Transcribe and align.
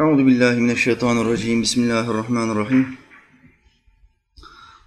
Euzu 0.00 0.26
billahi 0.26 0.60
mineşşeytanirracim. 0.60 1.62
Bismillahirrahmanirrahim. 1.62 2.96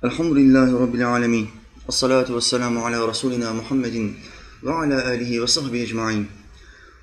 Elhamdülillahi 0.04 0.74
rabbil 0.74 1.08
alamin. 1.08 1.48
Ves 1.88 1.96
salatu 1.96 2.36
vesselamu 2.36 2.86
ala 2.86 3.08
rasulina 3.08 3.54
Muhammedin 3.54 4.16
ve 4.64 4.72
ala 4.74 5.06
alihi 5.06 5.42
ve 5.42 5.48
sahbihi 5.48 5.84
ecmaîn. 5.84 6.28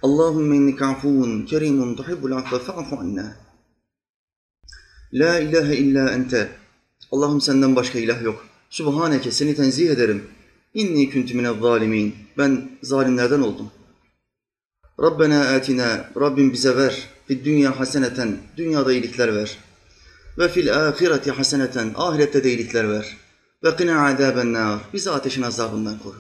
Allahumme 0.02 0.56
inneke 0.56 0.84
afuvun 0.84 1.46
kerimun 1.46 1.96
tuhibbul 1.96 2.32
afve 2.32 2.58
fa'fu 2.58 2.96
anna. 2.98 3.36
La 5.12 5.40
ilahe 5.40 5.76
illa 5.76 6.10
ente. 6.10 6.48
Allah'ım 7.12 7.40
senden 7.40 7.76
başka 7.76 7.98
ilah 7.98 8.22
yok. 8.22 8.46
Subhaneke 8.70 9.30
seni 9.30 9.54
tenzih 9.54 9.90
ederim. 9.90 10.24
İnni 10.74 11.10
kuntu 11.10 11.36
minez 11.36 11.60
zalimin. 11.60 12.14
Ben 12.38 12.70
zalimlerden 12.82 13.40
oldum. 13.40 13.70
Rabbena 15.00 15.40
atina. 15.40 16.10
Rabbim 16.20 16.52
bize 16.52 16.76
ver. 16.76 17.15
Fid 17.28 17.44
dünya 17.44 17.80
haseneten. 17.80 18.38
Dünyada 18.56 18.92
iyilikler 18.92 19.34
ver. 19.34 19.58
Ve 20.38 20.48
fil 20.48 20.88
ahireti 20.88 21.30
haseneten. 21.30 21.92
Ahirette 21.94 22.44
de 22.44 22.48
iyilikler 22.48 22.90
ver. 22.90 23.16
Ve 23.64 23.76
qina 23.76 24.06
azaben 24.06 24.52
nar. 24.52 24.80
Bizi 24.92 25.10
ateşin 25.10 25.42
azabından 25.42 25.98
koru. 25.98 26.16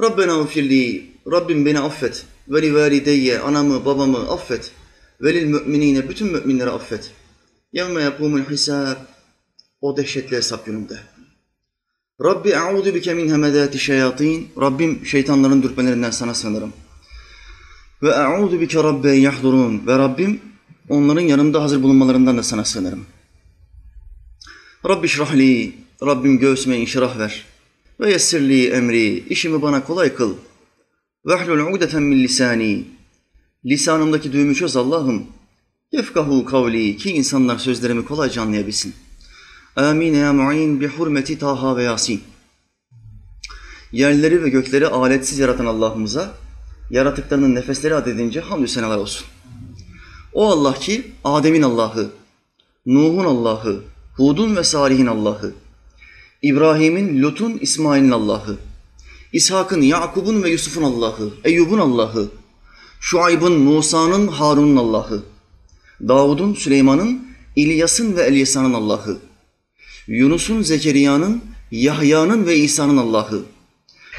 Rabbena 0.00 0.40
ufirli. 0.40 1.10
Rabbim 1.32 1.66
beni 1.66 1.80
affet. 1.80 2.24
Ve 2.48 2.62
li 2.62 2.74
valideyye. 2.74 3.38
Anamı, 3.38 3.84
babamı 3.84 4.18
affet. 4.18 4.72
Velil 5.20 5.44
müminine 5.44 6.08
bütün 6.08 6.32
müminleri 6.32 6.70
affet. 6.70 7.10
Yevme 7.72 8.02
yapumul 8.02 8.40
hisab. 8.50 8.96
O 9.80 9.96
dehşetli 9.96 10.36
hesap 10.36 10.66
gününde. 10.66 10.98
Rabbi 12.24 12.48
e'udu 12.50 12.94
bike 12.94 13.14
min 13.14 13.30
hemedati 13.30 13.78
şeyatin. 13.78 14.48
Rabbim 14.60 15.06
şeytanların 15.06 15.62
dürtmelerinden 15.62 16.10
sana 16.10 16.34
sığınırım. 16.34 16.72
Ve 18.04 18.10
e'udu 18.10 18.60
bike 18.60 18.82
rabbe 18.82 19.12
yahdurun. 19.12 19.86
Ve 19.86 19.98
Rabbim 19.98 20.40
onların 20.88 21.20
yanımda 21.20 21.62
hazır 21.62 21.82
bulunmalarından 21.82 22.38
da 22.38 22.42
sana 22.42 22.64
sığınırım. 22.64 23.06
Rabbi 24.88 25.08
şrahli. 25.08 25.72
Rabbim 26.02 26.38
göğsüme 26.38 26.76
inşirah 26.76 27.18
ver. 27.18 27.44
Ve 28.00 28.12
yessirli 28.12 28.68
emri. 28.68 29.18
işimi 29.28 29.62
bana 29.62 29.84
kolay 29.84 30.14
kıl. 30.14 30.34
Vehlul 31.26 31.72
ugdeten 31.72 32.02
min 32.02 32.22
lisani. 32.22 32.84
Lisanımdaki 33.66 34.32
düğümü 34.32 34.54
çöz 34.54 34.76
Allah'ım. 34.76 35.26
Yefkahu 35.92 36.44
kavli 36.44 36.96
ki 36.96 37.10
insanlar 37.10 37.58
sözlerimi 37.58 38.04
kolayca 38.04 38.42
anlayabilsin. 38.42 38.94
Amin 39.76 40.14
ya 40.14 40.32
mu'in 40.32 40.80
bi 40.80 40.86
hurmeti 40.86 41.38
Taha 41.38 41.76
ve 41.76 41.82
Yasin. 41.82 42.20
Yerleri 43.92 44.42
ve 44.42 44.48
gökleri 44.48 44.86
aletsiz 44.86 45.38
yaratan 45.38 45.66
Allah'ımıza 45.66 46.43
yaratıklarının 46.94 47.54
nefesleri 47.54 47.94
adedince 47.94 48.40
hamdü 48.40 48.68
senalar 48.68 48.98
olsun. 48.98 49.26
O 50.32 50.50
Allah 50.50 50.74
ki 50.74 51.12
Adem'in 51.24 51.62
Allah'ı, 51.62 52.10
Nuh'un 52.86 53.24
Allah'ı, 53.24 53.82
Hud'un 54.16 54.56
ve 54.56 54.64
Salih'in 54.64 55.06
Allah'ı, 55.06 55.54
İbrahim'in, 56.42 57.22
Lut'un, 57.22 57.58
İsmail'in 57.60 58.10
Allah'ı, 58.10 58.56
İshak'ın, 59.32 59.82
Yakub'un 59.82 60.42
ve 60.42 60.50
Yusuf'un 60.50 60.82
Allah'ı, 60.82 61.30
Eyyub'un 61.44 61.78
Allah'ı, 61.78 62.28
Şuayb'ın, 63.00 63.58
Musa'nın, 63.58 64.26
Harun'un 64.26 64.76
Allah'ı, 64.76 65.22
Davud'un, 66.08 66.54
Süleyman'ın, 66.54 67.26
İlyas'ın 67.56 68.16
ve 68.16 68.22
Elyasa'nın 68.22 68.74
Allah'ı, 68.74 69.18
Yunus'un, 70.06 70.62
Zekeriya'nın, 70.62 71.42
Yahya'nın 71.70 72.46
ve 72.46 72.56
İsa'nın 72.56 72.96
Allah'ı 72.96 73.42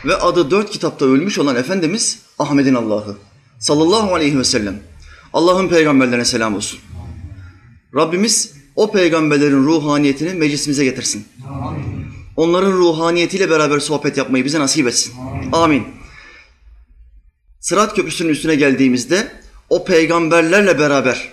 ve 0.06 0.16
adı 0.16 0.52
dört 0.52 0.72
kitapta 0.72 1.06
ölmüş 1.06 1.40
olan 1.40 1.56
Efendimiz 1.56 2.25
Ahmet'in 2.40 2.74
Allah'ı 2.74 3.18
sallallahu 3.60 4.16
aleyhi 4.16 4.40
ve 4.40 4.44
sellem. 4.44 4.80
Allah'ın 5.34 5.70
peygamberlerine 5.70 6.26
selam 6.26 6.56
olsun. 6.56 6.80
Rabbimiz 7.96 8.54
o 8.76 8.92
peygamberlerin 8.92 9.64
ruhaniyetini 9.64 10.34
meclisimize 10.34 10.84
getirsin. 10.84 11.28
Onların 12.36 12.72
ruhaniyetiyle 12.72 13.50
beraber 13.50 13.80
sohbet 13.80 14.18
yapmayı 14.18 14.46
bize 14.46 14.60
nasip 14.60 14.88
etsin. 14.88 15.14
Amin. 15.54 15.84
Sırat 17.60 17.96
köprüsünün 17.96 18.30
üstüne 18.30 18.56
geldiğimizde 18.56 19.32
o 19.70 19.86
peygamberlerle 19.86 20.80
beraber 20.80 21.30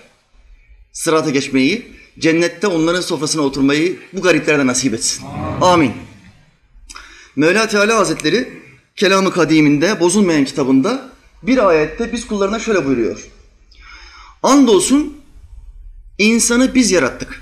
sırata 0.91 1.29
geçmeyi, 1.29 1.87
cennette 2.19 2.67
onların 2.67 3.01
sofrasına 3.01 3.41
oturmayı 3.41 3.99
bu 4.13 4.21
gariplerden 4.21 4.67
nasip 4.67 4.93
etsin. 4.93 5.25
Amin. 5.61 5.91
Mevla 7.35 7.67
Teala 7.67 7.97
Hazretleri 7.97 8.62
Kelam-ı 8.95 9.31
Kadim'inde, 9.31 9.99
bozulmayan 9.99 10.45
kitabında 10.45 11.09
bir 11.43 11.67
ayette 11.67 12.13
biz 12.13 12.27
kullarına 12.27 12.59
şöyle 12.59 12.85
buyuruyor. 12.85 13.27
Andolsun 14.43 15.17
insanı 16.17 16.75
biz 16.75 16.91
yarattık 16.91 17.41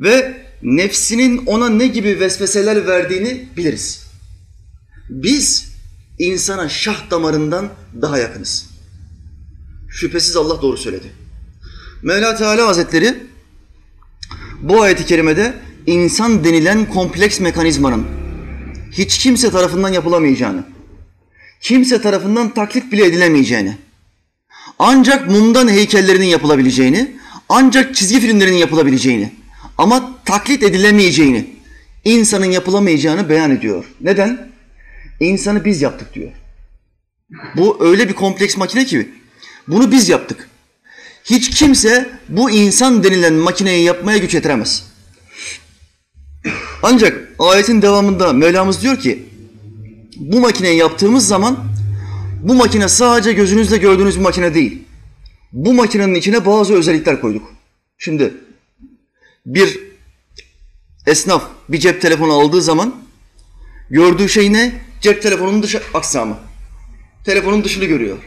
ve 0.00 0.46
nefsinin 0.62 1.46
ona 1.46 1.68
ne 1.68 1.86
gibi 1.86 2.20
vesveseler 2.20 2.86
verdiğini 2.86 3.48
biliriz. 3.56 4.06
Biz 5.08 5.72
insana 6.18 6.68
şah 6.68 7.10
damarından 7.10 7.68
daha 8.02 8.18
yakınız. 8.18 8.70
Şüphesiz 9.90 10.36
Allah 10.36 10.62
doğru 10.62 10.76
söyledi. 10.76 11.12
Mevla 12.02 12.36
Teala 12.36 12.66
Hazretleri 12.66 13.26
bu 14.60 14.82
ayeti 14.82 15.06
kerimede 15.06 15.54
insan 15.86 16.44
denilen 16.44 16.88
kompleks 16.88 17.40
mekanizmanın 17.40 18.21
hiç 18.92 19.18
kimse 19.18 19.50
tarafından 19.50 19.92
yapılamayacağını, 19.92 20.64
kimse 21.60 22.02
tarafından 22.02 22.54
taklit 22.54 22.92
bile 22.92 23.04
edilemeyeceğini, 23.06 23.76
ancak 24.78 25.30
mumdan 25.30 25.68
heykellerinin 25.68 26.26
yapılabileceğini, 26.26 27.16
ancak 27.48 27.94
çizgi 27.94 28.20
filmlerinin 28.20 28.56
yapılabileceğini 28.56 29.32
ama 29.78 30.18
taklit 30.24 30.62
edilemeyeceğini, 30.62 31.46
insanın 32.04 32.46
yapılamayacağını 32.50 33.28
beyan 33.28 33.50
ediyor. 33.50 33.84
Neden? 34.00 34.52
İnsanı 35.20 35.64
biz 35.64 35.82
yaptık 35.82 36.14
diyor. 36.14 36.30
Bu 37.56 37.78
öyle 37.80 38.08
bir 38.08 38.14
kompleks 38.14 38.56
makine 38.56 38.84
ki 38.84 39.08
bunu 39.68 39.92
biz 39.92 40.08
yaptık. 40.08 40.48
Hiç 41.24 41.50
kimse 41.50 42.10
bu 42.28 42.50
insan 42.50 43.04
denilen 43.04 43.34
makineyi 43.34 43.84
yapmaya 43.84 44.18
güç 44.18 44.34
yetiremez. 44.34 44.91
Ancak 46.82 47.28
ayetin 47.38 47.82
devamında 47.82 48.32
Mevlamız 48.32 48.82
diyor 48.82 48.98
ki 48.98 49.22
bu 50.16 50.40
makineyi 50.40 50.78
yaptığımız 50.78 51.28
zaman 51.28 51.58
bu 52.42 52.54
makine 52.54 52.88
sadece 52.88 53.32
gözünüzle 53.32 53.76
gördüğünüz 53.76 54.16
bir 54.16 54.22
makine 54.22 54.54
değil. 54.54 54.82
Bu 55.52 55.74
makinenin 55.74 56.14
içine 56.14 56.46
bazı 56.46 56.74
özellikler 56.74 57.20
koyduk. 57.20 57.52
Şimdi 57.98 58.34
bir 59.46 59.78
esnaf 61.06 61.44
bir 61.68 61.78
cep 61.78 62.00
telefonu 62.00 62.32
aldığı 62.32 62.62
zaman 62.62 62.94
gördüğü 63.90 64.28
şey 64.28 64.52
ne? 64.52 64.72
Cep 65.00 65.22
telefonunun 65.22 65.62
dışı 65.62 65.82
aksamı. 65.94 66.38
Telefonun 67.24 67.64
dışını 67.64 67.84
görüyor. 67.84 68.18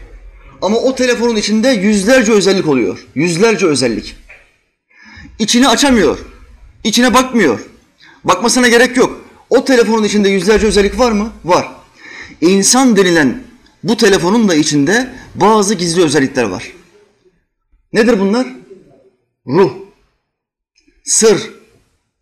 Ama 0.61 0.77
o 0.77 0.95
telefonun 0.95 1.35
içinde 1.35 1.69
yüzlerce 1.69 2.31
özellik 2.31 2.67
oluyor. 2.67 3.05
Yüzlerce 3.15 3.65
özellik. 3.65 4.15
İçini 5.39 5.67
açamıyor. 5.67 6.17
İçine 6.83 7.13
bakmıyor. 7.13 7.59
Bakmasına 8.25 8.67
gerek 8.67 8.97
yok. 8.97 9.21
O 9.49 9.65
telefonun 9.65 10.03
içinde 10.03 10.29
yüzlerce 10.29 10.67
özellik 10.67 10.99
var 10.99 11.11
mı? 11.11 11.33
Var. 11.45 11.71
İnsan 12.41 12.95
denilen 12.95 13.43
bu 13.83 13.97
telefonun 13.97 14.47
da 14.47 14.55
içinde 14.55 15.15
bazı 15.35 15.73
gizli 15.73 16.03
özellikler 16.03 16.43
var. 16.43 16.71
Nedir 17.93 18.19
bunlar? 18.19 18.47
Ruh, 19.47 19.73
sır, 21.03 21.51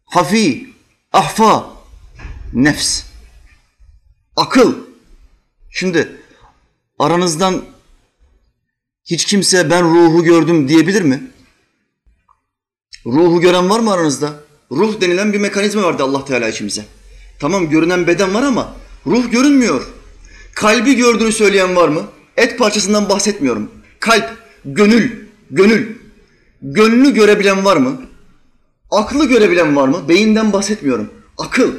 hafi, 0.05 0.69
ahfa, 1.11 1.73
nefs, 2.53 3.03
akıl. 4.35 4.75
Şimdi 5.71 6.15
aranızdan 6.99 7.65
hiç 9.05 9.25
kimse 9.25 9.69
ben 9.69 9.83
ruhu 9.83 10.23
gördüm 10.23 10.67
diyebilir 10.67 11.01
mi? 11.01 11.31
Ruhu 13.05 13.41
gören 13.41 13.69
var 13.69 13.79
mı 13.79 13.91
aranızda? 13.93 14.42
Ruh 14.75 15.01
denilen 15.01 15.33
bir 15.33 15.37
mekanizma 15.37 15.83
vardı 15.83 16.03
Allah 16.03 16.25
Teala 16.25 16.49
içimize. 16.49 16.85
Tamam 17.39 17.69
görünen 17.69 18.07
beden 18.07 18.33
var 18.33 18.43
ama 18.43 18.75
ruh 19.07 19.31
görünmüyor. 19.31 19.87
Kalbi 20.55 20.95
gördüğünü 20.95 21.31
söyleyen 21.31 21.75
var 21.75 21.87
mı? 21.87 22.01
Et 22.37 22.59
parçasından 22.59 23.09
bahsetmiyorum. 23.09 23.71
Kalp, 23.99 24.29
gönül, 24.65 25.11
gönül. 25.51 25.95
Gönlü 26.61 27.13
görebilen 27.13 27.65
var 27.65 27.77
mı? 27.77 28.01
Aklı 28.91 29.25
görebilen 29.25 29.75
var 29.75 29.87
mı? 29.87 30.09
Beyinden 30.09 30.53
bahsetmiyorum. 30.53 31.09
Akıl. 31.37 31.71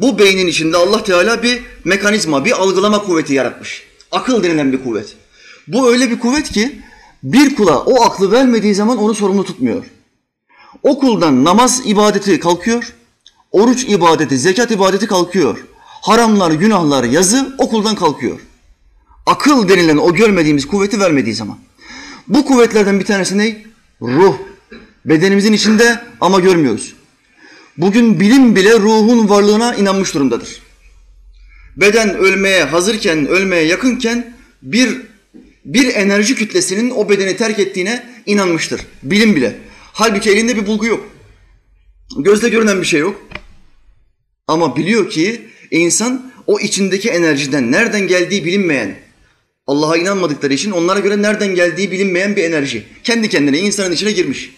Bu 0.00 0.18
beynin 0.18 0.46
içinde 0.46 0.76
Allah 0.76 1.04
Teala 1.04 1.42
bir 1.42 1.62
mekanizma, 1.84 2.44
bir 2.44 2.52
algılama 2.52 3.02
kuvveti 3.02 3.34
yaratmış. 3.34 3.82
Akıl 4.12 4.42
denilen 4.42 4.72
bir 4.72 4.84
kuvvet. 4.84 5.16
Bu 5.68 5.90
öyle 5.90 6.10
bir 6.10 6.18
kuvvet 6.18 6.48
ki 6.48 6.80
bir 7.22 7.56
kula 7.56 7.78
o 7.78 8.02
aklı 8.02 8.32
vermediği 8.32 8.74
zaman 8.74 8.98
onu 8.98 9.14
sorumlu 9.14 9.44
tutmuyor. 9.44 9.84
O 10.82 10.98
kuldan 10.98 11.44
namaz 11.44 11.82
ibadeti 11.84 12.40
kalkıyor, 12.40 12.94
oruç 13.52 13.84
ibadeti, 13.84 14.38
zekat 14.38 14.70
ibadeti 14.70 15.06
kalkıyor. 15.06 15.58
Haramlar, 15.84 16.50
günahlar, 16.50 17.04
yazı 17.04 17.54
o 17.58 17.68
kuldan 17.68 17.94
kalkıyor. 17.94 18.40
Akıl 19.26 19.68
denilen 19.68 19.96
o 19.96 20.14
görmediğimiz 20.14 20.66
kuvveti 20.66 21.00
vermediği 21.00 21.34
zaman. 21.34 21.58
Bu 22.28 22.44
kuvvetlerden 22.44 23.00
bir 23.00 23.04
tanesi 23.04 23.38
ne? 23.38 23.56
Ruh. 24.02 24.34
Bedenimizin 25.04 25.52
içinde 25.52 26.00
ama 26.20 26.40
görmüyoruz. 26.40 26.94
Bugün 27.78 28.20
bilim 28.20 28.56
bile 28.56 28.72
ruhun 28.72 29.28
varlığına 29.28 29.74
inanmış 29.74 30.14
durumdadır. 30.14 30.62
Beden 31.76 32.14
ölmeye 32.14 32.64
hazırken, 32.64 33.26
ölmeye 33.26 33.62
yakınken 33.62 34.34
bir 34.62 35.08
bir 35.64 35.94
enerji 35.94 36.34
kütlesinin 36.34 36.90
o 36.90 37.08
bedeni 37.08 37.36
terk 37.36 37.58
ettiğine 37.58 38.06
inanmıştır. 38.26 38.80
Bilim 39.02 39.36
bile. 39.36 39.56
Halbuki 39.98 40.30
elinde 40.30 40.56
bir 40.56 40.66
bulgu 40.66 40.86
yok. 40.86 41.08
Gözle 42.18 42.48
görünen 42.48 42.80
bir 42.80 42.86
şey 42.86 43.00
yok. 43.00 43.22
Ama 44.46 44.76
biliyor 44.76 45.10
ki 45.10 45.48
insan 45.70 46.32
o 46.46 46.60
içindeki 46.60 47.08
enerjiden 47.08 47.72
nereden 47.72 48.08
geldiği 48.08 48.44
bilinmeyen, 48.44 48.94
Allah'a 49.66 49.96
inanmadıkları 49.96 50.54
için 50.54 50.70
onlara 50.70 51.00
göre 51.00 51.22
nereden 51.22 51.54
geldiği 51.54 51.90
bilinmeyen 51.90 52.36
bir 52.36 52.44
enerji. 52.44 52.86
Kendi 53.04 53.28
kendine 53.28 53.58
insanın 53.58 53.92
içine 53.92 54.12
girmiş. 54.12 54.50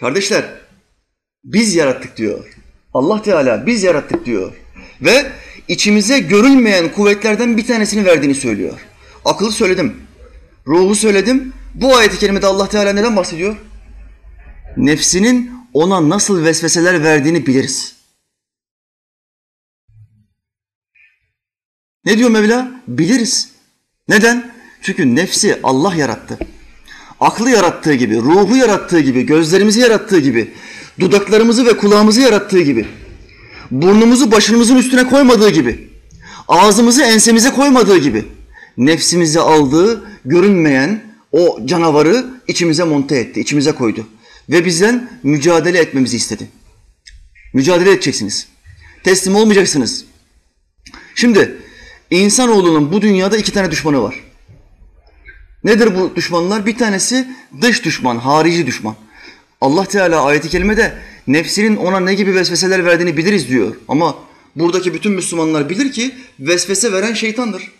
Kardeşler, 0.00 0.44
biz 1.44 1.74
yarattık 1.74 2.16
diyor. 2.16 2.44
Allah 2.94 3.22
Teala 3.22 3.66
biz 3.66 3.82
yarattık 3.82 4.26
diyor. 4.26 4.52
Ve 5.00 5.32
içimize 5.68 6.18
görülmeyen 6.18 6.92
kuvvetlerden 6.92 7.56
bir 7.56 7.66
tanesini 7.66 8.04
verdiğini 8.04 8.34
söylüyor. 8.34 8.78
Akıllı 9.24 9.52
söyledim. 9.52 9.96
Ruhu 10.66 10.94
söyledim. 10.94 11.52
Bu 11.74 11.96
ayeti 11.96 12.18
kerimede 12.18 12.46
Allah 12.46 12.68
Teala 12.68 12.92
neden 12.92 13.16
bahsediyor? 13.16 13.56
Nefsinin 14.78 15.50
ona 15.72 16.08
nasıl 16.08 16.44
vesveseler 16.44 17.02
verdiğini 17.02 17.46
biliriz. 17.46 17.94
Ne 22.04 22.18
diyor 22.18 22.30
Mevla? 22.30 22.72
Biliriz. 22.88 23.48
Neden? 24.08 24.52
Çünkü 24.82 25.14
nefsi 25.14 25.60
Allah 25.62 25.94
yarattı. 25.94 26.38
Aklı 27.20 27.50
yarattığı 27.50 27.94
gibi, 27.94 28.16
ruhu 28.16 28.56
yarattığı 28.56 29.00
gibi, 29.00 29.26
gözlerimizi 29.26 29.80
yarattığı 29.80 30.20
gibi, 30.20 30.54
dudaklarımızı 31.00 31.66
ve 31.66 31.76
kulağımızı 31.76 32.20
yarattığı 32.20 32.60
gibi, 32.60 32.86
burnumuzu 33.70 34.32
başımızın 34.32 34.76
üstüne 34.76 35.08
koymadığı 35.08 35.50
gibi, 35.50 35.90
ağzımızı 36.48 37.02
ensemize 37.02 37.50
koymadığı 37.50 37.98
gibi, 37.98 38.24
nefsimizi 38.76 39.40
aldığı 39.40 40.04
görünmeyen 40.24 41.02
o 41.32 41.66
canavarı 41.66 42.26
içimize 42.48 42.84
monte 42.84 43.16
etti, 43.16 43.40
içimize 43.40 43.72
koydu. 43.72 44.06
Ve 44.48 44.64
bizden 44.64 45.10
mücadele 45.22 45.78
etmemizi 45.78 46.16
istedi. 46.16 46.48
Mücadele 47.54 47.90
edeceksiniz. 47.90 48.48
Teslim 49.04 49.34
olmayacaksınız. 49.34 50.04
Şimdi 51.14 51.56
insanoğlunun 52.10 52.92
bu 52.92 53.02
dünyada 53.02 53.36
iki 53.36 53.52
tane 53.52 53.70
düşmanı 53.70 54.02
var. 54.02 54.24
Nedir 55.64 55.96
bu 55.96 56.16
düşmanlar? 56.16 56.66
Bir 56.66 56.78
tanesi 56.78 57.28
dış 57.60 57.84
düşman, 57.84 58.18
harici 58.18 58.66
düşman. 58.66 58.96
Allah 59.60 59.84
Teala 59.84 60.24
ayeti 60.24 60.48
kerimede 60.48 60.98
nefsinin 61.26 61.76
ona 61.76 62.00
ne 62.00 62.14
gibi 62.14 62.34
vesveseler 62.34 62.84
verdiğini 62.84 63.16
biliriz 63.16 63.48
diyor. 63.48 63.76
Ama 63.88 64.18
buradaki 64.56 64.94
bütün 64.94 65.12
Müslümanlar 65.12 65.68
bilir 65.68 65.92
ki 65.92 66.14
vesvese 66.40 66.92
veren 66.92 67.14
şeytandır. 67.14 67.72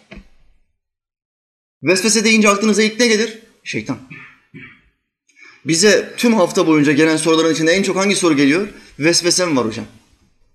Vesvese 1.83 2.25
deyince 2.25 2.49
aklınıza 2.49 2.83
ilk 2.83 3.01
ne 3.01 3.07
gelir? 3.07 3.39
Şeytan. 3.65 3.99
Bize 5.65 6.15
tüm 6.17 6.35
hafta 6.35 6.67
boyunca 6.67 6.93
gelen 6.93 7.17
soruların 7.17 7.55
içinde 7.55 7.73
en 7.73 7.83
çok 7.83 7.97
hangi 7.97 8.17
soru 8.17 8.37
geliyor? 8.37 8.69
Vesvesem 8.99 9.57
var 9.57 9.67
hocam. 9.67 9.85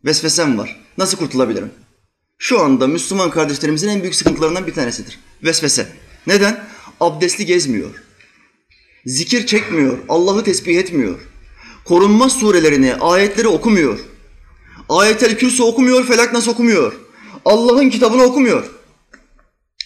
Vesvesem 0.06 0.58
var. 0.58 0.82
Nasıl 0.98 1.18
kurtulabilirim? 1.18 1.72
Şu 2.38 2.62
anda 2.62 2.88
Müslüman 2.88 3.32
kardeşlerimizin 3.32 3.88
en 3.88 4.02
büyük 4.02 4.16
sıkıntılarından 4.16 4.68
bir 4.68 4.74
tanesidir. 4.74 5.20
Vesvese. 5.44 5.88
Neden? 6.28 6.66
Abdestli 7.00 7.46
gezmiyor. 7.46 7.90
Zikir 9.06 9.46
çekmiyor. 9.46 9.98
Allah'ı 10.10 10.44
tesbih 10.44 10.78
etmiyor. 10.78 11.20
Korunma 11.86 12.30
surelerini, 12.30 12.96
ayetleri 12.96 13.48
okumuyor. 13.48 14.00
Ayetel 14.90 15.38
Kürsü 15.38 15.64
okumuyor, 15.64 16.06
Felak 16.06 16.34
Nas 16.34 16.48
okumuyor. 16.48 16.94
Allah'ın 17.46 17.90
kitabını 17.90 18.24
okumuyor. 18.24 18.66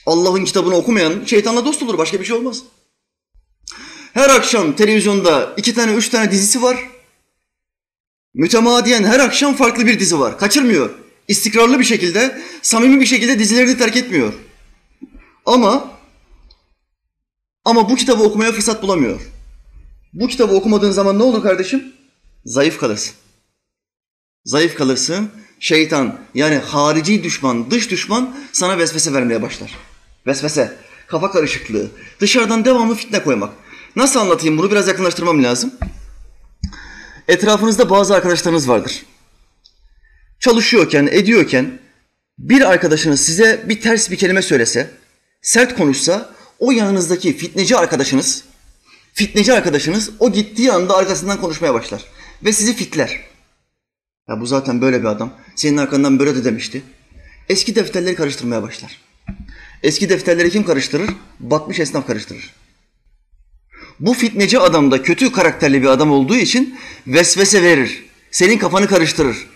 Allah'ın 0.05 0.45
kitabını 0.45 0.75
okumayan 0.75 1.25
şeytanla 1.25 1.65
dost 1.65 1.83
olur. 1.83 1.97
Başka 1.97 2.19
bir 2.19 2.25
şey 2.25 2.35
olmaz. 2.35 2.63
Her 4.17 4.29
akşam 4.29 4.75
televizyonda 4.75 5.53
iki 5.57 5.75
tane, 5.75 5.93
üç 5.93 6.09
tane 6.09 6.31
dizisi 6.31 6.61
var. 6.61 6.77
Mütemadiyen 8.33 9.03
her 9.03 9.19
akşam 9.19 9.55
farklı 9.55 9.85
bir 9.85 9.99
dizi 9.99 10.19
var. 10.19 10.37
Kaçırmıyor. 10.39 10.89
İstikrarlı 11.27 11.79
bir 11.79 11.83
şekilde, 11.83 12.41
samimi 12.61 13.01
bir 13.01 13.05
şekilde 13.05 13.39
dizilerini 13.39 13.77
terk 13.77 13.95
etmiyor. 13.97 14.33
Ama 15.45 15.91
ama 17.65 17.89
bu 17.89 17.95
kitabı 17.95 18.23
okumaya 18.23 18.51
fırsat 18.51 18.81
bulamıyor. 18.81 19.21
Bu 20.13 20.27
kitabı 20.27 20.53
okumadığın 20.53 20.91
zaman 20.91 21.19
ne 21.19 21.23
olur 21.23 21.43
kardeşim? 21.43 21.93
Zayıf 22.45 22.79
kalırsın. 22.79 23.15
Zayıf 24.45 24.75
kalırsın. 24.75 25.29
Şeytan 25.59 26.19
yani 26.33 26.55
harici 26.55 27.23
düşman, 27.23 27.71
dış 27.71 27.91
düşman 27.91 28.35
sana 28.51 28.77
vesvese 28.77 29.13
vermeye 29.13 29.41
başlar. 29.41 29.75
Vesvese, 30.27 30.77
kafa 31.07 31.31
karışıklığı, 31.31 31.87
dışarıdan 32.19 32.65
devamlı 32.65 32.95
fitne 32.95 33.23
koymak. 33.23 33.66
Nasıl 33.97 34.19
anlatayım 34.19 34.57
bunu 34.57 34.71
biraz 34.71 34.88
yakınlaştırmam 34.88 35.44
lazım. 35.44 35.73
Etrafınızda 37.27 37.89
bazı 37.89 38.15
arkadaşlarınız 38.15 38.69
vardır. 38.69 39.05
Çalışıyorken, 40.39 41.07
ediyorken 41.11 41.79
bir 42.39 42.61
arkadaşınız 42.61 43.21
size 43.21 43.65
bir 43.69 43.81
ters 43.81 44.11
bir 44.11 44.17
kelime 44.17 44.41
söylese, 44.41 44.91
sert 45.41 45.77
konuşsa 45.77 46.29
o 46.59 46.71
yanınızdaki 46.71 47.38
fitneci 47.38 47.77
arkadaşınız, 47.77 48.44
fitneci 49.13 49.53
arkadaşınız 49.53 50.09
o 50.19 50.31
gittiği 50.31 50.71
anda 50.71 50.97
arkasından 50.97 51.41
konuşmaya 51.41 51.73
başlar 51.73 52.05
ve 52.44 52.53
sizi 52.53 52.75
fitler. 52.75 53.21
Ya 54.29 54.41
bu 54.41 54.45
zaten 54.45 54.81
böyle 54.81 54.99
bir 54.99 55.07
adam. 55.07 55.33
Senin 55.55 55.77
arkandan 55.77 56.19
böyle 56.19 56.35
de 56.35 56.44
demişti. 56.44 56.83
Eski 57.49 57.75
defterleri 57.75 58.15
karıştırmaya 58.15 58.63
başlar. 58.63 59.01
Eski 59.83 60.09
defterleri 60.09 60.49
kim 60.49 60.65
karıştırır? 60.65 61.09
Batmış 61.39 61.79
esnaf 61.79 62.07
karıştırır. 62.07 62.53
Bu 63.99 64.13
fitneci 64.13 64.59
adam 64.59 64.91
da 64.91 65.03
kötü 65.03 65.31
karakterli 65.31 65.81
bir 65.81 65.88
adam 65.88 66.11
olduğu 66.11 66.35
için 66.35 66.79
vesvese 67.07 67.63
verir. 67.63 68.05
Senin 68.31 68.57
kafanı 68.57 68.88
karıştırır. 68.88 69.47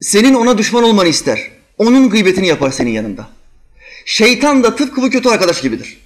Senin 0.00 0.34
ona 0.34 0.58
düşman 0.58 0.84
olmanı 0.84 1.08
ister. 1.08 1.50
Onun 1.78 2.10
gıybetini 2.10 2.46
yapar 2.46 2.70
senin 2.70 2.90
yanında. 2.90 3.30
Şeytan 4.04 4.62
da 4.62 4.76
tıpkı 4.76 5.02
bu 5.02 5.10
kötü 5.10 5.28
arkadaş 5.28 5.62
gibidir. 5.62 5.98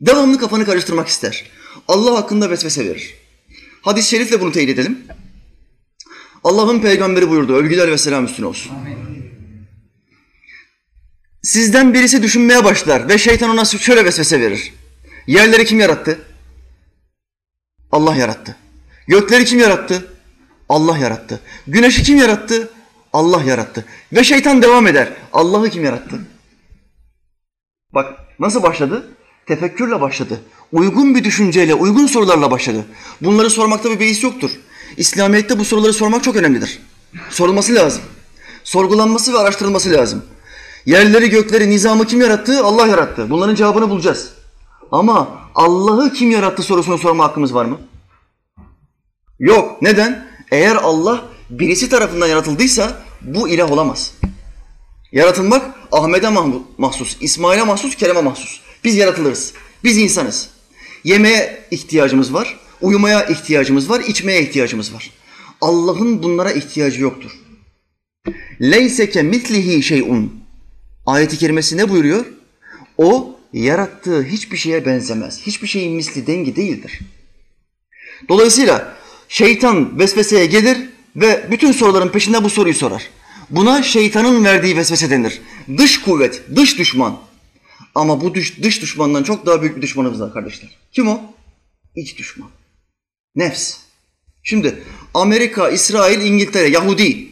Devamlı 0.00 0.38
kafanı 0.38 0.64
karıştırmak 0.64 1.08
ister. 1.08 1.44
Allah 1.88 2.16
hakkında 2.16 2.50
vesvese 2.50 2.88
verir. 2.88 3.14
Hadis-i 3.82 4.08
şerifle 4.08 4.40
bunu 4.40 4.52
teyit 4.52 4.70
edelim. 4.70 4.98
Allah'ın 6.44 6.80
peygamberi 6.80 7.30
buyurdu. 7.30 7.54
Övgüler 7.54 7.90
ve 7.90 7.98
selam 7.98 8.24
üstüne 8.24 8.46
olsun. 8.46 8.72
Sizden 11.42 11.94
birisi 11.94 12.22
düşünmeye 12.22 12.64
başlar 12.64 13.08
ve 13.08 13.18
şeytan 13.18 13.50
ona 13.50 13.64
şöyle 13.64 14.04
vesvese 14.04 14.40
verir. 14.40 14.72
Yerleri 15.26 15.64
kim 15.64 15.80
yarattı? 15.80 16.18
Allah 17.92 18.14
yarattı. 18.14 18.56
Gökleri 19.08 19.44
kim 19.44 19.58
yarattı? 19.58 20.08
Allah 20.68 20.98
yarattı. 20.98 21.40
Güneşi 21.66 22.02
kim 22.02 22.16
yarattı? 22.16 22.70
Allah 23.12 23.42
yarattı. 23.42 23.84
Ve 24.12 24.24
şeytan 24.24 24.62
devam 24.62 24.86
eder. 24.86 25.12
Allah'ı 25.32 25.70
kim 25.70 25.84
yarattı? 25.84 26.20
Bak 27.94 28.18
nasıl 28.38 28.62
başladı? 28.62 29.08
Tefekkürle 29.46 30.00
başladı. 30.00 30.40
Uygun 30.72 31.14
bir 31.14 31.24
düşünceyle, 31.24 31.74
uygun 31.74 32.06
sorularla 32.06 32.50
başladı. 32.50 32.84
Bunları 33.20 33.50
sormakta 33.50 33.90
bir 33.90 34.00
beis 34.00 34.22
yoktur. 34.22 34.50
İslamiyet'te 34.96 35.58
bu 35.58 35.64
soruları 35.64 35.92
sormak 35.92 36.24
çok 36.24 36.36
önemlidir. 36.36 36.78
Sorulması 37.30 37.74
lazım. 37.74 38.02
Sorgulanması 38.64 39.32
ve 39.32 39.38
araştırılması 39.38 39.92
lazım. 39.92 40.24
Yerleri, 40.86 41.30
gökleri, 41.30 41.70
nizamı 41.70 42.06
kim 42.06 42.20
yarattı? 42.20 42.64
Allah 42.64 42.86
yarattı. 42.86 43.30
Bunların 43.30 43.54
cevabını 43.54 43.90
bulacağız. 43.90 44.35
Ama 44.92 45.28
Allah'ı 45.54 46.12
kim 46.12 46.30
yarattı 46.30 46.62
sorusunu 46.62 46.98
sorma 46.98 47.24
hakkımız 47.24 47.54
var 47.54 47.64
mı? 47.64 47.78
Yok. 49.38 49.82
Neden? 49.82 50.26
Eğer 50.50 50.76
Allah 50.76 51.24
birisi 51.50 51.88
tarafından 51.88 52.26
yaratıldıysa 52.26 53.02
bu 53.22 53.48
ilah 53.48 53.72
olamaz. 53.72 54.14
Yaratılmak 55.12 55.76
Ahmet'e 55.92 56.28
mahsus, 56.78 57.16
İsmail'e 57.20 57.62
mahsus, 57.62 57.96
Kerem'e 57.96 58.20
mahsus. 58.20 58.60
Biz 58.84 58.96
yaratılırız. 58.96 59.52
Biz 59.84 59.98
insanız. 59.98 60.50
Yemeğe 61.04 61.66
ihtiyacımız 61.70 62.34
var, 62.34 62.56
uyumaya 62.80 63.24
ihtiyacımız 63.24 63.90
var, 63.90 64.00
içmeye 64.00 64.42
ihtiyacımız 64.42 64.94
var. 64.94 65.10
Allah'ın 65.60 66.22
bunlara 66.22 66.52
ihtiyacı 66.52 67.02
yoktur. 67.02 67.30
Leyseke 68.60 69.22
mitlihi 69.22 69.82
şeyun. 69.82 70.32
Ayeti 71.06 71.38
kerimesi 71.38 71.76
ne 71.76 71.88
buyuruyor? 71.88 72.24
O 72.98 73.35
yarattığı 73.64 74.22
hiçbir 74.22 74.56
şeye 74.56 74.86
benzemez. 74.86 75.40
Hiçbir 75.46 75.68
şeyin 75.68 75.92
misli 75.92 76.26
dengi 76.26 76.56
değildir. 76.56 77.00
Dolayısıyla 78.28 78.96
şeytan 79.28 79.98
vesveseye 79.98 80.46
gelir 80.46 80.78
ve 81.16 81.48
bütün 81.50 81.72
soruların 81.72 82.08
peşinde 82.08 82.44
bu 82.44 82.50
soruyu 82.50 82.74
sorar. 82.74 83.10
Buna 83.50 83.82
şeytanın 83.82 84.44
verdiği 84.44 84.76
vesvese 84.76 85.10
denir. 85.10 85.40
Dış 85.76 86.00
kuvvet, 86.00 86.42
dış 86.56 86.78
düşman. 86.78 87.18
Ama 87.94 88.20
bu 88.20 88.34
dış, 88.34 88.62
dış 88.62 88.82
düşmandan 88.82 89.22
çok 89.22 89.46
daha 89.46 89.62
büyük 89.62 89.76
bir 89.76 89.82
düşmanımız 89.82 90.20
var 90.20 90.32
kardeşler. 90.32 90.78
Kim 90.92 91.08
o? 91.08 91.20
İç 91.96 92.18
düşman. 92.18 92.50
Nefs. 93.34 93.76
Şimdi 94.42 94.82
Amerika, 95.14 95.70
İsrail, 95.70 96.20
İngiltere, 96.20 96.68
Yahudi. 96.68 97.28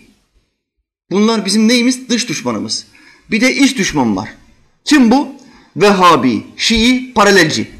Bunlar 1.10 1.46
bizim 1.46 1.68
neyimiz? 1.68 2.08
Dış 2.08 2.28
düşmanımız. 2.28 2.86
Bir 3.30 3.40
de 3.40 3.54
iç 3.54 3.78
düşman 3.78 4.16
var. 4.16 4.28
Kim 4.84 5.10
bu? 5.10 5.43
Vehhabi, 5.76 6.46
Şii, 6.56 7.14
paralelci. 7.14 7.70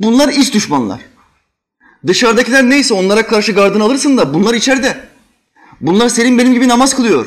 Bunlar 0.00 0.28
iç 0.28 0.54
düşmanlar. 0.54 1.00
Dışarıdakiler 2.06 2.70
neyse 2.70 2.94
onlara 2.94 3.26
karşı 3.26 3.52
gardını 3.52 3.82
alırsın 3.84 4.16
da 4.16 4.34
bunlar 4.34 4.54
içeride. 4.54 5.08
Bunlar 5.80 6.08
senin 6.08 6.38
benim 6.38 6.54
gibi 6.54 6.68
namaz 6.68 6.96
kılıyor. 6.96 7.26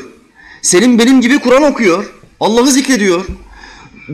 Senin 0.62 0.98
benim 0.98 1.20
gibi 1.20 1.38
Kur'an 1.38 1.62
okuyor. 1.62 2.14
Allah'ı 2.40 2.70
zikrediyor. 2.70 3.26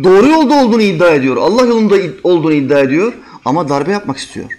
Doğru 0.04 0.26
yolda 0.26 0.54
olduğunu 0.54 0.82
iddia 0.82 1.10
ediyor. 1.10 1.36
Allah 1.36 1.66
yolunda 1.66 1.94
olduğunu 2.22 2.52
iddia 2.52 2.80
ediyor. 2.80 3.12
Ama 3.44 3.68
darbe 3.68 3.92
yapmak 3.92 4.16
istiyor. 4.16 4.58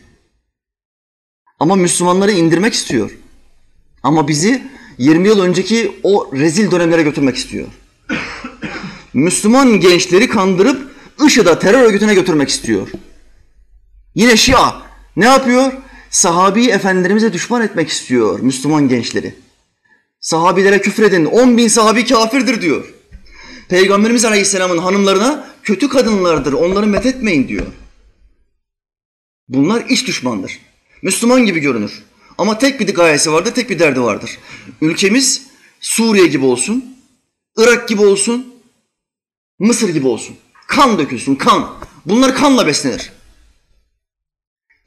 Ama 1.59 1.75
Müslümanları 1.75 2.31
indirmek 2.31 2.73
istiyor. 2.73 3.17
Ama 4.03 4.27
bizi 4.27 4.63
20 4.97 5.27
yıl 5.27 5.39
önceki 5.39 5.99
o 6.03 6.31
rezil 6.33 6.71
dönemlere 6.71 7.03
götürmek 7.03 7.35
istiyor. 7.35 7.67
Müslüman 9.15 9.79
gençleri 9.79 10.29
kandırıp 10.29 10.91
IŞİD'e 11.25 11.59
terör 11.59 11.81
örgütüne 11.81 12.13
götürmek 12.13 12.49
istiyor. 12.49 12.87
Yine 14.15 14.37
Şia 14.37 14.81
ne 15.15 15.25
yapıyor? 15.25 15.71
Sahabi 16.09 16.67
efendilerimize 16.67 17.33
düşman 17.33 17.61
etmek 17.61 17.89
istiyor 17.89 18.39
Müslüman 18.39 18.87
gençleri. 18.89 19.35
Sahabilere 20.19 20.81
küfredin, 20.81 21.25
10 21.25 21.57
bin 21.57 21.67
sahabi 21.67 22.05
kafirdir 22.05 22.61
diyor. 22.61 22.93
Peygamberimiz 23.69 24.25
Aleyhisselam'ın 24.25 24.77
hanımlarına 24.77 25.47
kötü 25.63 25.89
kadınlardır, 25.89 26.53
onları 26.53 26.87
methetmeyin 26.87 27.47
diyor. 27.47 27.65
Bunlar 29.49 29.85
iç 29.89 30.07
düşmandır. 30.07 30.59
Müslüman 31.01 31.45
gibi 31.45 31.59
görünür. 31.59 32.03
Ama 32.37 32.57
tek 32.57 32.79
bir 32.79 32.95
gayesi 32.95 33.31
vardır, 33.31 33.53
tek 33.53 33.69
bir 33.69 33.79
derdi 33.79 34.01
vardır. 34.01 34.37
Ülkemiz 34.81 35.41
Suriye 35.79 36.27
gibi 36.27 36.45
olsun, 36.45 36.85
Irak 37.57 37.89
gibi 37.89 38.01
olsun, 38.01 38.54
Mısır 39.59 39.89
gibi 39.89 40.07
olsun. 40.07 40.35
Kan 40.67 40.99
dökülsün, 40.99 41.35
kan. 41.35 41.73
Bunlar 42.05 42.35
kanla 42.35 42.67
beslenir. 42.67 43.11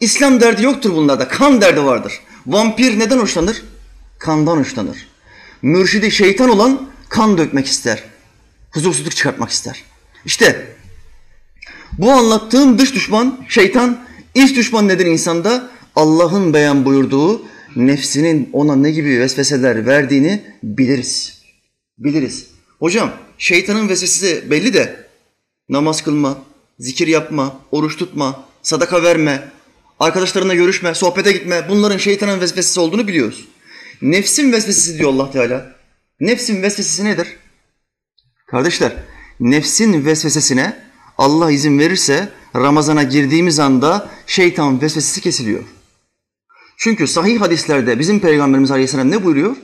İslam 0.01 0.41
derdi 0.41 0.63
yoktur 0.65 0.95
bunlarda, 0.95 1.29
kan 1.29 1.61
derdi 1.61 1.85
vardır. 1.85 2.21
Vampir 2.47 2.99
neden 2.99 3.19
hoşlanır? 3.19 3.63
Kandan 4.19 4.57
hoşlanır. 4.57 5.09
Mürşidi 5.63 6.11
şeytan 6.11 6.49
olan 6.49 6.89
kan 7.09 7.39
dökmek 7.39 7.67
ister. 7.67 8.05
Huzursuzluk 8.71 9.17
çıkartmak 9.17 9.51
ister. 9.51 9.83
İşte 10.25 10.77
bu 11.99 12.13
anlattığım 12.13 12.79
dış 12.79 12.95
düşman 12.95 13.45
şeytan, 13.49 13.99
iç 14.35 14.57
düşman 14.57 14.89
nedir 14.89 15.07
insanda? 15.07 15.71
Allah'ın 15.97 16.55
beyan 16.55 16.85
buyurduğu 16.85 17.43
nefsinin 17.77 18.51
ona 18.53 18.77
ne 18.77 18.91
gibi 18.91 19.21
vesveseler 19.21 19.87
verdiğini 19.87 20.43
biliriz. 20.63 21.43
Biliriz. 21.99 22.47
Hocam 22.79 23.13
şeytanın 23.39 23.89
vesvesesi 23.89 24.51
belli 24.51 24.75
de 24.75 25.07
namaz 25.69 26.03
kılma, 26.03 26.39
zikir 26.79 27.07
yapma, 27.07 27.61
oruç 27.73 27.97
tutma, 27.97 28.45
sadaka 28.63 29.03
verme, 29.03 29.49
arkadaşlarına 30.01 30.55
görüşme, 30.55 30.95
sohbete 30.95 31.33
gitme 31.33 31.67
bunların 31.69 31.99
şeytanın 31.99 32.41
vesvesesi 32.41 32.81
olduğunu 32.81 33.09
biliyoruz. 33.09 33.49
Nefsin 34.03 34.53
vesvesesi 34.53 34.99
diyor 34.99 35.11
Allah 35.11 35.31
Teala. 35.31 35.77
Nefsin 36.21 36.63
vesvesesi 36.63 37.05
nedir? 37.05 37.29
Kardeşler, 38.47 38.93
nefsin 39.41 40.05
vesvesesine 40.05 40.77
Allah 41.19 41.51
izin 41.51 41.79
verirse 41.79 42.29
Ramazana 42.57 43.03
girdiğimiz 43.03 43.59
anda 43.59 44.11
şeytan 44.27 44.83
vesvesesi 44.83 45.21
kesiliyor. 45.21 45.65
Çünkü 46.77 47.07
sahih 47.07 47.41
hadislerde 47.41 47.99
bizim 47.99 48.21
Peygamberimiz 48.21 48.71
Aleyhisselam 48.71 49.11
ne 49.11 49.25
buyuruyor? 49.25 49.57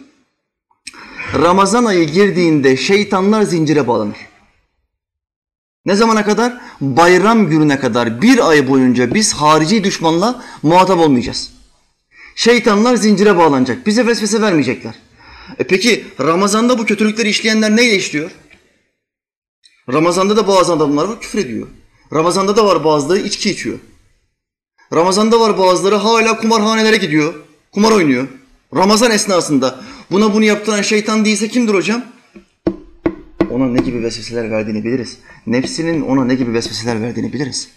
Ramazan 1.34 1.84
ayı 1.84 2.04
girdiğinde 2.04 2.76
şeytanlar 2.76 3.42
zincire 3.42 3.86
bağlanır. 3.88 4.16
Ne 5.86 5.94
zamana 5.96 6.24
kadar? 6.24 6.60
Bayram 6.80 7.48
gününe 7.50 7.80
kadar 7.80 8.22
bir 8.22 8.48
ay 8.48 8.68
boyunca 8.68 9.14
biz 9.14 9.32
harici 9.32 9.84
düşmanla 9.84 10.44
muhatap 10.62 10.98
olmayacağız. 10.98 11.50
Şeytanlar 12.36 12.96
zincire 12.96 13.36
bağlanacak. 13.36 13.86
Bize 13.86 14.06
vesvese 14.06 14.40
vermeyecekler. 14.40 14.94
E 15.58 15.64
peki 15.64 16.04
Ramazan'da 16.20 16.78
bu 16.78 16.84
kötülükleri 16.84 17.28
işleyenler 17.28 17.76
neyle 17.76 17.96
işliyor? 17.96 18.30
Ramazan'da 19.92 20.36
da 20.36 20.48
bazı 20.48 20.72
adamlar 20.72 21.08
var 21.08 21.20
küfür 21.20 21.38
ediyor. 21.38 21.68
Ramazan'da 22.12 22.56
da 22.56 22.66
var 22.66 22.84
bazıları 22.84 23.18
içki 23.18 23.50
içiyor. 23.50 23.78
Ramazan'da 24.92 25.40
var 25.40 25.58
bazıları 25.58 25.94
hala 25.94 26.36
kumarhanelere 26.36 26.96
gidiyor. 26.96 27.34
Kumar 27.72 27.92
oynuyor. 27.92 28.28
Ramazan 28.76 29.10
esnasında 29.10 29.80
buna 30.10 30.34
bunu 30.34 30.44
yaptıran 30.44 30.82
şeytan 30.82 31.24
değilse 31.24 31.48
kimdir 31.48 31.74
hocam? 31.74 32.04
Ona 33.50 33.66
ne 33.66 33.80
gibi 33.80 34.02
vesveseler 34.02 34.50
verdiğini 34.50 34.84
biliriz. 34.84 35.18
Nefsinin 35.46 36.02
ona 36.02 36.24
ne 36.24 36.34
gibi 36.34 36.52
vesveseler 36.52 37.02
verdiğini 37.02 37.32
biliriz. 37.32 37.68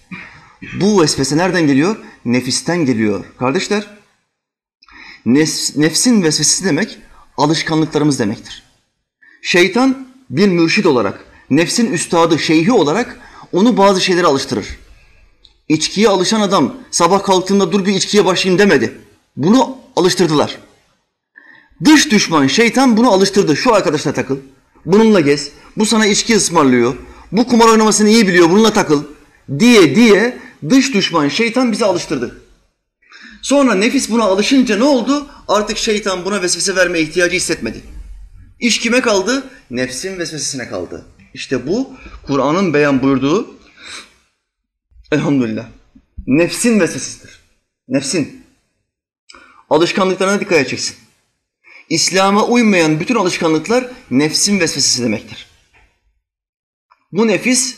Bu 0.82 1.02
vesvese 1.02 1.38
nereden 1.38 1.68
geliyor? 1.68 1.96
Nefisten 2.26 2.86
geliyor. 2.86 3.26
Kardeşler, 3.40 3.88
nefsin 5.76 6.24
vesvesesi 6.24 6.66
demek 6.66 6.98
alışkanlıklarımız 7.38 8.20
demektir. 8.20 8.64
Şeytan 9.42 10.08
bir 10.30 10.48
mürşid 10.48 10.86
olarak, 10.86 11.26
nefsin 11.50 11.92
üstadı, 11.92 12.40
şeyhi 12.40 12.72
olarak 12.72 13.20
onu 13.54 13.78
bazı 13.78 14.02
şeylere 14.02 14.26
alıştırır. 14.28 14.68
İçkiye 15.70 16.10
alışan 16.10 16.42
adam 16.42 16.76
sabah 16.92 17.24
kalktığında 17.24 17.72
dur 17.72 17.86
bir 17.86 17.94
içkiye 17.94 18.26
başlayayım 18.26 18.60
demedi. 18.60 18.98
Bunu 19.38 19.78
alıştırdılar. 19.96 20.58
Dış 21.86 22.12
düşman 22.12 22.48
şeytan 22.48 22.98
bunu 22.98 23.12
alıştırdı. 23.12 23.58
Şu 23.58 23.74
arkadaşla 23.74 24.14
takıl. 24.14 24.38
Bununla 24.86 25.20
gez. 25.20 25.52
Bu 25.78 25.86
sana 25.86 26.06
içki 26.06 26.36
ısmarlıyor. 26.36 26.96
Bu 27.32 27.48
kumar 27.48 27.70
oynamasını 27.70 28.10
iyi 28.10 28.28
biliyor. 28.28 28.50
Bununla 28.50 28.74
takıl. 28.74 29.04
Diye 29.60 29.96
diye 29.96 30.38
dış 30.70 30.94
düşman 30.94 31.28
şeytan 31.28 31.72
bizi 31.72 31.86
alıştırdı. 31.86 32.42
Sonra 33.42 33.76
nefis 33.76 34.10
buna 34.10 34.24
alışınca 34.24 34.78
ne 34.78 34.84
oldu? 34.84 35.28
Artık 35.48 35.78
şeytan 35.78 36.26
buna 36.26 36.42
vesvese 36.42 36.76
vermeye 36.76 37.04
ihtiyacı 37.04 37.36
hissetmedi. 37.36 37.82
İş 38.60 38.80
kime 38.80 39.02
kaldı? 39.02 39.50
Nefsin 39.72 40.20
vesvesesine 40.20 40.70
kaldı. 40.70 41.06
İşte 41.34 41.68
bu 41.68 41.90
Kur'an'ın 42.28 42.74
beyan 42.74 43.02
buyurduğu 43.02 43.56
elhamdülillah 45.12 45.66
nefsin 46.28 46.80
vesvesesidir. 46.80 47.40
Nefsin. 47.88 48.46
Alışkanlıklarına 49.70 50.40
dikkat 50.40 50.58
edeceksin. 50.58 50.96
İslam'a 51.90 52.46
uymayan 52.46 53.00
bütün 53.00 53.16
alışkanlıklar 53.16 53.92
nefsin 54.12 54.60
vesvesesi 54.60 55.04
demektir. 55.04 55.48
Bu 57.12 57.28
nefis 57.28 57.78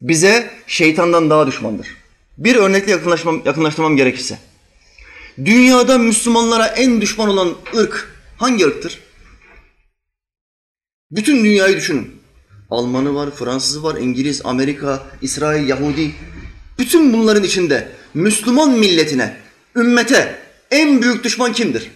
bize 0.00 0.50
şeytandan 0.66 1.30
daha 1.30 1.46
düşmandır. 1.46 1.88
Bir 2.38 2.56
örnekle 2.56 2.92
yakınlaşmam, 2.92 3.42
yakınlaştırmam 3.44 3.96
gerekirse. 3.96 4.38
Dünyada 5.44 5.98
Müslümanlara 5.98 6.66
en 6.66 7.00
düşman 7.00 7.28
olan 7.28 7.54
ırk 7.76 8.16
hangi 8.36 8.66
ırktır? 8.66 9.00
Bütün 11.10 11.44
dünyayı 11.44 11.76
düşünün. 11.76 12.22
Almanı 12.70 13.14
var, 13.14 13.30
Fransızı 13.30 13.82
var, 13.82 13.96
İngiliz, 13.96 14.40
Amerika, 14.44 15.06
İsrail, 15.22 15.68
Yahudi. 15.68 16.14
Bütün 16.78 17.12
bunların 17.12 17.44
içinde 17.44 17.88
Müslüman 18.14 18.70
milletine, 18.70 19.36
ümmete 19.76 20.38
en 20.70 21.02
büyük 21.02 21.24
düşman 21.24 21.52
kimdir? 21.52 21.90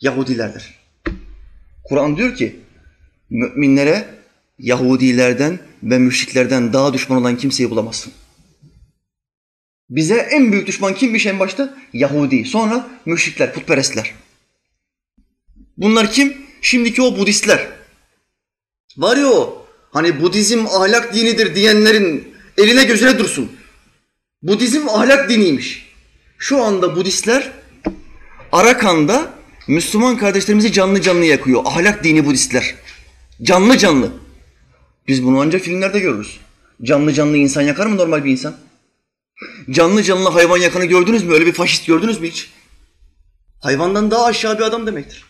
Yahudilerdir. 0.00 0.74
Kur'an 1.84 2.16
diyor 2.16 2.36
ki 2.36 2.60
müminlere 3.30 4.08
Yahudilerden 4.58 5.58
ve 5.82 5.98
müşriklerden 5.98 6.72
daha 6.72 6.92
düşman 6.92 7.20
olan 7.20 7.36
kimseyi 7.36 7.70
bulamazsın. 7.70 8.12
Bize 9.90 10.14
en 10.14 10.52
büyük 10.52 10.66
düşman 10.66 10.94
kimmiş 10.94 11.26
en 11.26 11.38
başta? 11.38 11.74
Yahudi. 11.92 12.44
Sonra 12.44 12.88
müşrikler, 13.06 13.54
putperestler. 13.54 14.14
Bunlar 15.76 16.12
kim? 16.12 16.36
Şimdiki 16.62 17.02
o 17.02 17.18
Budistler. 17.18 17.68
Var 18.96 19.16
ya 19.16 19.26
o, 19.26 19.66
hani 19.90 20.22
Budizm 20.22 20.66
ahlak 20.66 21.14
dinidir 21.14 21.54
diyenlerin 21.54 22.34
eline 22.58 22.84
gözüne 22.84 23.18
dursun. 23.18 23.52
Budizm 24.42 24.88
ahlak 24.88 25.30
diniymiş. 25.30 25.86
Şu 26.38 26.62
anda 26.62 26.96
Budistler 26.96 27.52
Arakan'da 28.52 29.35
Müslüman 29.68 30.16
kardeşlerimizi 30.16 30.72
canlı 30.72 31.02
canlı 31.02 31.24
yakıyor. 31.24 31.62
Ahlak 31.64 32.04
dini 32.04 32.26
Budistler. 32.26 32.74
Canlı 33.42 33.78
canlı. 33.78 34.12
Biz 35.08 35.24
bunu 35.24 35.40
ancak 35.40 35.62
filmlerde 35.62 36.00
görürüz. 36.00 36.40
Canlı 36.82 37.12
canlı 37.12 37.36
insan 37.36 37.62
yakar 37.62 37.86
mı 37.86 37.96
normal 37.96 38.24
bir 38.24 38.30
insan? 38.30 38.56
Canlı 39.70 40.02
canlı 40.02 40.28
hayvan 40.30 40.58
yakanı 40.58 40.84
gördünüz 40.84 41.24
mü? 41.24 41.34
Öyle 41.34 41.46
bir 41.46 41.52
faşist 41.52 41.86
gördünüz 41.86 42.20
mü 42.20 42.28
hiç? 42.28 42.50
Hayvandan 43.60 44.10
daha 44.10 44.24
aşağı 44.24 44.58
bir 44.58 44.64
adam 44.64 44.86
demektir. 44.86 45.24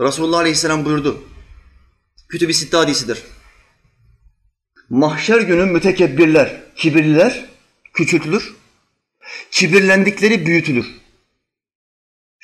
Resulullah 0.00 0.38
Aleyhisselam 0.38 0.84
buyurdu. 0.84 1.24
Kütüb-i 2.28 2.54
Sitte 2.54 2.76
hadisidir. 2.76 3.22
Mahşer 4.90 5.40
günü 5.40 5.64
mütekebbirler, 5.64 6.62
kibirliler 6.76 7.44
küçültülür. 7.92 8.54
Kibirlendikleri 9.50 10.46
büyütülür. 10.46 11.01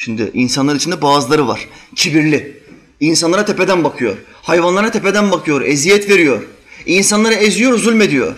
Şimdi 0.01 0.31
insanlar 0.35 0.77
içinde 0.77 1.03
bazıları 1.03 1.49
var. 1.49 1.69
Kibirli. 1.97 2.63
İnsanlara 3.01 3.45
tepeden 3.45 3.85
bakıyor. 3.85 4.17
Hayvanlara 4.43 4.91
tepeden 4.91 5.31
bakıyor. 5.31 5.61
Eziyet 5.61 6.11
veriyor. 6.11 6.43
İnsanları 6.87 7.35
eziyor, 7.35 7.79
zulmediyor. 7.79 8.35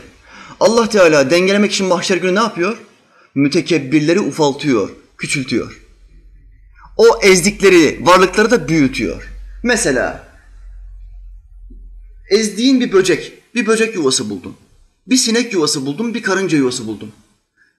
Allah 0.60 0.88
Teala 0.88 1.30
dengelemek 1.30 1.72
için 1.72 1.86
mahşer 1.86 2.16
günü 2.16 2.34
ne 2.34 2.38
yapıyor? 2.40 2.78
Mütekebbirleri 3.34 4.20
ufaltıyor, 4.20 4.90
küçültüyor. 5.18 5.80
O 6.96 7.20
ezdikleri 7.22 7.98
varlıkları 8.00 8.50
da 8.50 8.68
büyütüyor. 8.68 9.28
Mesela 9.62 10.28
ezdiğin 12.30 12.80
bir 12.80 12.92
böcek, 12.92 13.32
bir 13.54 13.66
böcek 13.66 13.94
yuvası 13.94 14.30
buldun. 14.30 14.56
Bir 15.06 15.16
sinek 15.16 15.52
yuvası 15.52 15.86
buldun, 15.86 16.14
bir 16.14 16.22
karınca 16.22 16.58
yuvası 16.58 16.86
buldun. 16.86 17.12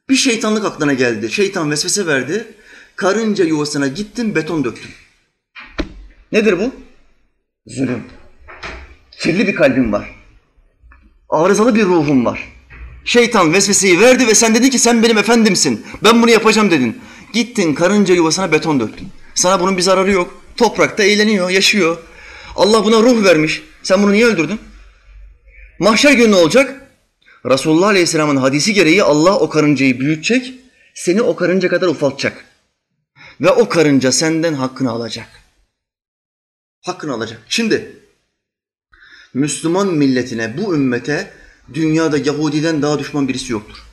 Bir 0.10 0.16
şeytanlık 0.16 0.66
aklına 0.66 0.94
geldi. 0.94 1.32
Şeytan 1.32 1.72
vesvese 1.72 2.08
verdi. 2.08 2.48
Karınca 2.96 3.46
yuvasına 3.46 3.88
gittin, 3.88 4.36
beton 4.36 4.64
döktün. 4.64 4.92
Nedir 6.32 6.60
bu? 6.60 6.76
Zulüm. 7.68 8.04
Kirli 9.12 9.48
bir 9.48 9.56
kalbin 9.56 9.92
var. 9.92 10.16
Arızalı 11.30 11.76
bir 11.76 11.86
ruhun 11.86 12.26
var. 12.26 12.54
Şeytan 13.06 13.54
vesveseyi 13.54 14.00
verdi 14.00 14.28
ve 14.28 14.36
sen 14.36 14.56
dedin 14.56 14.70
ki 14.70 14.80
sen 14.80 15.04
benim 15.04 15.18
efendimsin. 15.18 15.86
Ben 16.04 16.22
bunu 16.22 16.32
yapacağım 16.32 16.72
dedin. 16.72 17.02
Gittin 17.34 17.74
karınca 17.74 18.14
yuvasına 18.14 18.52
beton 18.52 18.80
döktün. 18.80 19.10
Sana 19.36 19.60
bunun 19.60 19.78
bir 19.78 19.82
zararı 19.82 20.12
yok. 20.12 20.42
Toprakta 20.58 21.04
eğleniyor, 21.04 21.50
yaşıyor. 21.50 21.98
Allah 22.56 22.86
buna 22.86 23.02
ruh 23.02 23.24
vermiş. 23.24 23.62
Sen 23.84 24.04
bunu 24.04 24.12
niye 24.12 24.26
öldürdün? 24.26 24.60
Mahşer 25.80 26.12
günü 26.12 26.32
ne 26.32 26.36
olacak? 26.36 26.88
Resulullah 27.46 27.88
Aleyhisselam'ın 27.88 28.36
hadisi 28.36 28.74
gereği 28.74 29.04
Allah 29.04 29.40
o 29.40 29.50
karıncayı 29.50 30.00
büyütecek, 30.00 30.54
seni 30.94 31.22
o 31.22 31.36
karınca 31.36 31.70
kadar 31.70 31.88
ufaltacak. 31.88 32.46
Ve 33.42 33.50
o 33.50 33.70
karınca 33.70 34.12
senden 34.12 34.54
hakkını 34.54 34.92
alacak. 34.92 35.28
Hakkını 36.82 37.14
alacak. 37.14 37.42
Şimdi 37.50 37.96
Müslüman 39.34 39.88
milletine, 39.88 40.58
bu 40.58 40.76
ümmete 40.76 41.34
dünyada 41.74 42.18
Yahudiden 42.18 42.82
daha 42.82 43.00
düşman 43.00 43.28
birisi 43.28 43.52
yoktur. 43.52 43.84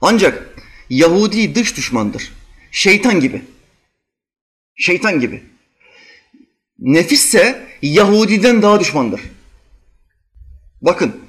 Ancak 0.00 0.56
Yahudi 0.90 1.54
dış 1.54 1.76
düşmandır. 1.76 2.32
Şeytan 2.70 3.20
gibi. 3.20 3.44
Şeytan 4.76 5.20
gibi. 5.20 5.44
Nefisse 6.78 7.68
Yahudiden 7.82 8.62
daha 8.62 8.80
düşmandır. 8.80 9.20
Bakın, 10.82 11.20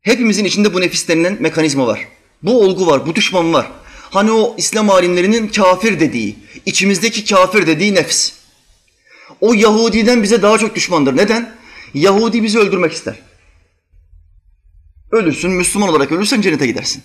hepimizin 0.00 0.44
içinde 0.44 0.74
bu 0.74 0.80
nefis 0.80 1.08
denilen 1.08 1.42
mekanizma 1.42 1.86
var. 1.86 2.08
Bu 2.42 2.60
olgu 2.60 2.86
var, 2.86 3.06
bu 3.06 3.14
düşman 3.14 3.52
var. 3.52 3.72
Hani 4.16 4.32
o 4.32 4.54
İslam 4.58 4.90
alimlerinin 4.90 5.48
kafir 5.48 6.00
dediği, 6.00 6.36
içimizdeki 6.66 7.24
kafir 7.24 7.66
dediği 7.66 7.94
nefs. 7.94 8.32
O 9.40 9.54
Yahudiden 9.54 10.22
bize 10.22 10.42
daha 10.42 10.58
çok 10.58 10.74
düşmandır. 10.74 11.16
Neden? 11.16 11.56
Yahudi 11.94 12.42
bizi 12.42 12.58
öldürmek 12.58 12.92
ister. 12.92 13.18
Ölürsün, 15.12 15.50
Müslüman 15.50 15.88
olarak 15.88 16.12
ölürsen 16.12 16.40
cennete 16.40 16.66
gidersin. 16.66 17.02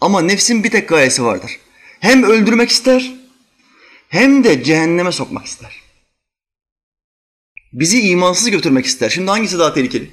Ama 0.00 0.20
nefsin 0.20 0.64
bir 0.64 0.70
tek 0.70 0.88
gayesi 0.88 1.24
vardır. 1.24 1.50
Hem 2.00 2.22
öldürmek 2.22 2.70
ister, 2.70 3.14
hem 4.08 4.44
de 4.44 4.64
cehenneme 4.64 5.12
sokmak 5.12 5.46
ister. 5.46 5.82
Bizi 7.72 8.00
imansız 8.00 8.50
götürmek 8.50 8.86
ister. 8.86 9.10
Şimdi 9.10 9.30
hangisi 9.30 9.58
daha 9.58 9.74
tehlikeli? 9.74 10.10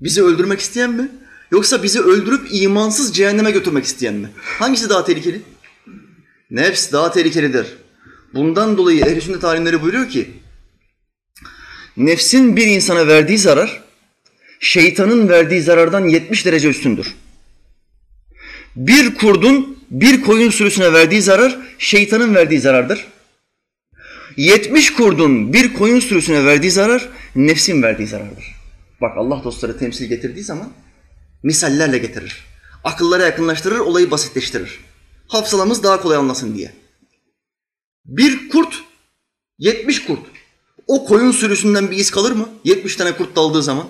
Bizi 0.00 0.22
öldürmek 0.22 0.60
isteyen 0.60 0.90
mi? 0.90 1.08
Yoksa 1.50 1.82
bizi 1.82 2.00
öldürüp 2.00 2.48
imansız 2.50 3.16
cehenneme 3.16 3.50
götürmek 3.50 3.84
isteyen 3.84 4.14
mi? 4.14 4.30
Hangisi 4.36 4.88
daha 4.88 5.04
tehlikeli? 5.04 5.42
Nefs 6.50 6.92
daha 6.92 7.12
tehlikelidir. 7.12 7.66
Bundan 8.34 8.76
dolayı 8.76 9.00
ehl-i 9.00 9.20
sünnet 9.20 9.44
alimleri 9.44 9.82
buyuruyor 9.82 10.08
ki, 10.08 10.30
nefsin 11.96 12.56
bir 12.56 12.66
insana 12.66 13.06
verdiği 13.06 13.38
zarar, 13.38 13.82
şeytanın 14.60 15.28
verdiği 15.28 15.62
zarardan 15.62 16.08
70 16.08 16.46
derece 16.46 16.68
üstündür. 16.68 17.14
Bir 18.76 19.14
kurdun 19.14 19.78
bir 19.90 20.22
koyun 20.22 20.50
sürüsüne 20.50 20.92
verdiği 20.92 21.22
zarar, 21.22 21.58
şeytanın 21.78 22.34
verdiği 22.34 22.60
zarardır. 22.60 23.06
70 24.36 24.92
kurdun 24.92 25.52
bir 25.52 25.74
koyun 25.74 26.00
sürüsüne 26.00 26.44
verdiği 26.44 26.70
zarar, 26.70 27.08
nefsin 27.36 27.82
verdiği 27.82 28.06
zarardır. 28.06 28.44
Bak 29.00 29.12
Allah 29.16 29.44
dostları 29.44 29.78
temsil 29.78 30.06
getirdiği 30.06 30.44
zaman 30.44 30.72
misallerle 31.42 31.98
getirir. 31.98 32.44
Akıllara 32.84 33.22
yakınlaştırır, 33.22 33.78
olayı 33.78 34.10
basitleştirir. 34.10 34.80
Hafsalamız 35.28 35.82
daha 35.82 36.02
kolay 36.02 36.16
anlasın 36.16 36.54
diye. 36.54 36.72
Bir 38.04 38.48
kurt, 38.48 38.74
70 39.58 40.04
kurt. 40.06 40.20
O 40.86 41.04
koyun 41.04 41.30
sürüsünden 41.30 41.90
bir 41.90 41.96
iz 41.96 42.10
kalır 42.10 42.32
mı? 42.32 42.48
70 42.64 42.96
tane 42.96 43.16
kurt 43.16 43.36
daldığı 43.36 43.62
zaman. 43.62 43.86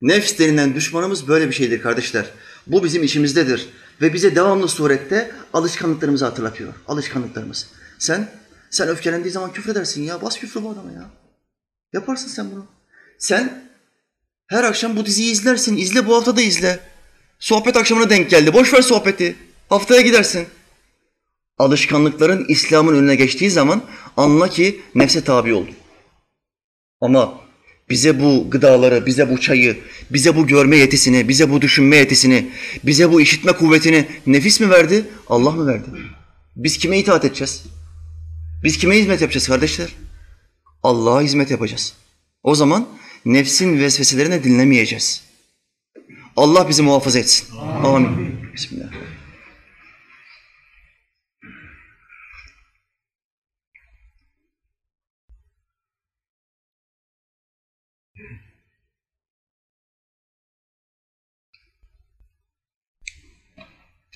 Nefs 0.00 0.38
denilen 0.38 0.74
düşmanımız 0.74 1.28
böyle 1.28 1.48
bir 1.48 1.52
şeydir 1.52 1.82
kardeşler. 1.82 2.26
Bu 2.66 2.84
bizim 2.84 3.02
içimizdedir. 3.02 3.68
Ve 4.00 4.12
bize 4.12 4.34
devamlı 4.34 4.68
surette 4.68 5.30
alışkanlıklarımızı 5.52 6.24
hatırlatıyor. 6.24 6.74
Alışkanlıklarımız. 6.88 7.66
Sen, 7.98 8.30
sen 8.70 8.88
öfkelendiği 8.88 9.32
zaman 9.32 9.52
küfredersin 9.52 10.02
ya. 10.02 10.22
Bas 10.22 10.38
küfrü 10.38 10.62
bu 10.62 10.70
adama 10.70 10.92
ya. 10.92 11.10
Yaparsın 11.92 12.28
sen 12.28 12.50
bunu. 12.50 12.66
Sen 13.18 13.69
her 14.50 14.64
akşam 14.64 14.96
bu 14.96 15.06
diziyi 15.06 15.32
izlersin. 15.32 15.76
İzle 15.76 16.06
bu 16.06 16.16
hafta 16.16 16.36
da 16.36 16.40
izle. 16.40 16.80
Sohbet 17.38 17.76
akşamına 17.76 18.10
denk 18.10 18.30
geldi. 18.30 18.52
Boş 18.52 18.74
ver 18.74 18.82
sohbeti. 18.82 19.36
Haftaya 19.68 20.00
gidersin. 20.00 20.46
Alışkanlıkların 21.58 22.44
İslam'ın 22.48 22.96
önüne 22.96 23.14
geçtiği 23.14 23.50
zaman 23.50 23.82
anla 24.16 24.48
ki 24.48 24.80
nefse 24.94 25.24
tabi 25.24 25.54
oldun. 25.54 25.74
Ama 27.00 27.40
bize 27.90 28.20
bu 28.20 28.50
gıdaları, 28.50 29.06
bize 29.06 29.30
bu 29.30 29.40
çayı, 29.40 29.78
bize 30.10 30.36
bu 30.36 30.46
görme 30.46 30.76
yetisini, 30.76 31.28
bize 31.28 31.50
bu 31.50 31.60
düşünme 31.60 31.96
yetisini, 31.96 32.50
bize 32.84 33.12
bu 33.12 33.20
işitme 33.20 33.52
kuvvetini 33.52 34.08
nefis 34.26 34.60
mi 34.60 34.70
verdi, 34.70 35.04
Allah 35.28 35.50
mı 35.50 35.66
verdi? 35.66 35.86
Biz 36.56 36.78
kime 36.78 36.98
itaat 36.98 37.24
edeceğiz? 37.24 37.62
Biz 38.64 38.78
kime 38.78 38.98
hizmet 38.98 39.20
yapacağız 39.20 39.48
kardeşler? 39.48 39.88
Allah'a 40.82 41.22
hizmet 41.22 41.50
yapacağız. 41.50 41.94
O 42.42 42.54
zaman 42.54 42.88
nefsin 43.24 43.80
vesveselerine 43.80 44.44
dinlemeyeceğiz. 44.44 45.24
Allah 46.36 46.68
bizi 46.68 46.82
muhafaza 46.82 47.18
etsin. 47.18 47.56
Amin. 47.58 48.52
Bismillah. 48.54 48.90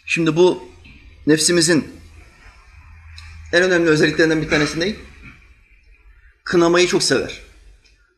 Şimdi 0.06 0.36
bu 0.36 0.68
nefsimizin 1.26 2.00
en 3.52 3.62
önemli 3.62 3.90
özelliklerinden 3.90 4.42
bir 4.42 4.48
tanesi 4.48 4.80
ne? 4.80 4.94
Kınamayı 6.44 6.86
çok 6.86 7.02
sever. 7.02 7.53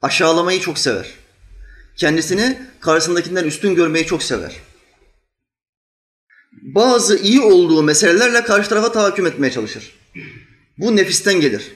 Aşağılamayı 0.02 0.60
çok 0.60 0.78
sever. 0.78 1.10
Kendisini 1.96 2.58
karşısındakinden 2.80 3.44
üstün 3.44 3.74
görmeyi 3.74 4.06
çok 4.06 4.22
sever. 4.22 4.56
Bazı 6.62 7.18
iyi 7.18 7.40
olduğu 7.40 7.82
meselelerle 7.82 8.44
karşı 8.44 8.68
tarafa 8.68 8.92
tahakküm 8.92 9.26
etmeye 9.26 9.50
çalışır. 9.50 9.92
Bu 10.78 10.96
nefisten 10.96 11.40
gelir. 11.40 11.72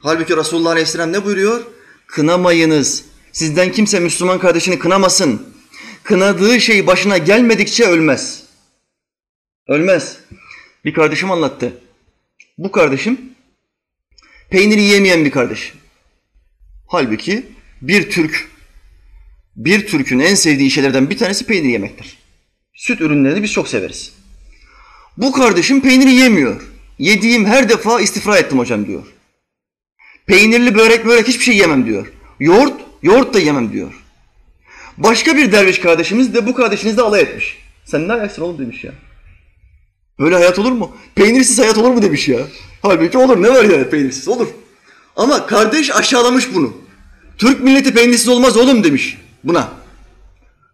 Halbuki 0.00 0.36
Resulullah 0.36 0.70
Aleyhisselam 0.70 1.12
ne 1.12 1.24
buyuruyor? 1.24 1.64
Kınamayınız. 2.06 3.04
Sizden 3.32 3.72
kimse 3.72 4.00
Müslüman 4.00 4.38
kardeşini 4.38 4.78
kınamasın. 4.78 5.54
Kınadığı 6.02 6.60
şey 6.60 6.86
başına 6.86 7.18
gelmedikçe 7.18 7.84
ölmez. 7.84 8.42
Ölmez. 9.68 10.16
Bir 10.84 10.94
kardeşim 10.94 11.30
anlattı. 11.30 11.72
Bu 12.58 12.72
kardeşim 12.72 13.20
peynir 14.50 14.78
yiyemeyen 14.78 15.24
bir 15.24 15.30
kardeş. 15.30 15.72
Halbuki 16.86 17.46
bir 17.82 18.10
Türk, 18.10 18.48
bir 19.56 19.86
Türk'ün 19.86 20.18
en 20.18 20.34
sevdiği 20.34 20.70
şeylerden 20.70 21.10
bir 21.10 21.18
tanesi 21.18 21.46
peynir 21.46 21.68
yemektir. 21.68 22.18
Süt 22.74 23.00
ürünlerini 23.00 23.42
biz 23.42 23.52
çok 23.52 23.68
severiz. 23.68 24.12
Bu 25.16 25.32
kardeşim 25.32 25.80
peynir 25.80 26.06
yemiyor. 26.06 26.62
Yediğim 26.98 27.46
her 27.46 27.68
defa 27.68 28.00
istifra 28.00 28.38
ettim 28.38 28.58
hocam 28.58 28.86
diyor. 28.86 29.02
Peynirli 30.26 30.74
börek 30.74 31.06
börek 31.06 31.28
hiçbir 31.28 31.44
şey 31.44 31.56
yemem 31.56 31.86
diyor. 31.86 32.12
Yoğurt, 32.40 32.80
yoğurt 33.02 33.34
da 33.34 33.38
yemem 33.38 33.72
diyor. 33.72 34.02
Başka 34.96 35.36
bir 35.36 35.52
derviş 35.52 35.80
kardeşimiz 35.80 36.34
de 36.34 36.46
bu 36.46 36.54
kardeşinizle 36.54 37.02
alay 37.02 37.20
etmiş. 37.20 37.58
Sen 37.84 38.08
ne 38.08 38.12
ayaksın 38.12 38.42
oğlum 38.42 38.58
demiş 38.58 38.84
ya. 38.84 38.92
Böyle 40.18 40.34
hayat 40.34 40.58
olur 40.58 40.72
mu? 40.72 40.96
Peynirsiz 41.14 41.58
hayat 41.58 41.78
olur 41.78 41.90
mu 41.90 42.02
demiş 42.02 42.28
ya. 42.28 42.38
Halbuki 42.82 43.18
olur. 43.18 43.42
Ne 43.42 43.50
var 43.50 43.64
yani 43.64 43.90
peynirsiz? 43.90 44.28
Olur. 44.28 44.48
Ama 45.16 45.46
kardeş 45.46 45.90
aşağılamış 45.90 46.54
bunu. 46.54 46.76
Türk 47.38 47.60
milleti 47.60 47.94
peynirsiz 47.94 48.28
olmaz 48.28 48.56
oğlum 48.56 48.84
demiş. 48.84 49.18
buna. 49.44 49.72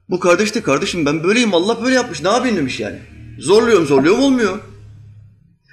Bu 0.08 0.20
kardeş 0.20 0.54
de 0.54 0.62
kardeşim 0.62 1.06
ben 1.06 1.24
böyleyim 1.24 1.54
Allah 1.54 1.82
böyle 1.82 1.94
yapmış 1.94 2.22
ne 2.22 2.28
yapayım 2.28 2.56
demiş 2.56 2.80
yani. 2.80 2.98
Zorluyorum 3.38 3.86
zorluyorum 3.86 4.20
olmuyor. 4.20 4.58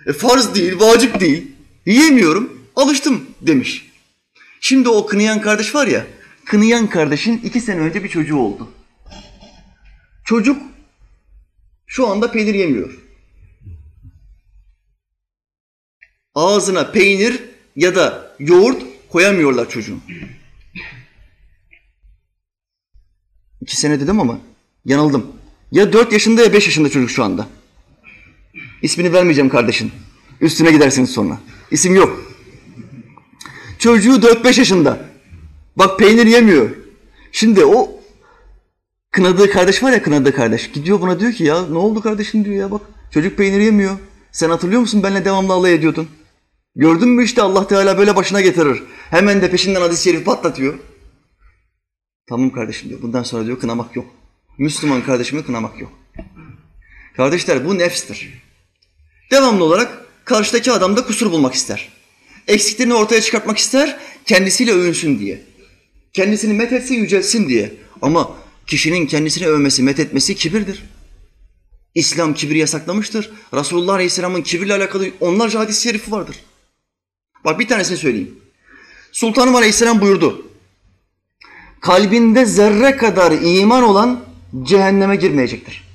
E 0.06 0.14
farz 0.14 0.56
değil, 0.56 0.80
vacip 0.80 1.20
değil. 1.20 1.52
Yiyemiyorum, 1.86 2.62
alıştım 2.76 3.26
demiş. 3.42 3.92
Şimdi 4.62 4.90
o 4.90 5.06
kınayan 5.06 5.42
kardeş 5.42 5.76
var 5.76 5.88
ya, 5.88 6.08
kınayan 6.46 6.90
kardeşin 6.90 7.38
iki 7.38 7.62
sene 7.62 7.80
önce 7.80 8.04
bir 8.04 8.10
çocuğu 8.10 8.38
oldu. 8.38 8.72
Çocuk 10.26 10.62
şu 11.88 12.08
anda 12.08 12.32
peynir 12.32 12.54
yemiyor. 12.54 13.00
Ağzına 16.36 16.92
peynir 16.92 17.42
ya 17.78 17.96
da 17.96 18.36
yoğurt 18.40 18.84
koyamıyorlar 19.10 19.70
çocuğun. 19.70 20.02
İki 23.62 23.78
sene 23.78 24.00
dedim 24.00 24.20
ama 24.20 24.40
yanıldım. 24.86 25.26
Ya 25.72 25.94
dört 25.94 26.14
yaşında 26.14 26.42
ya 26.42 26.54
beş 26.54 26.66
yaşında 26.66 26.90
çocuk 26.90 27.10
şu 27.10 27.24
anda. 27.24 27.48
İsmini 28.82 29.14
vermeyeceğim 29.14 29.50
kardeşin. 29.50 29.92
Üstüne 30.42 30.72
gidersiniz 30.72 31.10
sonra. 31.10 31.40
İsim 31.72 31.96
yok. 31.96 32.34
Çocuğu 33.80 34.22
dört 34.22 34.44
beş 34.44 34.58
yaşında. 34.58 35.06
Bak 35.76 36.00
peynir 36.00 36.26
yemiyor. 36.26 36.70
Şimdi 37.32 37.66
o 37.66 38.02
kınadığı 39.12 39.52
kardeş 39.52 39.84
var 39.84 39.92
ya 39.92 40.04
kınadığı 40.04 40.36
kardeş. 40.36 40.72
Gidiyor 40.72 41.02
buna 41.02 41.20
diyor 41.20 41.34
ki 41.34 41.44
ya 41.44 41.68
ne 41.68 41.78
oldu 41.78 42.02
kardeşim 42.02 42.46
diyor 42.46 42.56
ya 42.56 42.72
bak. 42.72 42.82
Çocuk 43.12 43.38
peynir 43.38 43.60
yemiyor. 43.60 43.98
Sen 44.32 44.50
hatırlıyor 44.50 44.82
musun 44.82 45.04
benimle 45.04 45.26
devamlı 45.26 45.54
alay 45.54 45.74
ediyordun. 45.74 46.08
Gördün 46.78 47.10
mü 47.10 47.24
işte 47.24 47.42
Allah 47.42 47.68
Teala 47.68 47.98
böyle 47.98 48.16
başına 48.16 48.42
getirir. 48.42 48.84
Hemen 49.10 49.42
de 49.42 49.52
peşinden 49.52 49.82
hadis-i 49.82 50.04
şerif 50.04 50.26
patlatıyor. 50.26 50.80
Tamam 52.30 52.52
kardeşim 52.52 52.90
diyor. 52.90 53.02
Bundan 53.02 53.24
sonra 53.24 53.46
diyor 53.46 53.60
kınamak 53.60 53.96
yok. 53.96 54.06
Müslüman 54.58 55.04
kardeşimi 55.04 55.46
kınamak 55.46 55.82
yok. 55.82 55.92
Kardeşler 57.16 57.66
bu 57.66 57.78
nefstir. 57.78 58.44
Devamlı 59.32 59.64
olarak 59.64 60.06
karşıdaki 60.26 60.72
adam 60.72 60.98
da 60.98 61.06
kusur 61.06 61.32
bulmak 61.32 61.54
ister. 61.54 61.90
Eksiklerini 62.48 62.94
ortaya 62.94 63.22
çıkartmak 63.22 63.58
ister, 63.58 64.00
kendisiyle 64.26 64.72
övünsün 64.72 65.20
diye. 65.20 65.42
Kendisini 66.14 66.54
methetsin, 66.54 66.96
yücelsin 66.96 67.50
diye. 67.50 67.74
Ama 68.02 68.38
kişinin 68.68 69.08
kendisini 69.08 69.48
övmesi, 69.48 69.84
methetmesi 69.84 70.36
kibirdir. 70.36 70.84
İslam 71.96 72.34
kibri 72.34 72.58
yasaklamıştır. 72.58 73.32
Resulullah 73.54 73.94
Aleyhisselam'ın 73.94 74.42
kibirle 74.42 74.74
alakalı 74.74 75.10
onlarca 75.20 75.60
hadis-i 75.60 75.82
şerifi 75.82 76.12
vardır. 76.12 76.36
Bak 77.48 77.60
bir 77.60 77.68
tanesini 77.68 77.98
söyleyeyim. 77.98 78.40
Sultanım 79.12 79.56
Aleyhisselam 79.56 80.02
buyurdu. 80.02 80.46
Kalbinde 81.82 82.46
zerre 82.46 82.98
kadar 82.98 83.32
iman 83.32 83.84
olan 83.84 84.20
cehenneme 84.64 85.16
girmeyecektir. 85.16 85.88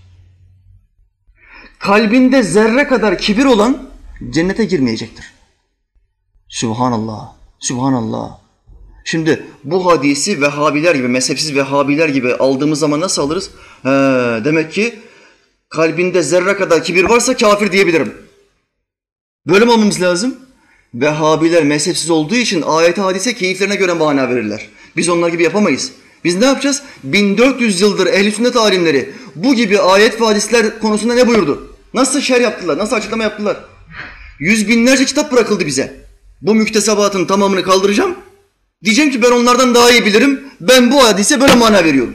Kalbinde 1.79 2.43
zerre 2.43 2.87
kadar 2.87 3.19
kibir 3.19 3.45
olan 3.45 3.89
cennete 4.31 4.65
girmeyecektir. 4.65 5.33
Subhanallah, 6.49 7.33
Subhanallah. 7.61 8.39
Şimdi 9.05 9.47
bu 9.65 9.87
hadisi 9.87 10.41
Vehhabiler 10.41 10.95
gibi, 10.95 11.09
mezhepsiz 11.09 11.55
Vehhabiler 11.55 12.09
gibi 12.09 12.35
aldığımız 12.35 12.79
zaman 12.79 13.01
nasıl 13.01 13.23
alırız? 13.23 13.51
He, 13.83 13.89
demek 14.45 14.73
ki 14.73 14.99
kalbinde 15.69 16.23
zerre 16.23 16.57
kadar 16.57 16.85
kibir 16.85 17.05
varsa 17.05 17.37
kafir 17.37 17.73
diyebilirim. 17.73 18.15
Böyle 19.47 19.65
mi 19.65 19.71
olmamız 19.71 20.01
lazım? 20.03 20.52
Vehhabiler 20.95 21.65
mezhepsiz 21.65 22.11
olduğu 22.11 22.35
için 22.35 22.63
ayet 22.63 22.99
hadise 22.99 23.35
keyiflerine 23.35 23.77
göre 23.77 23.93
mana 23.93 24.29
verirler. 24.29 24.69
Biz 24.97 25.09
onlar 25.09 25.29
gibi 25.29 25.43
yapamayız. 25.43 25.93
Biz 26.25 26.37
ne 26.37 26.45
yapacağız? 26.45 26.83
1400 27.05 27.81
yıldır 27.81 28.07
ehl-i 28.07 28.33
sünnet 28.33 28.57
alimleri 28.57 29.11
bu 29.35 29.55
gibi 29.55 29.81
ayet 29.81 30.21
ve 30.21 30.25
hadisler 30.25 30.79
konusunda 30.79 31.15
ne 31.15 31.27
buyurdu? 31.27 31.77
Nasıl 31.95 32.21
şer 32.21 32.41
yaptılar? 32.41 32.79
Nasıl 32.79 32.97
açıklama 32.97 33.23
yaptılar? 33.23 33.65
Yüz 34.41 34.69
binlerce 34.69 35.05
kitap 35.05 35.33
bırakıldı 35.33 35.67
bize. 35.67 35.97
Bu 36.43 36.55
müktesebatın 36.55 37.25
tamamını 37.25 37.63
kaldıracağım. 37.63 38.15
Diyeceğim 38.85 39.11
ki 39.11 39.23
ben 39.23 39.31
onlardan 39.31 39.75
daha 39.75 39.91
iyi 39.91 40.07
bilirim. 40.07 40.41
Ben 40.61 40.91
bu 40.91 41.05
hadise 41.05 41.41
böyle 41.41 41.55
mana 41.55 41.85
veriyorum. 41.85 42.15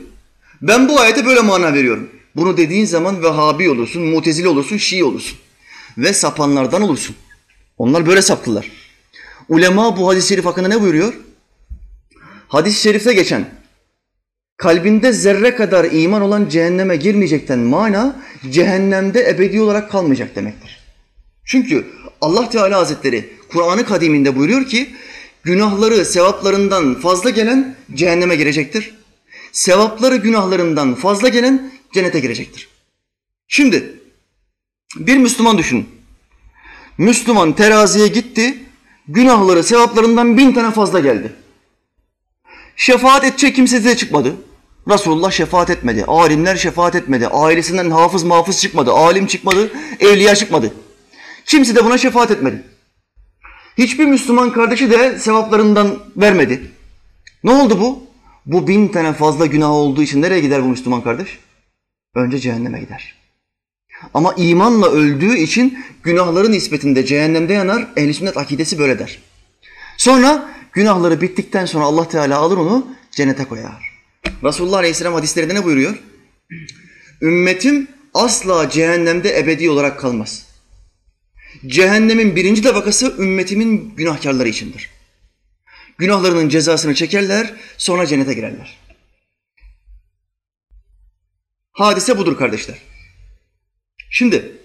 Ben 0.62 0.90
bu 0.90 1.00
ayete 1.00 1.26
böyle 1.26 1.42
mana 1.42 1.74
veriyorum. 1.74 2.10
Bunu 2.36 2.58
dediğin 2.58 2.86
zaman 2.86 3.24
Vehhabi 3.24 3.70
olursun, 3.70 4.02
Mutezili 4.02 4.48
olursun, 4.48 4.78
Şii 4.78 5.04
olursun. 5.04 5.38
Ve 5.98 6.13
sapanlardan 6.13 6.82
olursun. 6.82 7.16
Onlar 7.78 8.06
böyle 8.06 8.22
saptılar. 8.22 8.72
Ulema 9.50 9.98
bu 9.98 10.10
hadis-i 10.10 10.28
şerif 10.28 10.46
hakkında 10.46 10.68
ne 10.68 10.82
buyuruyor? 10.82 11.13
Hadis-i 12.48 12.82
şerifte 12.82 13.13
geçen 13.13 13.50
kalbinde 14.58 15.13
zerre 15.13 15.56
kadar 15.56 15.92
iman 15.92 16.22
olan 16.22 16.50
cehenneme 16.50 16.96
girmeyecekten 16.96 17.60
mana 17.60 18.24
cehennemde 18.50 19.30
ebedi 19.30 19.62
olarak 19.62 19.92
kalmayacak 19.92 20.36
demektir. 20.36 20.80
Çünkü 21.46 21.88
Allah 22.22 22.50
Teala 22.50 22.78
Hazretleri 22.78 23.30
Kur'an-ı 23.50 23.86
Kadim'inde 23.86 24.36
buyuruyor 24.36 24.66
ki 24.66 24.90
günahları 25.44 26.06
sevaplarından 26.06 27.00
fazla 27.00 27.30
gelen 27.30 27.76
cehenneme 27.94 28.36
girecektir. 28.36 28.96
Sevapları 29.52 30.16
günahlarından 30.16 30.96
fazla 30.96 31.28
gelen 31.28 31.72
cennete 31.94 32.20
girecektir. 32.20 32.68
Şimdi 33.48 34.00
bir 34.96 35.18
Müslüman 35.18 35.58
düşün. 35.58 35.96
Müslüman 36.97 37.53
teraziye 37.53 38.07
gitti, 38.07 38.57
günahları 39.07 39.63
sevaplarından 39.63 40.38
bin 40.38 40.53
tane 40.53 40.71
fazla 40.71 40.99
geldi. 40.99 41.33
Şefaat 42.75 43.23
edecek 43.23 43.55
kimse 43.55 43.83
de 43.83 43.97
çıkmadı. 43.97 44.36
Resulullah 44.89 45.31
şefaat 45.31 45.69
etmedi. 45.69 46.05
Alimler 46.05 46.55
şefaat 46.55 46.95
etmedi. 46.95 47.27
Ailesinden 47.27 47.91
hafız 47.91 48.23
mafız 48.23 48.62
çıkmadı. 48.62 48.91
Alim 48.91 49.27
çıkmadı. 49.27 49.71
Evliya 49.99 50.36
çıkmadı. 50.36 50.73
Kimse 51.45 51.75
de 51.75 51.86
buna 51.86 51.97
şefaat 51.97 52.31
etmedi. 52.31 52.63
Hiçbir 53.77 54.05
Müslüman 54.05 54.53
kardeşi 54.53 54.91
de 54.91 55.19
sevaplarından 55.19 55.99
vermedi. 56.17 56.71
Ne 57.43 57.51
oldu 57.51 57.79
bu? 57.79 58.07
Bu 58.45 58.67
bin 58.67 58.88
tane 58.88 59.13
fazla 59.13 59.45
günah 59.45 59.69
olduğu 59.69 60.01
için 60.03 60.21
nereye 60.21 60.39
gider 60.39 60.63
bu 60.63 60.67
Müslüman 60.67 61.01
kardeş? 61.01 61.39
Önce 62.15 62.39
cehenneme 62.39 62.79
gider. 62.79 63.16
Ama 64.13 64.33
imanla 64.38 64.91
öldüğü 64.91 65.38
için 65.38 65.79
günahların 66.03 66.51
nispetinde 66.51 67.05
cehennemde 67.05 67.53
yanar. 67.53 67.88
Ehl-i 67.95 68.13
sünnet 68.13 68.38
akidesi 68.38 68.79
böyle 68.79 68.99
der. 68.99 69.19
Sonra 69.97 70.55
günahları 70.71 71.21
bittikten 71.21 71.65
sonra 71.65 71.86
Allah 71.86 72.10
Teala 72.10 72.38
alır 72.38 72.57
onu 72.57 72.88
cennete 73.12 73.45
koyar. 73.45 73.97
Resulullah 74.43 74.77
Aleyhisselam 74.77 75.13
hadislerinde 75.13 75.55
ne 75.55 75.63
buyuruyor? 75.63 75.95
Ümmetim 77.21 77.88
asla 78.13 78.69
cehennemde 78.69 79.39
ebedi 79.39 79.69
olarak 79.69 79.99
kalmaz. 79.99 80.47
Cehennemin 81.67 82.36
birinci 82.36 82.62
tabakası 82.62 83.15
ümmetimin 83.19 83.95
günahkarları 83.95 84.49
içindir. 84.49 84.89
Günahlarının 85.97 86.49
cezasını 86.49 86.95
çekerler, 86.95 87.53
sonra 87.77 88.05
cennete 88.05 88.33
girerler. 88.33 88.77
Hadise 91.71 92.17
budur 92.17 92.38
kardeşler. 92.38 92.77
Şimdi 94.10 94.58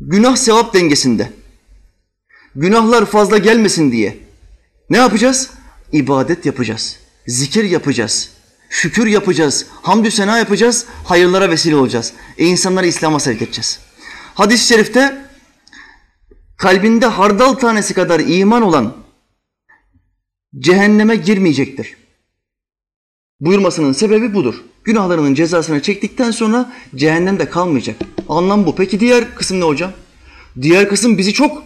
günah 0.00 0.36
sevap 0.36 0.74
dengesinde 0.74 1.32
günahlar 2.54 3.06
fazla 3.06 3.38
gelmesin 3.38 3.92
diye 3.92 4.18
ne 4.90 4.96
yapacağız? 4.96 5.50
İbadet 5.92 6.46
yapacağız. 6.46 7.00
Zikir 7.26 7.64
yapacağız. 7.64 8.30
Şükür 8.68 9.06
yapacağız. 9.06 9.66
Hamdü 9.82 10.10
sena 10.10 10.38
yapacağız. 10.38 10.86
Hayırlara 11.04 11.50
vesile 11.50 11.76
olacağız. 11.76 12.12
E 12.38 12.46
insanları 12.46 12.86
İslam'a 12.86 13.20
sevk 13.20 13.42
edeceğiz. 13.42 13.80
Hadis-i 14.34 14.66
şerifte 14.66 15.24
kalbinde 16.56 17.06
hardal 17.06 17.52
tanesi 17.54 17.94
kadar 17.94 18.20
iman 18.20 18.62
olan 18.62 18.96
cehenneme 20.58 21.16
girmeyecektir. 21.16 21.96
Buyurmasının 23.40 23.92
sebebi 23.92 24.34
budur. 24.34 24.64
Günahlarının 24.84 25.34
cezasını 25.34 25.82
çektikten 25.82 26.30
sonra 26.30 26.72
cehennemde 26.94 27.50
kalmayacak. 27.50 27.96
Anlam 28.28 28.66
bu. 28.66 28.74
Peki 28.74 29.00
diğer 29.00 29.34
kısım 29.34 29.60
ne 29.60 29.64
hocam? 29.64 29.92
Diğer 30.60 30.88
kısım 30.88 31.18
bizi 31.18 31.32
çok 31.32 31.62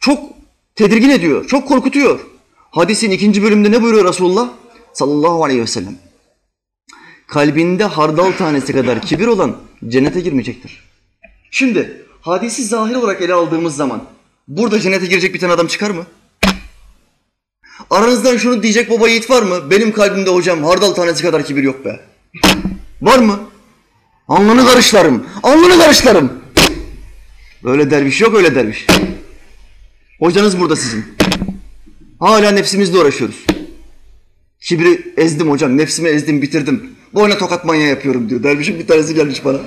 çok 0.00 0.30
tedirgin 0.74 1.10
ediyor, 1.10 1.46
çok 1.46 1.68
korkutuyor. 1.68 2.20
Hadisin 2.70 3.10
ikinci 3.10 3.42
bölümünde 3.42 3.70
ne 3.70 3.82
buyuruyor 3.82 4.08
Resulullah? 4.08 4.48
Sallallahu 4.92 5.44
aleyhi 5.44 5.60
ve 5.60 5.66
sellem. 5.66 5.96
Kalbinde 7.26 7.84
hardal 7.84 8.32
tanesi 8.32 8.72
kadar 8.72 9.02
kibir 9.02 9.26
olan 9.26 9.56
cennete 9.88 10.20
girmeyecektir. 10.20 10.84
Şimdi 11.50 12.06
hadisi 12.20 12.64
zahir 12.64 12.94
olarak 12.94 13.22
ele 13.22 13.34
aldığımız 13.34 13.76
zaman 13.76 14.04
burada 14.48 14.80
cennete 14.80 15.06
girecek 15.06 15.34
bir 15.34 15.38
tane 15.38 15.52
adam 15.52 15.66
çıkar 15.66 15.90
mı? 15.90 16.06
Aranızdan 17.90 18.36
şunu 18.36 18.62
diyecek 18.62 18.90
baba 18.90 19.08
yiğit 19.08 19.30
var 19.30 19.42
mı? 19.42 19.70
Benim 19.70 19.92
kalbimde 19.92 20.30
hocam 20.30 20.64
hardal 20.64 20.90
tanesi 20.90 21.22
kadar 21.22 21.44
kibir 21.44 21.62
yok 21.62 21.84
be. 21.84 22.11
Var 23.02 23.18
mı? 23.18 23.40
Alnını 24.28 24.66
karışlarım. 24.66 25.26
Alnını 25.42 25.78
karışlarım. 25.78 26.32
Öyle 27.64 27.90
derviş 27.90 28.20
yok 28.20 28.34
öyle 28.34 28.54
derviş. 28.54 28.86
Hocanız 30.18 30.60
burada 30.60 30.76
sizin. 30.76 31.04
Hala 32.18 32.50
nefsimizle 32.50 32.98
uğraşıyoruz. 32.98 33.46
Kibri 34.60 35.12
ezdim 35.16 35.50
hocam, 35.50 35.78
nefsimi 35.78 36.08
ezdim, 36.08 36.42
bitirdim. 36.42 36.90
Boyuna 37.14 37.38
tokat 37.38 37.64
manyağı 37.64 37.88
yapıyorum 37.88 38.30
diyor. 38.30 38.42
Dervişin 38.42 38.78
bir 38.78 38.86
tanesi 38.86 39.14
gelmiş 39.14 39.44
bana. 39.44 39.60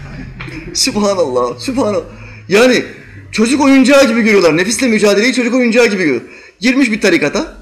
Sübhanallah, 0.74 1.58
Sübhanallah. 1.58 2.04
Yani 2.48 2.84
çocuk 3.32 3.60
oyuncağı 3.60 4.08
gibi 4.08 4.22
görüyorlar. 4.22 4.56
Nefisle 4.56 4.86
mücadeleyi 4.86 5.34
çocuk 5.34 5.54
oyuncağı 5.54 5.86
gibi 5.86 6.04
görüyor. 6.04 6.20
Girmiş 6.60 6.90
bir 6.90 7.00
tarikata. 7.00 7.58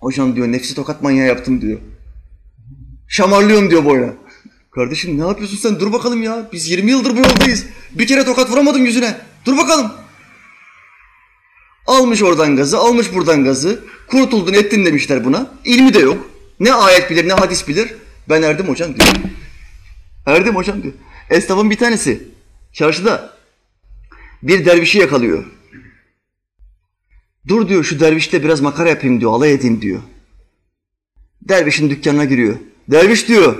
Hocam 0.00 0.36
diyor 0.36 0.52
nefsi 0.52 0.74
tokat 0.74 1.02
manyağı 1.02 1.26
yaptım 1.26 1.60
diyor. 1.60 1.78
Şamarlıyorum 3.10 3.70
diyor 3.70 3.84
boyuna. 3.84 4.12
Kardeşim 4.74 5.18
ne 5.20 5.26
yapıyorsun 5.26 5.56
sen? 5.56 5.80
Dur 5.80 5.92
bakalım 5.92 6.22
ya. 6.22 6.48
Biz 6.52 6.68
20 6.70 6.90
yıldır 6.90 7.10
bu 7.10 7.18
yoldayız. 7.18 7.66
Bir 7.90 8.06
kere 8.06 8.24
tokat 8.24 8.50
vuramadın 8.50 8.78
yüzüne. 8.78 9.20
Dur 9.46 9.58
bakalım. 9.58 9.92
Almış 11.86 12.22
oradan 12.22 12.56
gazı, 12.56 12.78
almış 12.78 13.14
buradan 13.14 13.44
gazı. 13.44 13.84
Kurtuldun 14.06 14.54
ettin 14.54 14.84
demişler 14.84 15.24
buna. 15.24 15.50
İlmi 15.64 15.94
de 15.94 15.98
yok. 15.98 16.30
Ne 16.60 16.72
ayet 16.72 17.10
bilir 17.10 17.28
ne 17.28 17.32
hadis 17.32 17.68
bilir. 17.68 17.94
Ben 18.28 18.42
erdim 18.42 18.68
hocam 18.68 18.94
diyor. 18.94 19.08
Erdim 20.26 20.56
hocam 20.56 20.82
diyor. 20.82 20.94
Esnafın 21.30 21.70
bir 21.70 21.76
tanesi 21.76 22.28
çarşıda 22.72 23.36
bir 24.42 24.64
dervişi 24.64 24.98
yakalıyor. 24.98 25.44
Dur 27.48 27.68
diyor 27.68 27.84
şu 27.84 28.00
dervişle 28.00 28.44
biraz 28.44 28.60
makara 28.60 28.88
yapayım 28.88 29.20
diyor, 29.20 29.32
alay 29.32 29.52
edeyim 29.52 29.82
diyor. 29.82 30.02
Dervişin 31.48 31.90
dükkanına 31.90 32.24
giriyor. 32.24 32.56
Derviş 32.90 33.28
diyor, 33.28 33.56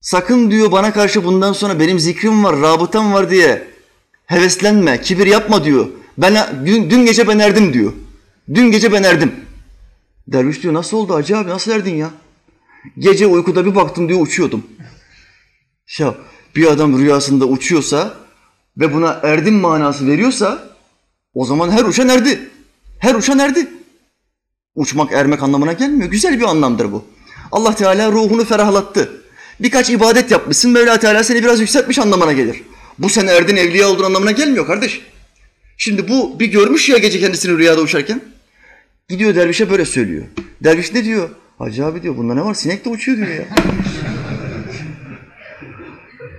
sakın 0.00 0.50
diyor 0.50 0.72
bana 0.72 0.92
karşı 0.92 1.24
bundan 1.24 1.52
sonra 1.52 1.80
benim 1.80 1.98
zikrim 1.98 2.44
var, 2.44 2.60
rabıtam 2.60 3.12
var 3.12 3.30
diye 3.30 3.68
heveslenme, 4.26 5.00
kibir 5.00 5.26
yapma 5.26 5.64
diyor. 5.64 5.88
Ben 6.18 6.66
dün, 6.66 6.90
dün 6.90 7.04
gece 7.04 7.28
ben 7.28 7.38
erdim 7.38 7.72
diyor. 7.72 7.92
Dün 8.54 8.70
gece 8.70 8.92
ben 8.92 9.02
erdim. 9.02 9.32
Derviş 10.26 10.62
diyor 10.62 10.74
nasıl 10.74 10.96
oldu 10.96 11.14
Hacı 11.14 11.36
abi 11.36 11.48
nasıl 11.48 11.70
erdin 11.70 11.94
ya? 11.94 12.10
Gece 12.98 13.26
uykuda 13.26 13.66
bir 13.66 13.74
baktım 13.74 14.08
diyor 14.08 14.20
uçuyordum. 14.20 14.66
Ya 15.98 16.14
bir 16.56 16.66
adam 16.66 16.98
rüyasında 16.98 17.44
uçuyorsa 17.44 18.14
ve 18.76 18.94
buna 18.94 19.20
erdim 19.22 19.54
manası 19.54 20.06
veriyorsa 20.06 20.68
o 21.34 21.44
zaman 21.44 21.70
her 21.70 21.84
uçan 21.84 22.08
erdi. 22.08 22.50
Her 22.98 23.14
uçan 23.14 23.38
erdi. 23.38 23.68
Uçmak 24.74 25.12
ermek 25.12 25.42
anlamına 25.42 25.72
gelmiyor. 25.72 26.10
Güzel 26.10 26.40
bir 26.40 26.44
anlamdır 26.44 26.92
bu. 26.92 27.04
Allah 27.52 27.74
Teala 27.74 28.12
ruhunu 28.12 28.44
ferahlattı. 28.44 29.22
Birkaç 29.60 29.90
ibadet 29.90 30.30
yapmışsın 30.30 30.70
Mevla 30.70 30.98
Teala 30.98 31.24
seni 31.24 31.42
biraz 31.42 31.60
yükseltmiş 31.60 31.98
anlamına 31.98 32.32
gelir. 32.32 32.62
Bu 32.98 33.08
sen 33.08 33.26
erdin 33.26 33.56
evliya 33.56 33.88
olduğun 33.88 34.04
anlamına 34.04 34.30
gelmiyor 34.30 34.66
kardeş. 34.66 35.00
Şimdi 35.78 36.08
bu 36.08 36.40
bir 36.40 36.46
görmüş 36.46 36.88
ya 36.88 36.98
gece 36.98 37.20
kendisini 37.20 37.58
rüyada 37.58 37.80
uçarken. 37.80 38.20
Gidiyor 39.08 39.34
dervişe 39.34 39.70
böyle 39.70 39.84
söylüyor. 39.84 40.24
Derviş 40.64 40.94
ne 40.94 41.04
diyor? 41.04 41.28
Hacı 41.58 41.86
abi 41.86 42.02
diyor 42.02 42.16
bunda 42.16 42.34
ne 42.34 42.44
var? 42.44 42.54
Sinek 42.54 42.84
de 42.84 42.88
uçuyor 42.88 43.18
diyor 43.18 43.28
ya. 43.28 43.44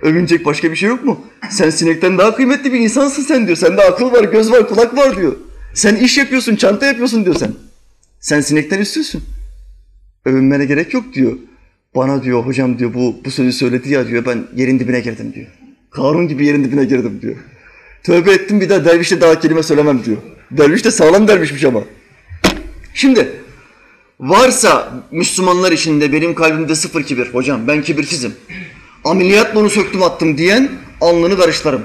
Övünecek 0.02 0.44
başka 0.44 0.70
bir 0.70 0.76
şey 0.76 0.88
yok 0.88 1.04
mu? 1.04 1.26
Sen 1.50 1.70
sinekten 1.70 2.18
daha 2.18 2.36
kıymetli 2.36 2.72
bir 2.72 2.80
insansın 2.80 3.22
sen 3.22 3.46
diyor. 3.46 3.56
Sende 3.56 3.82
akıl 3.82 4.12
var, 4.12 4.24
göz 4.24 4.52
var, 4.52 4.68
kulak 4.68 4.96
var 4.96 5.16
diyor. 5.16 5.36
Sen 5.74 5.96
iş 5.96 6.18
yapıyorsun, 6.18 6.56
çanta 6.56 6.86
yapıyorsun 6.86 7.24
diyor 7.24 7.36
sen. 7.36 7.52
Sen 8.20 8.40
sinekten 8.40 8.78
üstünsün. 8.78 9.22
Övünmene 10.24 10.64
gerek 10.64 10.94
yok 10.94 11.04
diyor. 11.14 11.32
Bana 11.94 12.22
diyor 12.22 12.46
hocam 12.46 12.78
diyor 12.78 12.94
bu, 12.94 13.20
bu 13.24 13.30
sözü 13.30 13.52
söyledi 13.52 13.92
ya 13.92 14.08
diyor 14.08 14.24
ben 14.26 14.46
yerin 14.54 14.78
dibine 14.78 15.00
girdim 15.00 15.32
diyor. 15.34 15.46
Karun 15.90 16.28
gibi 16.28 16.46
yerin 16.46 16.64
dibine 16.64 16.84
girdim 16.84 17.18
diyor. 17.22 17.36
Tövbe 18.02 18.32
ettim 18.32 18.60
bir 18.60 18.68
daha 18.68 18.84
dervişle 18.84 19.20
daha 19.20 19.40
kelime 19.40 19.62
söylemem 19.62 20.04
diyor. 20.04 20.16
Derviş 20.50 20.84
de 20.84 20.90
sağlam 20.90 21.28
dervişmiş 21.28 21.64
ama. 21.64 21.84
Şimdi 22.94 23.32
varsa 24.20 25.02
Müslümanlar 25.10 25.72
içinde 25.72 26.12
benim 26.12 26.34
kalbimde 26.34 26.74
sıfır 26.74 27.02
kibir. 27.02 27.34
Hocam 27.34 27.68
ben 27.68 27.82
kibirsizim. 27.82 28.34
Ameliyatla 29.04 29.60
onu 29.60 29.70
söktüm 29.70 30.02
attım 30.02 30.38
diyen 30.38 30.70
alnını 31.00 31.36
karışlarım. 31.36 31.82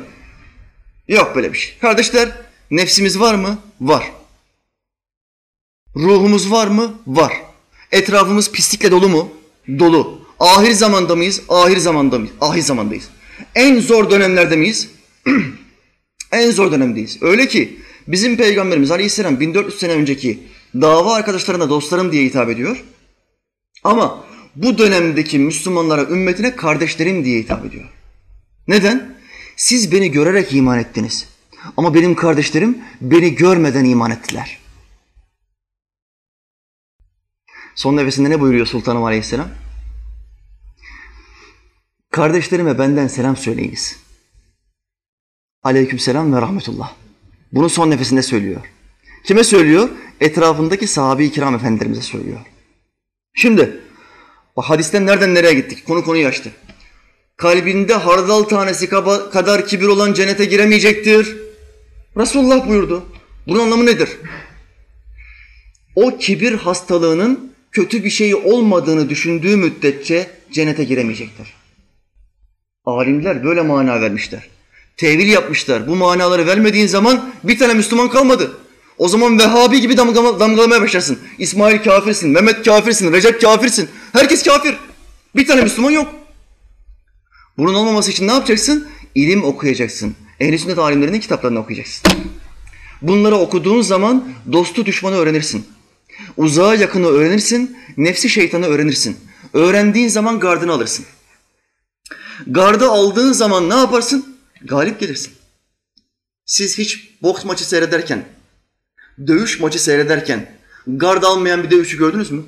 Yok 1.07 1.31
böyle 1.35 1.53
bir 1.53 1.57
şey. 1.57 1.77
Kardeşler 1.81 2.29
nefsimiz 2.71 3.19
var 3.19 3.35
mı? 3.35 3.57
Var. 3.81 4.11
Ruhumuz 5.95 6.51
var 6.51 6.67
mı? 6.67 6.93
Var. 7.07 7.33
Etrafımız 7.91 8.51
pislikle 8.51 8.91
dolu 8.91 9.09
mu? 9.09 9.29
Dolu. 9.79 10.21
Ahir 10.39 10.71
zamanda 10.71 11.15
mıyız? 11.15 11.41
Ahir 11.49 11.77
zamanda 11.77 12.19
mıyız? 12.19 12.33
Ahir 12.41 12.61
zamandayız. 12.61 13.09
En 13.55 13.79
zor 13.79 14.09
dönemlerde 14.09 14.55
miyiz? 14.55 14.89
en 16.31 16.51
zor 16.51 16.71
dönemdeyiz. 16.71 17.17
Öyle 17.21 17.47
ki 17.47 17.79
bizim 18.07 18.37
peygamberimiz 18.37 18.91
Aleyhisselam 18.91 19.39
1400 19.39 19.79
sene 19.79 19.93
önceki 19.93 20.39
dava 20.75 21.13
arkadaşlarına 21.13 21.69
dostlarım 21.69 22.11
diye 22.11 22.25
hitap 22.25 22.49
ediyor. 22.49 22.83
Ama 23.83 24.23
bu 24.55 24.77
dönemdeki 24.77 25.39
Müslümanlara, 25.39 26.01
ümmetine 26.01 26.55
kardeşlerim 26.55 27.25
diye 27.25 27.39
hitap 27.39 27.65
ediyor. 27.65 27.85
Neden? 28.67 29.17
Siz 29.55 29.91
beni 29.91 30.11
görerek 30.11 30.53
iman 30.53 30.79
ettiniz. 30.79 31.27
Ama 31.77 31.93
benim 31.93 32.15
kardeşlerim 32.15 32.77
beni 33.01 33.35
görmeden 33.35 33.85
iman 33.85 34.11
ettiler. 34.11 34.57
Son 37.77 37.97
nefesinde 37.97 38.29
ne 38.29 38.39
buyuruyor 38.39 38.65
Sultanım 38.65 39.03
Aleyhisselam? 39.03 39.49
Kardeşlerime 42.11 42.79
benden 42.79 43.07
selam 43.07 43.37
söyleyiniz. 43.37 43.99
Aleyküm 45.63 45.99
selam 45.99 46.33
ve 46.33 46.41
rahmetullah. 46.41 46.93
Bunu 47.51 47.69
son 47.69 47.89
nefesinde 47.89 48.21
söylüyor. 48.21 48.61
Kime 49.23 49.43
söylüyor? 49.43 49.89
Etrafındaki 50.21 50.87
sahabe-i 50.87 51.31
kiram 51.31 51.55
efendilerimize 51.55 52.01
söylüyor. 52.01 52.39
Şimdi 53.33 53.79
hadisten 54.55 55.05
nereden 55.05 55.35
nereye 55.35 55.53
gittik? 55.53 55.85
Konu 55.85 56.05
konuyu 56.05 56.27
açtı. 56.27 56.51
Kalbinde 57.35 57.93
hardal 57.93 58.43
tanesi 58.43 58.89
kadar 59.31 59.67
kibir 59.67 59.87
olan 59.87 60.13
cennete 60.13 60.45
giremeyecektir. 60.45 61.37
Resulullah 62.17 62.67
buyurdu. 62.67 63.05
Bunun 63.47 63.59
anlamı 63.59 63.85
nedir? 63.85 64.09
O 65.95 66.17
kibir 66.17 66.53
hastalığının 66.53 67.46
kötü 67.71 68.03
bir 68.03 68.09
şey 68.09 68.35
olmadığını 68.35 69.09
düşündüğü 69.09 69.55
müddetçe 69.55 70.29
cennete 70.51 70.83
giremeyecektir. 70.83 71.53
Alimler 72.85 73.43
böyle 73.43 73.61
mana 73.61 74.01
vermişler. 74.01 74.47
Tevil 74.97 75.27
yapmışlar. 75.27 75.87
Bu 75.87 75.95
manaları 75.95 76.47
vermediğin 76.47 76.87
zaman 76.87 77.33
bir 77.43 77.59
tane 77.59 77.73
Müslüman 77.73 78.09
kalmadı. 78.09 78.57
O 78.97 79.07
zaman 79.07 79.39
Vehhabi 79.39 79.81
gibi 79.81 79.97
damgalama, 79.97 80.39
damgalamaya 80.39 80.81
başlarsın. 80.81 81.19
İsmail 81.37 81.83
kafirsin, 81.83 82.29
Mehmet 82.29 82.65
kafirsin, 82.65 83.13
Recep 83.13 83.41
kafirsin. 83.41 83.89
Herkes 84.13 84.43
kafir. 84.43 84.75
Bir 85.35 85.47
tane 85.47 85.61
Müslüman 85.61 85.91
yok. 85.91 86.13
Bunun 87.57 87.73
olmaması 87.73 88.11
için 88.11 88.27
ne 88.27 88.31
yapacaksın? 88.31 88.87
İlim 89.15 89.43
okuyacaksın. 89.43 90.15
Ehl-i 90.39 90.59
sünnet 90.59 90.77
alimlerinin 90.77 91.19
kitaplarını 91.19 91.59
okuyacaksın. 91.59 92.11
Bunları 93.01 93.35
okuduğun 93.35 93.81
zaman 93.81 94.29
dostu 94.51 94.85
düşmanı 94.85 95.15
öğrenirsin. 95.15 95.67
Uzağa 96.37 96.75
yakını 96.75 97.07
öğrenirsin, 97.07 97.77
nefsi 97.97 98.29
şeytanı 98.29 98.65
öğrenirsin. 98.65 99.17
Öğrendiğin 99.53 100.07
zaman 100.07 100.39
gardını 100.39 100.71
alırsın. 100.71 101.05
Gardı 102.47 102.89
aldığın 102.89 103.31
zaman 103.31 103.69
ne 103.69 103.75
yaparsın? 103.75 104.37
Galip 104.61 104.99
gelirsin. 104.99 105.33
Siz 106.45 106.77
hiç 106.77 107.09
boks 107.21 107.45
maçı 107.45 107.67
seyrederken, 107.67 108.25
dövüş 109.27 109.59
maçı 109.59 109.83
seyrederken 109.83 110.51
gard 110.87 111.23
almayan 111.23 111.63
bir 111.63 111.71
dövüşçü 111.71 111.97
gördünüz 111.97 112.31
mü? 112.31 112.43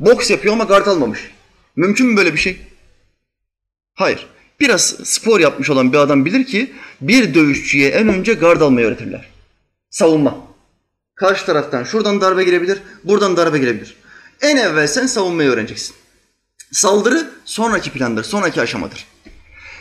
Boks 0.00 0.30
yapıyor 0.30 0.54
ama 0.54 0.64
gard 0.64 0.86
almamış. 0.86 1.30
Mümkün 1.76 2.06
mü 2.06 2.16
böyle 2.16 2.32
bir 2.32 2.38
şey? 2.38 2.60
Hayır. 3.94 4.26
Biraz 4.60 4.82
spor 5.04 5.40
yapmış 5.40 5.70
olan 5.70 5.92
bir 5.92 5.98
adam 5.98 6.24
bilir 6.24 6.44
ki 6.44 6.72
bir 7.00 7.34
dövüşçüye 7.34 7.88
en 7.88 8.08
önce 8.08 8.34
gard 8.34 8.60
almayı 8.60 8.86
öğretirler. 8.86 9.28
Savunma. 9.90 10.51
Karşı 11.14 11.46
taraftan 11.46 11.84
şuradan 11.84 12.20
darbe 12.20 12.44
girebilir, 12.44 12.82
buradan 13.04 13.36
darbe 13.36 13.58
girebilir. 13.58 13.96
En 14.40 14.56
evvel 14.56 14.86
sen 14.86 15.06
savunmayı 15.06 15.50
öğreneceksin. 15.50 15.96
Saldırı 16.72 17.30
sonraki 17.44 17.90
plandır, 17.90 18.24
sonraki 18.24 18.60
aşamadır. 18.60 19.06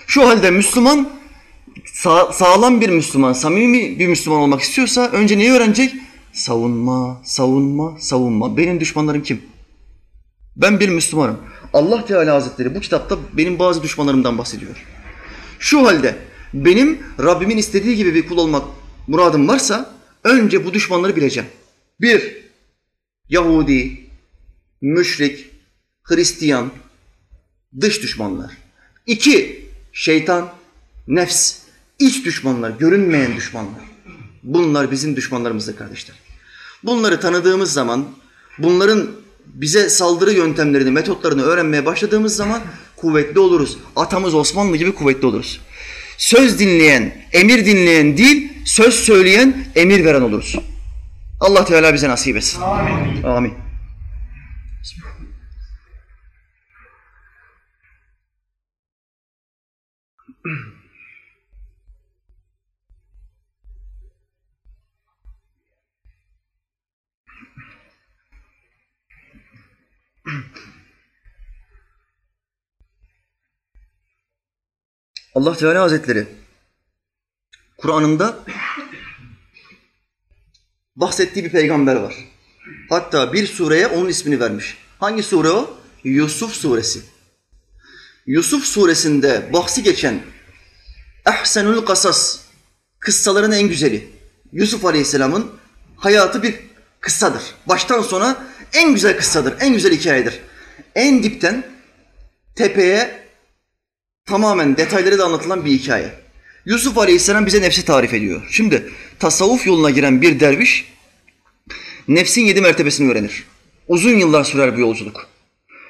Şu 0.07 0.27
halde 0.27 0.51
Müslüman 0.51 1.09
sağ, 1.93 2.33
sağlam 2.33 2.81
bir 2.81 2.89
Müslüman, 2.89 3.33
samimi 3.33 3.99
bir 3.99 4.07
Müslüman 4.07 4.39
olmak 4.39 4.61
istiyorsa 4.61 5.07
önce 5.07 5.37
neyi 5.37 5.51
öğrenecek? 5.51 5.95
Savunma, 6.33 7.21
savunma, 7.25 7.97
savunma. 7.99 8.57
Benim 8.57 8.79
düşmanlarım 8.79 9.23
kim? 9.23 9.41
Ben 10.55 10.79
bir 10.79 10.89
Müslümanım. 10.89 11.39
Allah 11.73 12.05
Teala 12.05 12.35
Hazretleri 12.35 12.75
bu 12.75 12.79
kitapta 12.79 13.17
benim 13.33 13.59
bazı 13.59 13.83
düşmanlarımdan 13.83 14.37
bahsediyor. 14.37 14.85
Şu 15.59 15.85
halde 15.87 16.15
benim 16.53 16.99
Rabbimin 17.19 17.57
istediği 17.57 17.95
gibi 17.95 18.15
bir 18.15 18.27
kul 18.27 18.37
olmak 18.37 18.63
muradım 19.07 19.47
varsa 19.47 20.00
önce 20.23 20.65
bu 20.65 20.73
düşmanları 20.73 21.15
bileceğim. 21.15 21.49
Bir, 22.01 22.37
Yahudi, 23.29 24.05
müşrik, 24.81 25.51
Hristiyan, 26.03 26.71
dış 27.81 28.01
düşmanlar. 28.01 28.51
İki, 29.05 29.69
şeytan, 29.93 30.49
nefs, 31.07 31.57
iç 31.99 32.25
düşmanlar, 32.25 32.69
görünmeyen 32.69 33.35
düşmanlar. 33.35 33.81
Bunlar 34.43 34.91
bizim 34.91 35.15
düşmanlarımızdır 35.15 35.75
kardeşler. 35.75 36.15
Bunları 36.83 37.19
tanıdığımız 37.19 37.73
zaman, 37.73 38.07
bunların 38.57 39.11
bize 39.45 39.89
saldırı 39.89 40.31
yöntemlerini, 40.33 40.91
metotlarını 40.91 41.43
öğrenmeye 41.43 41.85
başladığımız 41.85 42.35
zaman 42.35 42.61
kuvvetli 42.95 43.39
oluruz. 43.39 43.77
Atamız 43.95 44.33
Osmanlı 44.33 44.77
gibi 44.77 44.91
kuvvetli 44.91 45.25
oluruz. 45.27 45.61
Söz 46.21 46.59
dinleyen, 46.59 47.13
emir 47.33 47.65
dinleyen 47.65 48.17
değil, 48.17 48.53
söz 48.65 48.93
söyleyen, 48.93 49.65
emir 49.75 50.05
veren 50.05 50.21
oluruz. 50.21 50.55
Allah 51.39 51.65
Teala 51.65 51.93
bize 51.93 52.09
nasip 52.09 52.37
etsin. 52.37 52.61
Amin. 52.61 53.23
Amin. 53.23 53.53
Allah 75.35 75.57
Teala 75.57 75.81
Hazretleri 75.81 76.27
Kur'an'ında 77.77 78.39
bahsettiği 80.95 81.45
bir 81.45 81.49
peygamber 81.49 81.95
var. 81.95 82.15
Hatta 82.89 83.33
bir 83.33 83.47
sureye 83.47 83.87
onun 83.87 84.09
ismini 84.09 84.39
vermiş. 84.39 84.77
Hangi 84.99 85.23
sure 85.23 85.49
o? 85.49 85.77
Yusuf 86.03 86.53
suresi. 86.53 87.01
Yusuf 88.25 88.63
suresinde 88.63 89.49
bahsi 89.53 89.83
geçen 89.83 90.21
Ehsenül 91.25 91.85
Kasas 91.85 92.39
kıssaların 92.99 93.51
en 93.51 93.67
güzeli. 93.67 94.09
Yusuf 94.51 94.85
Aleyhisselam'ın 94.85 95.51
hayatı 95.95 96.43
bir 96.43 96.59
kıssadır. 96.99 97.43
Baştan 97.67 98.01
sona 98.01 98.47
en 98.73 98.93
güzel 98.93 99.17
kıssadır, 99.17 99.55
en 99.59 99.73
güzel 99.73 99.93
hikayedir. 99.93 100.39
En 100.95 101.23
dipten 101.23 101.63
tepeye 102.55 103.21
tamamen 104.25 104.77
detayları 104.77 105.19
da 105.19 105.25
anlatılan 105.25 105.65
bir 105.65 105.71
hikaye. 105.71 106.09
Yusuf 106.65 106.97
Aleyhisselam 106.97 107.45
bize 107.45 107.61
nefsi 107.61 107.85
tarif 107.85 108.13
ediyor. 108.13 108.41
Şimdi 108.51 108.89
tasavvuf 109.19 109.67
yoluna 109.67 109.89
giren 109.89 110.21
bir 110.21 110.39
derviş 110.39 110.85
nefsin 112.07 112.41
yedi 112.41 112.61
mertebesini 112.61 113.11
öğrenir. 113.11 113.43
Uzun 113.87 114.17
yıllar 114.17 114.43
sürer 114.43 114.75
bu 114.75 114.79
yolculuk. 114.79 115.27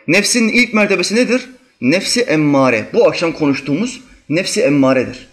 Nefsin 0.07 0.49
ilk 0.49 0.73
mertebesi 0.73 1.15
nedir? 1.15 1.49
Nefsi 1.81 2.21
emmare. 2.21 2.89
Bu 2.93 3.07
akşam 3.07 3.33
konuştuğumuz 3.33 4.01
nefsi 4.29 4.61
emmaredir. 4.61 5.27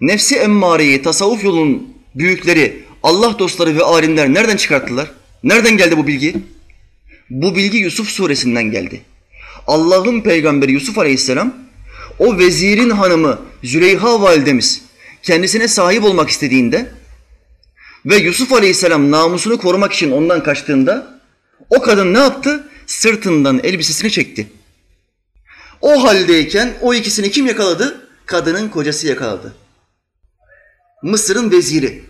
Nefsi 0.00 0.36
emmareyi 0.36 1.02
tasavvuf 1.02 1.44
yolunun 1.44 1.94
büyükleri, 2.14 2.82
Allah 3.02 3.38
dostları 3.38 3.76
ve 3.76 3.82
alimler 3.82 4.34
nereden 4.34 4.56
çıkarttılar? 4.56 5.10
Nereden 5.42 5.76
geldi 5.76 5.96
bu 5.96 6.06
bilgi? 6.06 6.36
Bu 7.30 7.56
bilgi 7.56 7.78
Yusuf 7.78 8.08
suresinden 8.08 8.70
geldi. 8.70 9.00
Allah'ın 9.66 10.20
peygamberi 10.20 10.72
Yusuf 10.72 10.98
aleyhisselam 10.98 11.54
o 12.18 12.38
vezirin 12.38 12.90
hanımı 12.90 13.38
Züleyha 13.64 14.22
validemiz 14.22 14.82
kendisine 15.22 15.68
sahip 15.68 16.04
olmak 16.04 16.28
istediğinde 16.28 16.90
ve 18.06 18.16
Yusuf 18.16 18.52
aleyhisselam 18.52 19.10
namusunu 19.10 19.58
korumak 19.58 19.92
için 19.92 20.10
ondan 20.10 20.42
kaçtığında 20.42 21.20
o 21.70 21.82
kadın 21.82 22.14
ne 22.14 22.18
yaptı? 22.18 22.68
Sırtından 22.86 23.60
elbisesini 23.62 24.10
çekti. 24.10 24.46
O 25.80 26.04
haldeyken 26.04 26.74
o 26.80 26.94
ikisini 26.94 27.30
kim 27.30 27.46
yakaladı? 27.46 28.08
Kadının 28.26 28.68
kocası 28.68 29.06
yakaladı. 29.06 29.54
Mısır'ın 31.02 31.50
veziri. 31.50 32.04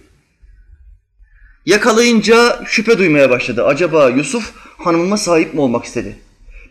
Yakalayınca 1.66 2.64
şüphe 2.66 2.98
duymaya 2.98 3.30
başladı. 3.30 3.64
Acaba 3.64 4.08
Yusuf 4.08 4.52
hanımıma 4.78 5.16
sahip 5.16 5.54
mi 5.54 5.60
olmak 5.60 5.84
istedi? 5.84 6.18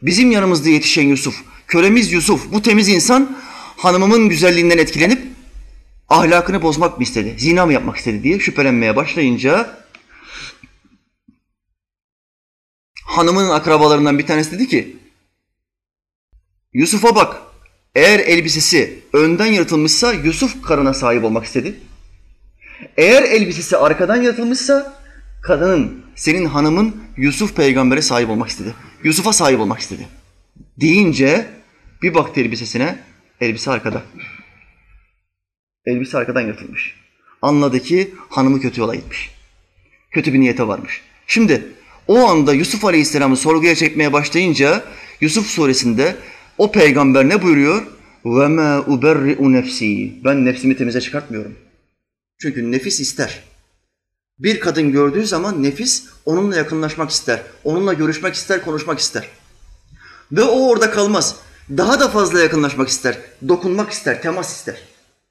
Bizim 0.02 0.32
yanımızda 0.32 0.70
yetişen 0.70 1.04
Yusuf, 1.04 1.36
kölemiz 1.68 2.12
Yusuf, 2.12 2.52
bu 2.52 2.62
temiz 2.62 2.90
insan 2.90 3.38
hanımımın 3.78 4.30
güzelliğinden 4.30 4.78
etkilenip 4.78 5.22
ahlakını 6.10 6.62
bozmak 6.62 6.98
mı 6.98 7.04
istedi, 7.04 7.36
zina 7.38 7.66
mı 7.66 7.74
yapmak 7.74 7.98
istedi 7.98 8.24
diye 8.24 8.40
şüphelenmeye 8.40 8.96
başlayınca 8.96 9.78
hanımın 13.06 13.50
akrabalarından 13.50 14.20
bir 14.20 14.26
tanesi 14.26 14.52
dedi 14.52 14.68
ki 14.68 14.98
Yusuf'a 16.74 17.16
bak 17.16 17.42
eğer 17.96 18.20
elbisesi 18.20 19.00
önden 19.14 19.46
yırtılmışsa 19.46 20.14
Yusuf 20.14 20.64
karına 20.64 20.94
sahip 20.94 21.24
olmak 21.24 21.46
istedi. 21.46 21.80
Eğer 22.98 23.24
elbisesi 23.24 23.78
arkadan 23.78 24.22
yırtılmışsa 24.22 25.00
kadının, 25.42 26.06
senin 26.16 26.46
hanımın 26.46 26.96
Yusuf 27.18 27.56
peygambere 27.56 28.02
sahip 28.02 28.30
olmak 28.30 28.50
istedi. 28.50 28.74
Yusuf'a 29.04 29.34
sahip 29.34 29.60
olmak 29.60 29.80
istedi. 29.80 30.08
Deyince 30.78 31.57
bir 32.02 32.14
baktı 32.14 32.42
elbisesine, 32.42 33.00
elbise 33.42 33.72
arkada. 33.72 34.04
Elbise 35.86 36.18
arkadan 36.18 36.42
yırtılmış. 36.42 36.96
Anladı 37.42 37.80
ki 37.80 38.14
hanımı 38.30 38.62
kötü 38.62 38.82
yola 38.82 38.96
gitmiş. 38.96 39.32
Kötü 40.12 40.34
bir 40.34 40.40
niyete 40.40 40.68
varmış. 40.68 41.02
Şimdi 41.28 41.66
o 42.08 42.28
anda 42.28 42.54
Yusuf 42.54 42.86
Aleyhisselam'ı 42.86 43.38
sorguya 43.38 43.76
çekmeye 43.76 44.14
başlayınca 44.14 44.84
Yusuf 45.22 45.48
suresinde 45.48 46.16
o 46.58 46.72
peygamber 46.72 47.30
ne 47.30 47.42
buyuruyor? 47.42 47.88
Ve 48.26 48.48
ma 48.48 48.80
uberri'u 48.88 49.54
nefsi. 49.54 50.14
Ben 50.24 50.46
nefsimi 50.46 50.78
temize 50.78 51.02
çıkartmıyorum. 51.02 51.56
Çünkü 52.42 52.72
nefis 52.72 53.00
ister. 53.00 53.44
Bir 54.40 54.60
kadın 54.60 54.92
gördüğü 54.92 55.26
zaman 55.26 55.64
nefis 55.64 56.06
onunla 56.26 56.56
yakınlaşmak 56.56 57.10
ister. 57.10 57.42
Onunla 57.64 57.94
görüşmek 57.94 58.36
ister, 58.36 58.62
konuşmak 58.62 59.00
ister. 59.00 59.28
Ve 60.32 60.44
o 60.44 60.70
orada 60.70 60.92
kalmaz. 60.92 61.36
Daha 61.70 62.00
da 62.00 62.10
fazla 62.10 62.40
yakınlaşmak 62.40 62.90
ister, 62.90 63.18
dokunmak 63.48 63.92
ister, 63.92 64.22
temas 64.22 64.56
ister. 64.56 64.76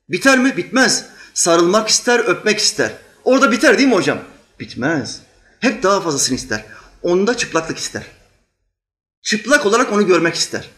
Biter 0.08 0.38
mi? 0.38 0.56
Bitmez. 0.56 1.04
Sarılmak 1.34 1.88
ister, 1.88 2.18
öpmek 2.18 2.58
ister. 2.58 2.92
Orada 3.24 3.52
biter 3.52 3.78
değil 3.78 3.88
mi 3.88 3.94
hocam? 3.94 4.18
Bitmez. 4.60 5.20
Hep 5.60 5.82
daha 5.82 6.00
fazlasını 6.00 6.36
ister. 6.36 6.64
Onda 7.02 7.36
çıplaklık 7.36 7.78
ister. 7.78 8.02
Çıplak 9.22 9.66
olarak 9.66 9.92
onu 9.92 10.06
görmek 10.06 10.34
ister. 10.34 10.70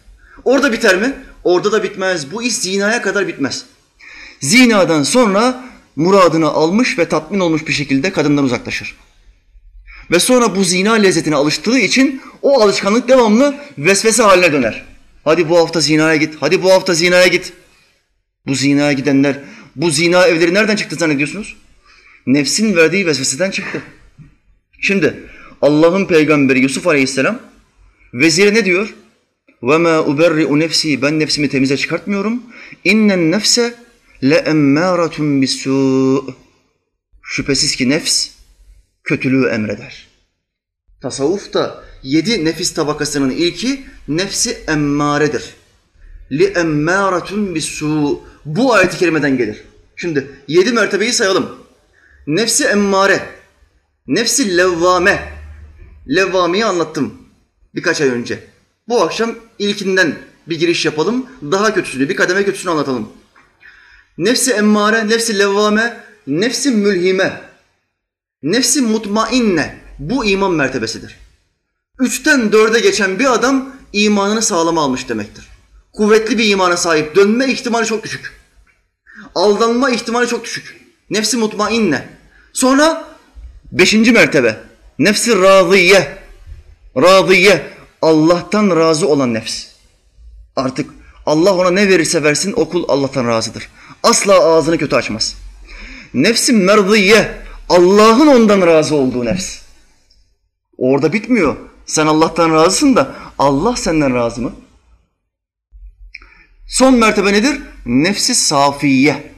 Orada 0.44 0.72
biter 0.72 0.96
mi? 0.96 1.14
Orada 1.44 1.72
da 1.72 1.82
bitmez. 1.82 2.32
Bu 2.32 2.42
iş 2.42 2.54
zinaya 2.54 3.02
kadar 3.02 3.28
bitmez. 3.28 3.64
Zinadan 4.40 5.02
sonra 5.02 5.64
muradını 5.96 6.48
almış 6.48 6.98
ve 6.98 7.08
tatmin 7.08 7.40
olmuş 7.40 7.66
bir 7.66 7.72
şekilde 7.72 8.12
kadından 8.12 8.44
uzaklaşır. 8.44 8.96
Ve 10.10 10.18
sonra 10.18 10.56
bu 10.56 10.64
zina 10.64 10.92
lezzetine 10.94 11.36
alıştığı 11.36 11.78
için 11.78 12.22
o 12.42 12.62
alışkanlık 12.62 13.08
devamlı 13.08 13.54
vesvese 13.78 14.22
haline 14.22 14.52
döner. 14.52 14.97
Hadi 15.27 15.49
bu 15.49 15.57
hafta 15.57 15.79
zinaya 15.79 16.15
git, 16.15 16.35
hadi 16.39 16.63
bu 16.63 16.71
hafta 16.71 16.93
zinaya 16.93 17.27
git. 17.27 17.53
Bu 18.47 18.55
zinaya 18.55 18.93
gidenler, 18.93 19.39
bu 19.75 19.89
zina 19.89 20.27
evleri 20.27 20.53
nereden 20.53 20.75
çıktı 20.75 20.95
zannediyorsunuz? 20.95 21.57
Nefsin 22.27 22.75
verdiği 22.75 23.05
vesveseden 23.05 23.51
çıktı. 23.51 23.81
Şimdi 24.81 25.13
Allah'ın 25.61 26.05
peygamberi 26.05 26.59
Yusuf 26.59 26.87
Aleyhisselam 26.87 27.39
vezire 28.13 28.53
ne 28.53 28.65
diyor? 28.65 28.93
وَمَا 29.61 29.95
اُبَرِّئُ 30.11 30.49
نَفْسِي 30.63 31.01
Ben 31.01 31.19
nefsimi 31.19 31.49
temize 31.49 31.77
çıkartmıyorum. 31.77 32.43
اِنَّ 32.85 33.11
النَّفْسَ 33.13 33.73
لَاَمَّارَةٌ 34.23 35.15
بِالسُّءِ 35.41 36.33
Şüphesiz 37.23 37.75
ki 37.75 37.89
nefs 37.89 38.29
kötülüğü 39.03 39.47
emreder. 39.47 40.07
Tasavvufta 41.01 41.83
yedi 42.02 42.44
nefis 42.44 42.74
tabakasının 42.74 43.30
ilki 43.30 43.84
nefsi 44.08 44.58
emmaredir. 44.68 45.54
Li 46.32 46.44
emmâratun 46.44 47.54
bisû. 47.54 48.18
Bu 48.44 48.74
ayet-i 48.74 48.98
kerimeden 48.98 49.36
gelir. 49.36 49.64
Şimdi 49.96 50.30
yedi 50.48 50.72
mertebeyi 50.72 51.12
sayalım. 51.12 51.58
Nefsi 52.26 52.64
emmare, 52.64 53.20
nefsi 54.06 54.56
levvame. 54.56 55.38
Levvameyi 56.08 56.64
anlattım 56.64 57.14
birkaç 57.74 58.00
ay 58.00 58.08
önce. 58.08 58.44
Bu 58.88 59.02
akşam 59.02 59.34
ilkinden 59.58 60.14
bir 60.48 60.58
giriş 60.58 60.84
yapalım. 60.84 61.26
Daha 61.42 61.74
kötüsünü, 61.74 62.08
bir 62.08 62.16
kademe 62.16 62.44
kötüsünü 62.44 62.70
anlatalım. 62.70 63.08
Nefsi 64.18 64.52
emmare, 64.52 65.08
nefsi 65.08 65.38
levvame, 65.38 66.00
nefsi 66.26 66.70
mülhime, 66.70 67.40
nefsi 68.42 68.80
mutmainne. 68.80 69.78
Bu 69.98 70.24
iman 70.24 70.52
mertebesidir. 70.52 71.16
Üçten 71.98 72.52
dörde 72.52 72.80
geçen 72.80 73.18
bir 73.18 73.32
adam 73.32 73.70
imanını 73.92 74.42
sağlama 74.42 74.82
almış 74.82 75.08
demektir. 75.08 75.48
Kuvvetli 75.92 76.38
bir 76.38 76.48
imana 76.48 76.76
sahip. 76.76 77.16
Dönme 77.16 77.46
ihtimali 77.46 77.86
çok 77.86 78.04
düşük. 78.04 78.40
Aldanma 79.34 79.90
ihtimali 79.90 80.28
çok 80.28 80.44
düşük. 80.44 80.80
Nefsi 81.10 81.36
mutmainne. 81.36 82.08
Sonra 82.52 83.04
beşinci 83.72 84.12
mertebe. 84.12 84.60
Nefsi 84.98 85.42
razıye. 85.42 86.18
Razıye. 86.96 87.66
Allah'tan 88.02 88.76
razı 88.76 89.08
olan 89.08 89.34
nefs. 89.34 89.66
Artık 90.56 90.90
Allah 91.26 91.54
ona 91.54 91.70
ne 91.70 91.88
verirse 91.88 92.22
versin 92.22 92.52
okul 92.56 92.84
Allah'tan 92.88 93.26
razıdır. 93.26 93.68
Asla 94.02 94.44
ağzını 94.44 94.78
kötü 94.78 94.96
açmaz. 94.96 95.34
Nefsi 96.14 96.52
merziye. 96.52 97.34
Allah'ın 97.68 98.26
ondan 98.26 98.66
razı 98.66 98.94
olduğu 98.94 99.24
nefs. 99.24 99.58
Orada 100.78 101.12
bitmiyor. 101.12 101.56
Sen 101.88 102.06
Allah'tan 102.06 102.52
razısın 102.52 102.96
da 102.96 103.14
Allah 103.38 103.76
senden 103.76 104.14
razı 104.14 104.42
mı? 104.42 104.52
Son 106.68 106.94
mertebe 106.94 107.32
nedir? 107.32 107.60
Nefsi 107.86 108.34
safiye. 108.34 109.32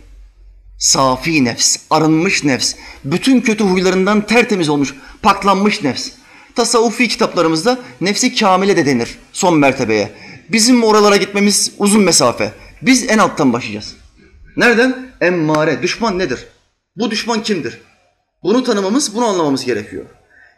Safi 0.78 1.44
nefs, 1.44 1.76
arınmış 1.90 2.44
nefs, 2.44 2.74
bütün 3.04 3.40
kötü 3.40 3.64
huylarından 3.64 4.26
tertemiz 4.26 4.68
olmuş, 4.68 4.94
paklanmış 5.22 5.82
nefs. 5.82 6.10
Tasavvufi 6.54 7.08
kitaplarımızda 7.08 7.78
nefsi 8.00 8.34
kamile 8.34 8.76
de 8.76 8.86
denir 8.86 9.18
son 9.32 9.58
mertebeye. 9.58 10.12
Bizim 10.48 10.84
oralara 10.84 11.16
gitmemiz 11.16 11.72
uzun 11.78 12.02
mesafe. 12.02 12.52
Biz 12.82 13.10
en 13.10 13.18
alttan 13.18 13.52
başlayacağız. 13.52 13.96
Nereden? 14.56 15.12
Emmare. 15.20 15.82
Düşman 15.82 16.18
nedir? 16.18 16.46
Bu 16.96 17.10
düşman 17.10 17.42
kimdir? 17.42 17.80
Bunu 18.42 18.64
tanımamız, 18.64 19.14
bunu 19.14 19.26
anlamamız 19.26 19.64
gerekiyor. 19.64 20.04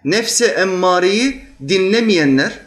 Nefse 0.04 0.46
emmareyi 0.46 1.44
dinlemeyenler, 1.68 2.58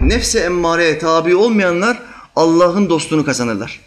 nefse 0.00 0.38
emmareye 0.38 0.98
tabi 0.98 1.36
olmayanlar 1.36 2.02
Allah'ın 2.36 2.90
dostluğunu 2.90 3.24
kazanırlar. 3.24 3.80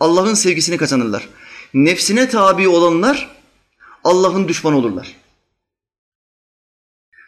Allah'ın 0.00 0.34
sevgisini 0.34 0.76
kazanırlar. 0.76 1.28
Nefsine 1.74 2.28
tabi 2.28 2.68
olanlar 2.68 3.36
Allah'ın 4.04 4.48
düşmanı 4.48 4.76
olurlar. 4.76 5.16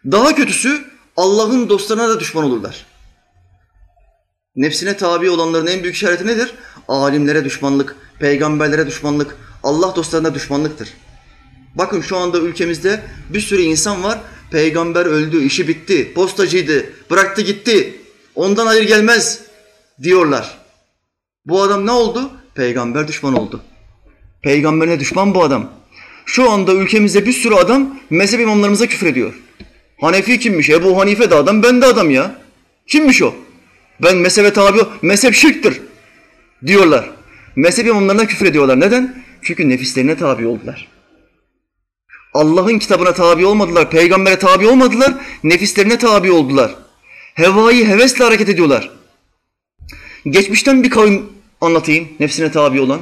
Daha 0.05 0.35
kötüsü 0.35 0.85
Allah'ın 1.17 1.69
dostlarına 1.69 2.09
da 2.09 2.21
düşman 2.21 2.45
olurlar. 2.45 2.87
Nefsine 4.57 4.97
tabi 4.97 5.31
olanların 5.31 5.67
en 5.67 5.83
büyük 5.83 5.97
işareti 5.97 6.27
nedir? 6.27 6.55
Alimlere 6.89 7.45
düşmanlık, 7.45 7.97
peygamberlere 8.19 8.87
düşmanlık, 8.87 9.37
Allah 9.63 9.97
dostlarına 9.97 10.35
düşmanlıktır. 10.35 10.89
Bakın 11.75 12.01
şu 12.01 12.17
anda 12.17 12.39
ülkemizde 12.39 13.03
bir 13.31 13.41
sürü 13.41 13.63
insan 13.63 14.03
var. 14.03 14.19
Peygamber 14.55 15.07
öldü, 15.07 15.45
işi 15.45 15.69
bitti, 15.69 16.13
postacıydı, 16.15 16.93
bıraktı 17.11 17.43
gitti. 17.43 17.95
Ondan 18.35 18.67
hayır 18.67 18.83
gelmez 18.83 19.41
diyorlar. 20.03 20.59
Bu 21.47 21.63
adam 21.63 21.87
ne 21.87 21.91
oldu? 21.91 22.31
Peygamber 22.55 23.09
düşman 23.09 23.35
oldu. 23.35 23.63
Peygamberine 24.43 25.01
düşman 25.01 25.35
bu 25.35 25.45
adam. 25.45 25.71
Şu 26.27 26.51
anda 26.51 26.73
ülkemizde 26.73 27.27
bir 27.27 27.33
sürü 27.33 27.55
adam 27.55 27.99
mezhep 28.11 28.41
imamlarımıza 28.41 28.87
küfür 28.87 29.07
ediyor. 29.07 29.35
Hanefi 30.01 30.39
kimmiş? 30.39 30.71
Ebu 30.71 31.01
Hanife 31.01 31.31
de 31.31 31.35
adam, 31.35 31.63
ben 31.63 31.83
de 31.83 31.87
adam 31.87 32.11
ya. 32.11 32.39
Kimmiş 32.87 33.23
o? 33.23 33.35
Ben 34.03 34.17
mezhebe 34.17 34.53
tabi, 34.53 34.79
mezhep 35.03 35.35
şirktir 35.35 35.81
diyorlar. 36.67 37.11
Mezhep 37.57 37.87
imamlarına 37.87 38.27
küfür 38.27 38.47
ediyorlar. 38.47 38.81
Neden? 38.81 39.25
Çünkü 39.43 39.69
nefislerine 39.69 40.17
tabi 40.17 40.47
oldular. 40.47 40.94
Allah'ın 42.35 42.78
kitabına 42.78 43.14
tabi 43.14 43.47
olmadılar, 43.47 43.91
peygambere 43.91 44.39
tabi 44.39 44.66
olmadılar, 44.66 45.14
nefislerine 45.45 45.99
tabi 45.99 46.32
oldular. 46.32 46.74
Hevayı 47.35 47.87
hevesle 47.87 48.24
hareket 48.24 48.49
ediyorlar. 48.49 48.91
Geçmişten 50.30 50.82
bir 50.82 50.91
kavim 50.91 51.26
anlatayım 51.61 52.09
nefsine 52.20 52.53
tabi 52.53 52.80
olan. 52.80 53.01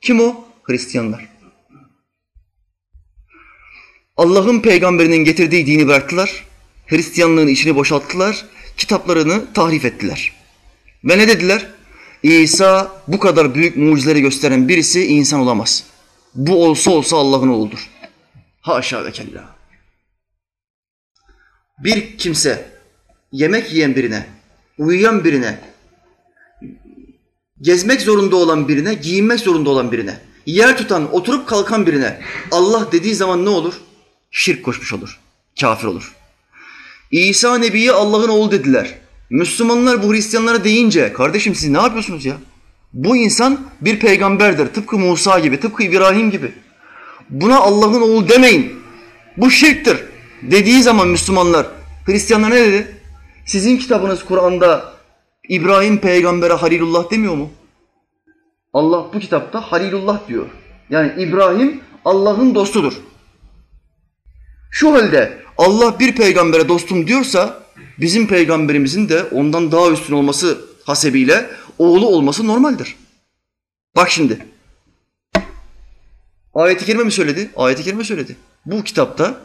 Kim 0.00 0.20
o? 0.20 0.44
Hristiyanlar. 0.62 1.28
Allah'ın 4.16 4.60
peygamberinin 4.60 5.24
getirdiği 5.24 5.66
dini 5.66 5.88
bıraktılar. 5.88 6.44
Hristiyanlığın 6.86 7.48
içini 7.48 7.76
boşalttılar. 7.76 8.44
Kitaplarını 8.76 9.52
tahrif 9.54 9.84
ettiler. 9.84 10.32
Ve 11.04 11.18
ne 11.18 11.28
dediler? 11.28 11.66
İsa 12.22 13.02
bu 13.08 13.18
kadar 13.18 13.54
büyük 13.54 13.76
mucizeleri 13.76 14.20
gösteren 14.20 14.68
birisi 14.68 15.06
insan 15.06 15.40
olamaz. 15.40 15.84
Bu 16.34 16.64
olsa 16.64 16.90
olsa 16.90 17.16
Allah'ın 17.16 17.48
oğludur. 17.48 17.88
Haşa 18.60 19.04
ve 19.04 19.12
kella. 19.12 19.56
Bir 21.78 22.18
kimse 22.18 22.70
yemek 23.32 23.72
yiyen 23.72 23.96
birine, 23.96 24.26
uyuyan 24.78 25.24
birine, 25.24 25.60
gezmek 27.60 28.00
zorunda 28.00 28.36
olan 28.36 28.68
birine, 28.68 28.94
giyinmek 28.94 29.40
zorunda 29.40 29.70
olan 29.70 29.92
birine, 29.92 30.20
yer 30.46 30.78
tutan, 30.78 31.14
oturup 31.14 31.48
kalkan 31.48 31.86
birine 31.86 32.20
Allah 32.50 32.92
dediği 32.92 33.14
zaman 33.14 33.44
ne 33.44 33.48
olur? 33.48 33.74
Şirk 34.30 34.64
koşmuş 34.64 34.92
olur, 34.92 35.20
kafir 35.60 35.86
olur. 35.86 36.14
İsa 37.10 37.58
Nebi'ye 37.58 37.92
Allah'ın 37.92 38.28
oğlu 38.28 38.50
dediler. 38.50 38.94
Müslümanlar 39.30 40.02
bu 40.02 40.12
Hristiyanlara 40.12 40.64
deyince, 40.64 41.12
kardeşim 41.12 41.54
siz 41.54 41.68
ne 41.68 41.78
yapıyorsunuz 41.78 42.24
ya? 42.24 42.36
Bu 42.92 43.16
insan 43.16 43.60
bir 43.80 44.00
peygamberdir, 44.00 44.66
tıpkı 44.66 44.98
Musa 44.98 45.38
gibi, 45.38 45.60
tıpkı 45.60 45.82
İbrahim 45.82 46.30
gibi. 46.30 46.52
Buna 47.30 47.58
Allah'ın 47.58 48.02
oğlu 48.02 48.28
demeyin. 48.28 48.72
Bu 49.36 49.50
şirktir. 49.50 49.96
Dediği 50.42 50.82
zaman 50.82 51.08
Müslümanlar, 51.08 51.66
Hristiyanlar 52.06 52.50
ne 52.50 52.56
dedi? 52.56 52.96
Sizin 53.46 53.78
kitabınız 53.78 54.24
Kur'an'da 54.24 54.92
İbrahim 55.48 55.98
peygambere 55.98 56.52
Halilullah 56.52 57.10
demiyor 57.10 57.34
mu? 57.34 57.50
Allah 58.72 59.06
bu 59.14 59.18
kitapta 59.18 59.60
Halilullah 59.60 60.28
diyor. 60.28 60.46
Yani 60.90 61.12
İbrahim 61.18 61.80
Allah'ın 62.04 62.54
dostudur. 62.54 62.92
Şu 64.70 64.92
halde 64.92 65.38
Allah 65.58 65.98
bir 65.98 66.16
peygambere 66.16 66.68
dostum 66.68 67.06
diyorsa 67.06 67.62
bizim 68.00 68.26
peygamberimizin 68.26 69.08
de 69.08 69.24
ondan 69.24 69.72
daha 69.72 69.90
üstün 69.90 70.14
olması 70.14 70.58
hasebiyle 70.84 71.50
oğlu 71.78 72.06
olması 72.06 72.46
normaldir. 72.46 72.96
Bak 73.96 74.10
şimdi. 74.10 74.46
Ayet-i 76.58 76.84
kerime 76.84 77.04
mi 77.04 77.12
söyledi? 77.12 77.50
Ayet-i 77.56 77.84
kerime 77.84 78.04
söyledi. 78.04 78.36
Bu 78.66 78.84
kitapta 78.84 79.40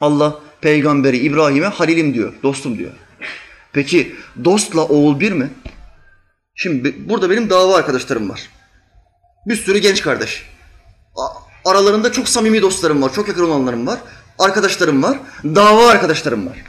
Allah 0.00 0.38
peygamberi 0.60 1.18
İbrahim'e 1.18 1.66
halilim 1.66 2.14
diyor, 2.14 2.32
dostum 2.42 2.78
diyor. 2.78 2.90
Peki 3.72 4.16
dostla 4.44 4.80
oğul 4.84 5.20
bir 5.20 5.32
mi? 5.32 5.50
Şimdi 6.54 7.08
burada 7.08 7.30
benim 7.30 7.50
dava 7.50 7.76
arkadaşlarım 7.76 8.30
var. 8.30 8.48
Bir 9.46 9.56
sürü 9.56 9.78
genç 9.78 10.02
kardeş. 10.02 10.46
Aralarında 11.64 12.12
çok 12.12 12.28
samimi 12.28 12.62
dostlarım 12.62 13.02
var, 13.02 13.12
çok 13.12 13.28
yakın 13.28 13.44
olanlarım 13.44 13.86
var. 13.86 13.98
Arkadaşlarım 14.38 15.02
var, 15.02 15.18
dava 15.44 15.88
arkadaşlarım 15.88 16.46
var. 16.46 16.64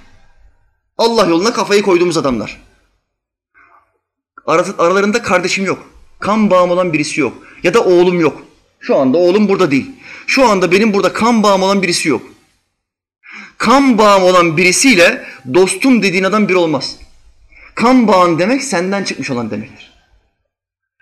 Allah 0.97 1.25
yoluna 1.25 1.53
kafayı 1.53 1.82
koyduğumuz 1.82 2.17
adamlar. 2.17 2.61
Aralarında 4.77 5.21
kardeşim 5.21 5.65
yok. 5.65 5.89
Kan 6.19 6.49
bağım 6.49 6.71
olan 6.71 6.93
birisi 6.93 7.21
yok. 7.21 7.34
Ya 7.63 7.73
da 7.73 7.84
oğlum 7.84 8.19
yok. 8.19 8.50
Şu 8.82 8.97
anda 8.97 9.17
oğlum 9.17 9.49
burada 9.49 9.71
değil. 9.71 9.91
Şu 10.27 10.45
anda 10.45 10.71
benim 10.71 10.93
burada 10.93 11.13
kan 11.13 11.43
bağım 11.43 11.63
olan 11.63 11.82
birisi 11.82 12.09
yok. 12.09 12.21
Kan 13.57 13.97
bağım 13.97 14.23
olan 14.23 14.57
birisiyle 14.57 15.23
dostum 15.53 16.03
dediğin 16.03 16.23
adam 16.23 16.49
bir 16.49 16.55
olmaz. 16.55 16.95
Kan 17.75 18.07
bağın 18.07 18.39
demek 18.39 18.63
senden 18.63 19.03
çıkmış 19.03 19.29
olan 19.29 19.51
demektir. 19.51 19.91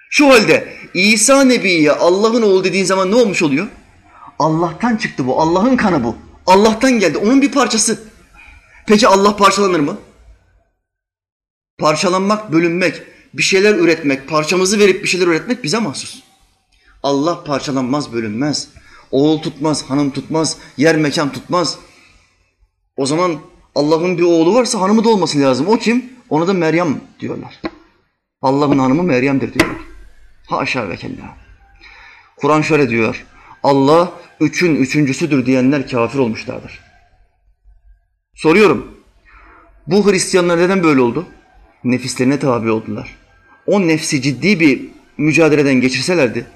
Şu 0.09 0.29
halde 0.29 0.73
İsa 0.93 1.43
Nebi'ye 1.43 1.91
Allah'ın 1.91 2.41
oğlu 2.41 2.63
dediğin 2.63 2.85
zaman 2.85 3.11
ne 3.11 3.15
olmuş 3.15 3.41
oluyor? 3.41 3.67
Allah'tan 4.39 4.97
çıktı 4.97 5.27
bu. 5.27 5.41
Allah'ın 5.41 5.77
kanı 5.77 6.03
bu. 6.03 6.17
Allah'tan 6.45 6.91
geldi. 6.91 7.17
Onun 7.17 7.41
bir 7.41 7.51
parçası. 7.51 8.03
Peki 8.87 9.07
Allah 9.07 9.35
parçalanır 9.35 9.79
mı? 9.79 9.97
Parçalanmak, 11.77 12.51
bölünmek, 12.51 13.01
bir 13.33 13.43
şeyler 13.43 13.75
üretmek, 13.75 14.27
parçamızı 14.27 14.79
verip 14.79 15.03
bir 15.03 15.07
şeyler 15.07 15.27
üretmek 15.27 15.63
bize 15.63 15.79
mahsus. 15.79 16.28
Allah 17.03 17.43
parçalanmaz, 17.43 18.13
bölünmez. 18.13 18.67
Oğul 19.11 19.41
tutmaz, 19.41 19.89
hanım 19.89 20.11
tutmaz, 20.11 20.57
yer 20.77 20.95
mekan 20.95 21.31
tutmaz. 21.31 21.79
O 22.97 23.05
zaman 23.05 23.39
Allah'ın 23.75 24.17
bir 24.17 24.23
oğlu 24.23 24.55
varsa 24.55 24.81
hanımı 24.81 25.03
da 25.03 25.09
olması 25.09 25.41
lazım. 25.41 25.67
O 25.67 25.77
kim? 25.77 26.05
Ona 26.29 26.47
da 26.47 26.53
Meryem 26.53 27.01
diyorlar. 27.19 27.61
Allah'ın 28.41 28.79
hanımı 28.79 29.03
Meryem'dir 29.03 29.53
diyorlar. 29.53 29.81
Haşa 30.47 30.89
ve 30.89 30.97
kella. 30.97 31.37
Kur'an 32.37 32.61
şöyle 32.61 32.89
diyor. 32.89 33.25
Allah 33.63 34.11
üçün 34.39 34.75
üçüncüsüdür 34.75 35.45
diyenler 35.45 35.89
kafir 35.89 36.19
olmuşlardır. 36.19 36.79
Soruyorum. 38.35 38.95
Bu 39.87 40.11
Hristiyanlar 40.11 40.57
neden 40.57 40.83
böyle 40.83 41.01
oldu? 41.01 41.25
Nefislerine 41.83 42.39
tabi 42.39 42.71
oldular. 42.71 43.15
O 43.65 43.87
nefsi 43.87 44.21
ciddi 44.21 44.59
bir 44.59 44.85
mücadeleden 45.17 45.81
geçirselerdi, 45.81 46.47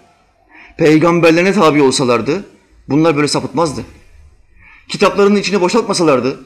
peygamberlerine 0.78 1.54
tabi 1.54 1.82
olsalardı, 1.82 2.46
bunlar 2.90 3.16
böyle 3.16 3.28
sapıtmazdı. 3.28 3.82
Kitaplarının 4.88 5.36
içine 5.36 5.62
boşaltmasalardı, 5.62 6.40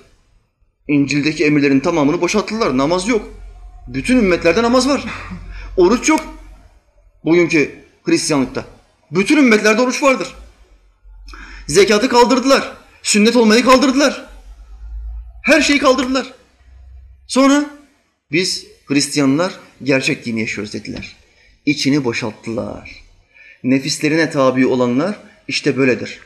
İncil'deki 0.88 1.46
emirlerin 1.46 1.80
tamamını 1.80 2.22
boşalttılar. 2.22 2.78
Namaz 2.78 3.08
yok. 3.08 3.30
Bütün 3.88 4.18
ümmetlerde 4.18 4.64
namaz 4.64 4.90
var. 4.90 5.04
Oruç 5.78 6.10
yok. 6.10 6.20
Bugünkü 7.26 7.76
Hristiyanlıkta. 8.04 8.66
Bütün 9.12 9.38
ümmetlerde 9.38 9.82
oruç 9.82 10.04
vardır. 10.04 10.36
Zekatı 11.68 12.10
kaldırdılar. 12.10 12.74
Sünnet 13.04 13.36
olmayı 13.36 13.66
kaldırdılar. 13.66 14.26
Her 15.44 15.62
şeyi 15.62 15.80
kaldırdılar. 15.80 16.34
Sonra 17.28 17.66
biz 18.32 18.66
Hristiyanlar 18.86 19.54
gerçek 19.84 20.26
dini 20.26 20.40
yaşıyoruz 20.40 20.74
dediler. 20.74 21.16
İçini 21.66 22.04
boşalttılar. 22.04 23.07
Nefislerine 23.64 24.30
tabi 24.30 24.68
olanlar 24.68 25.16
işte 25.48 25.78
böyledir. 25.78 26.20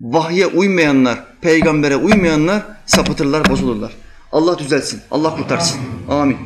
Vahye 0.00 0.46
uymayanlar, 0.46 1.40
peygambere 1.40 1.96
uymayanlar 1.96 2.62
sapıtırlar, 2.86 3.48
bozulurlar. 3.48 3.92
Allah 4.32 4.58
düzelsin. 4.58 5.02
Allah 5.10 5.36
kurtarsın. 5.36 5.80
Amin. 6.08 6.36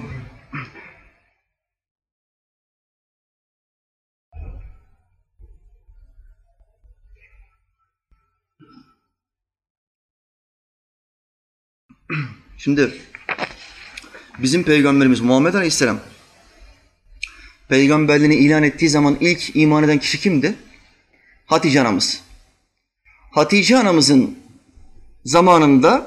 Şimdi 12.59 12.95
bizim 14.39 14.62
peygamberimiz 14.65 15.21
Muhammed 15.21 15.55
Aleyhisselam 15.55 16.01
peygamberliğini 17.69 18.35
ilan 18.35 18.62
ettiği 18.62 18.89
zaman 18.89 19.17
ilk 19.21 19.57
iman 19.57 19.85
eden 19.85 19.99
kişi 19.99 20.21
kimdi? 20.21 20.55
Hatice 21.47 21.81
anamız. 21.81 22.21
Hatice 23.31 23.79
anamızın 23.79 24.39
zamanında 25.25 26.07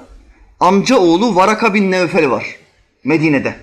amca 0.60 0.98
oğlu 0.98 1.36
Varaka 1.36 1.74
bin 1.74 1.92
Nevfel 1.92 2.30
var 2.30 2.56
Medine'de. 3.04 3.56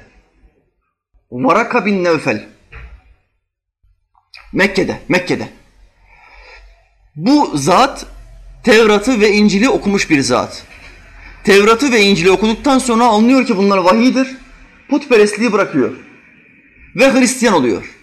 Varaka 1.30 1.86
bin 1.86 2.04
Nevfel. 2.04 2.48
Mekke'de, 4.52 5.00
Mekke'de. 5.08 5.48
Bu 7.16 7.52
zat 7.54 8.06
Tevrat'ı 8.64 9.20
ve 9.20 9.32
İncil'i 9.32 9.68
okumuş 9.68 10.10
bir 10.10 10.20
zat. 10.20 10.64
Tevrat'ı 11.44 11.92
ve 11.92 12.02
İncil'i 12.02 12.30
okuduktan 12.30 12.78
sonra 12.78 13.04
anlıyor 13.04 13.46
ki 13.46 13.56
bunlar 13.56 13.78
vahiydir. 13.78 14.36
Putperestliği 14.90 15.52
bırakıyor. 15.52 15.92
Ve 16.96 17.12
Hristiyan 17.12 17.54
oluyor. 17.54 17.94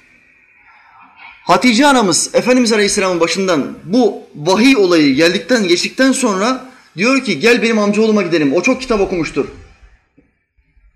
Hatice 1.44 1.88
anamız 1.88 2.30
Efendimiz 2.34 2.74
Aleyhisselam'ın 2.74 3.20
başından 3.20 3.78
bu 3.84 4.24
vahiy 4.36 4.78
olayı 4.78 5.16
geldikten 5.16 5.68
geçtikten 5.68 6.12
sonra 6.12 6.66
diyor 6.98 7.24
ki 7.24 7.40
gel 7.40 7.62
benim 7.62 7.80
amcaoğluma 7.80 8.22
gidelim. 8.22 8.54
O 8.54 8.62
çok 8.62 8.82
kitap 8.82 9.02
okumuştur. 9.02 9.46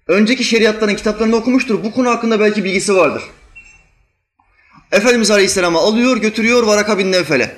Önceki 0.07 0.43
şeriatların 0.43 0.95
kitaplarını 0.95 1.35
okumuştur. 1.35 1.83
Bu 1.83 1.91
konu 1.91 2.09
hakkında 2.09 2.39
belki 2.39 2.63
bilgisi 2.63 2.95
vardır. 2.95 3.23
Efendimiz 4.91 5.31
Aleyhisselam'ı 5.31 5.77
alıyor 5.77 6.17
götürüyor 6.17 6.63
Varaka 6.63 6.97
bin 6.97 7.11
Nevfel'e. 7.11 7.55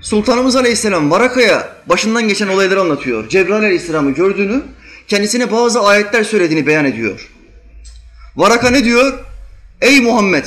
Sultanımız 0.00 0.56
Aleyhisselam 0.56 1.10
Varaka'ya 1.10 1.76
başından 1.86 2.28
geçen 2.28 2.48
olayları 2.48 2.80
anlatıyor. 2.80 3.28
Cebrail 3.28 3.64
Aleyhisselam'ı 3.64 4.10
gördüğünü, 4.10 4.62
kendisine 5.08 5.52
bazı 5.52 5.80
ayetler 5.80 6.24
söylediğini 6.24 6.66
beyan 6.66 6.84
ediyor. 6.84 7.28
Varaka 8.38 8.70
ne 8.70 8.84
diyor? 8.84 9.24
Ey 9.80 10.00
Muhammed! 10.00 10.44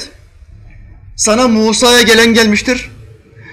Sana 1.15 1.47
Musa'ya 1.47 2.01
gelen 2.01 2.33
gelmiştir. 2.33 2.91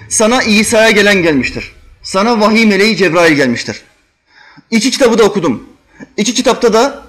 Sana 0.09 0.43
İsa'ya 0.43 0.91
gelen 0.91 1.23
gelmiştir. 1.23 1.71
Sana 2.03 2.39
vahiy 2.39 2.65
meleği 2.65 2.97
Cebrail 2.97 3.33
gelmiştir. 3.33 3.81
İki 4.71 4.91
kitabı 4.91 5.17
da 5.17 5.23
okudum. 5.23 5.69
İki 6.17 6.33
kitapta 6.33 6.73
da 6.73 7.03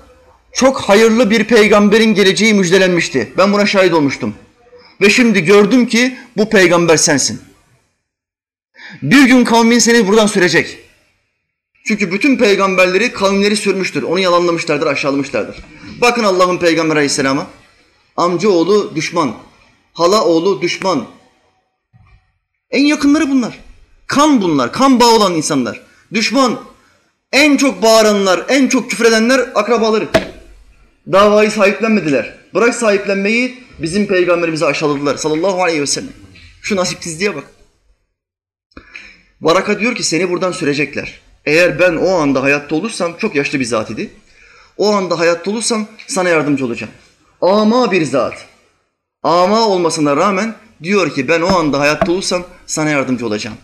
çok 0.53 0.81
hayırlı 0.81 1.31
bir 1.31 1.45
peygamberin 1.45 2.15
geleceği 2.15 2.55
müjdelenmişti. 2.55 3.33
Ben 3.39 3.53
buna 3.53 3.67
şahit 3.67 3.93
olmuştum. 3.93 4.35
Ve 5.01 5.11
şimdi 5.11 5.45
gördüm 5.45 5.87
ki 5.87 6.19
bu 6.37 6.51
peygamber 6.51 6.97
sensin. 6.97 7.43
Bir 9.03 9.25
gün 9.25 9.45
kavmin 9.45 9.79
seni 9.79 10.07
buradan 10.07 10.27
sürecek. 10.27 10.79
Çünkü 11.87 12.13
bütün 12.13 12.37
peygamberleri 12.37 13.13
kavimleri 13.13 13.57
sürmüştür. 13.57 14.03
Onu 14.03 14.21
yalanlamışlardır, 14.21 14.87
aşağılamışlardır. 14.87 15.57
Bakın 16.01 16.25
Allah'ın 16.25 16.59
peygamber 16.59 16.97
aleyhisselama. 16.97 17.47
Amcaoğlu 18.17 18.97
düşman. 18.97 19.35
Hala 19.93 20.25
oğlu 20.25 20.63
düşman. 20.63 21.07
En 22.71 22.85
yakınları 22.85 23.31
bunlar. 23.31 23.59
Kan 24.07 24.43
bunlar. 24.43 24.73
Kan 24.73 25.01
bağı 25.01 25.11
olan 25.11 25.35
insanlar. 25.35 25.81
Düşman. 26.15 26.61
En 27.33 27.57
çok 27.57 27.83
bağıranlar, 27.83 28.45
en 28.49 28.69
çok 28.69 28.91
küfredenler 28.91 29.41
akrabaları. 29.55 30.09
Davayı 31.13 31.51
sahiplenmediler. 31.51 32.39
Bırak 32.55 32.75
sahiplenmeyi 32.75 33.65
bizim 33.79 34.07
peygamberimize 34.07 34.67
aşağıladılar 34.67 35.17
sallallahu 35.17 35.63
aleyhi 35.63 35.83
ve 35.83 35.87
sellem. 35.87 36.13
Şu 36.63 36.77
nasipsizliğe 36.77 37.37
bak. 37.37 37.45
Varaka 39.41 39.81
diyor 39.81 39.95
ki 39.95 40.03
seni 40.03 40.31
buradan 40.31 40.53
sürecekler. 40.53 41.21
Eğer 41.45 41.79
ben 41.79 41.97
o 41.97 42.09
anda 42.15 42.43
hayatta 42.43 42.75
olursam, 42.75 43.17
çok 43.19 43.35
yaşlı 43.35 43.61
bir 43.61 43.65
zat 43.65 43.91
idi. 43.91 44.11
O 44.77 44.93
anda 44.93 45.19
hayatta 45.19 45.51
olursam 45.51 45.87
sana 46.07 46.29
yardımcı 46.29 46.65
olacağım. 46.67 46.93
Ama 47.41 47.91
bir 47.91 48.05
zat. 48.05 48.47
Ama 49.23 49.69
olmasına 49.69 50.17
rağmen 50.17 50.55
diyor 50.83 51.15
ki 51.15 51.29
ben 51.29 51.41
o 51.41 51.59
anda 51.59 51.81
hayatta 51.81 52.13
olursam 52.13 52.45
sana 52.67 52.91
yardımcı 52.91 53.27
olacağım. 53.27 53.57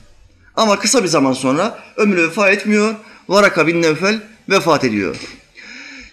Ama 0.56 0.78
kısa 0.78 1.02
bir 1.02 1.08
zaman 1.08 1.32
sonra 1.32 1.78
ömrü 1.96 2.28
vefa 2.28 2.50
etmiyor. 2.50 2.94
Varaka 3.28 3.66
bin 3.66 3.82
Nevfel 3.82 4.22
vefat 4.48 4.84
ediyor. 4.84 5.16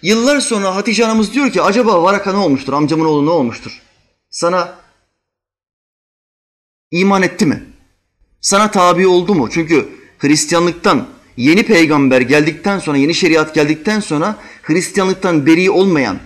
Yıllar 0.02 0.40
sonra 0.40 0.76
Hatice 0.76 1.04
anamız 1.04 1.32
diyor 1.32 1.50
ki 1.50 1.62
acaba 1.62 2.02
Varaka 2.02 2.32
ne 2.32 2.38
olmuştur? 2.38 2.72
Amcamın 2.72 3.04
oğlu 3.04 3.26
ne 3.26 3.30
olmuştur? 3.30 3.82
Sana 4.30 4.74
iman 6.90 7.22
etti 7.22 7.46
mi? 7.46 7.64
Sana 8.40 8.70
tabi 8.70 9.06
oldu 9.06 9.34
mu? 9.34 9.48
Çünkü 9.50 9.88
Hristiyanlıktan 10.18 11.06
yeni 11.36 11.62
peygamber 11.62 12.20
geldikten 12.20 12.78
sonra, 12.78 12.96
yeni 12.96 13.14
şeriat 13.14 13.54
geldikten 13.54 14.00
sonra 14.00 14.36
Hristiyanlıktan 14.62 15.46
beri 15.46 15.70
olmayan, 15.70 16.18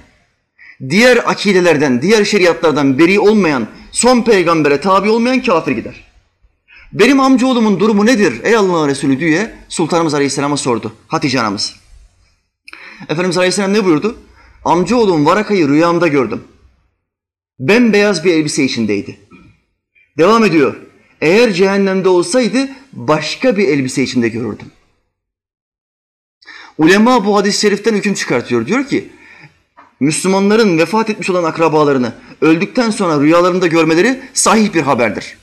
diğer 0.89 1.17
akidelerden, 1.17 2.03
diğer 2.03 2.25
şeriatlardan 2.25 2.99
beri 2.99 3.21
olmayan, 3.21 3.67
son 3.93 4.23
peygambere 4.23 4.81
tabi 4.81 5.11
olmayan 5.11 5.43
kafir 5.43 5.73
gider. 5.73 6.05
Benim 6.93 7.21
amcaoğlumun 7.21 7.81
durumu 7.81 8.07
nedir 8.07 8.41
ey 8.45 8.57
Allah'ın 8.57 8.89
Resulü 8.89 9.21
diye 9.21 9.55
Sultanımız 9.69 10.15
Aleyhisselam'a 10.15 10.57
sordu 10.57 10.93
Hatice 11.09 11.41
anamız. 11.41 11.77
Efendimiz 13.09 13.39
Aleyhisselam 13.39 13.73
ne 13.73 13.85
buyurdu? 13.85 14.19
Amcaoğlum 14.65 15.27
Varaka'yı 15.27 15.69
rüyamda 15.69 16.09
gördüm. 16.09 16.45
Bembeyaz 17.59 18.25
bir 18.25 18.35
elbise 18.35 18.65
içindeydi. 18.65 19.19
Devam 20.19 20.45
ediyor. 20.45 20.77
Eğer 21.21 21.53
cehennemde 21.53 22.09
olsaydı 22.09 22.69
başka 22.93 23.57
bir 23.57 23.69
elbise 23.69 24.03
içinde 24.03 24.29
görürdüm. 24.29 24.67
Ulema 26.79 27.25
bu 27.25 27.37
hadis-i 27.37 27.61
şeriften 27.61 27.95
hüküm 27.95 28.15
çıkartıyor. 28.15 28.67
Diyor 28.67 28.87
ki 28.87 29.09
Müslümanların 30.01 30.79
vefat 30.79 31.11
etmiş 31.11 31.31
olan 31.31 31.45
akrabalarını 31.45 32.13
öldükten 32.41 32.91
sonra 32.91 33.21
rüyalarında 33.21 33.67
görmeleri 33.67 34.21
sahih 34.35 34.75
bir 34.75 34.83
haberdir. 34.83 35.37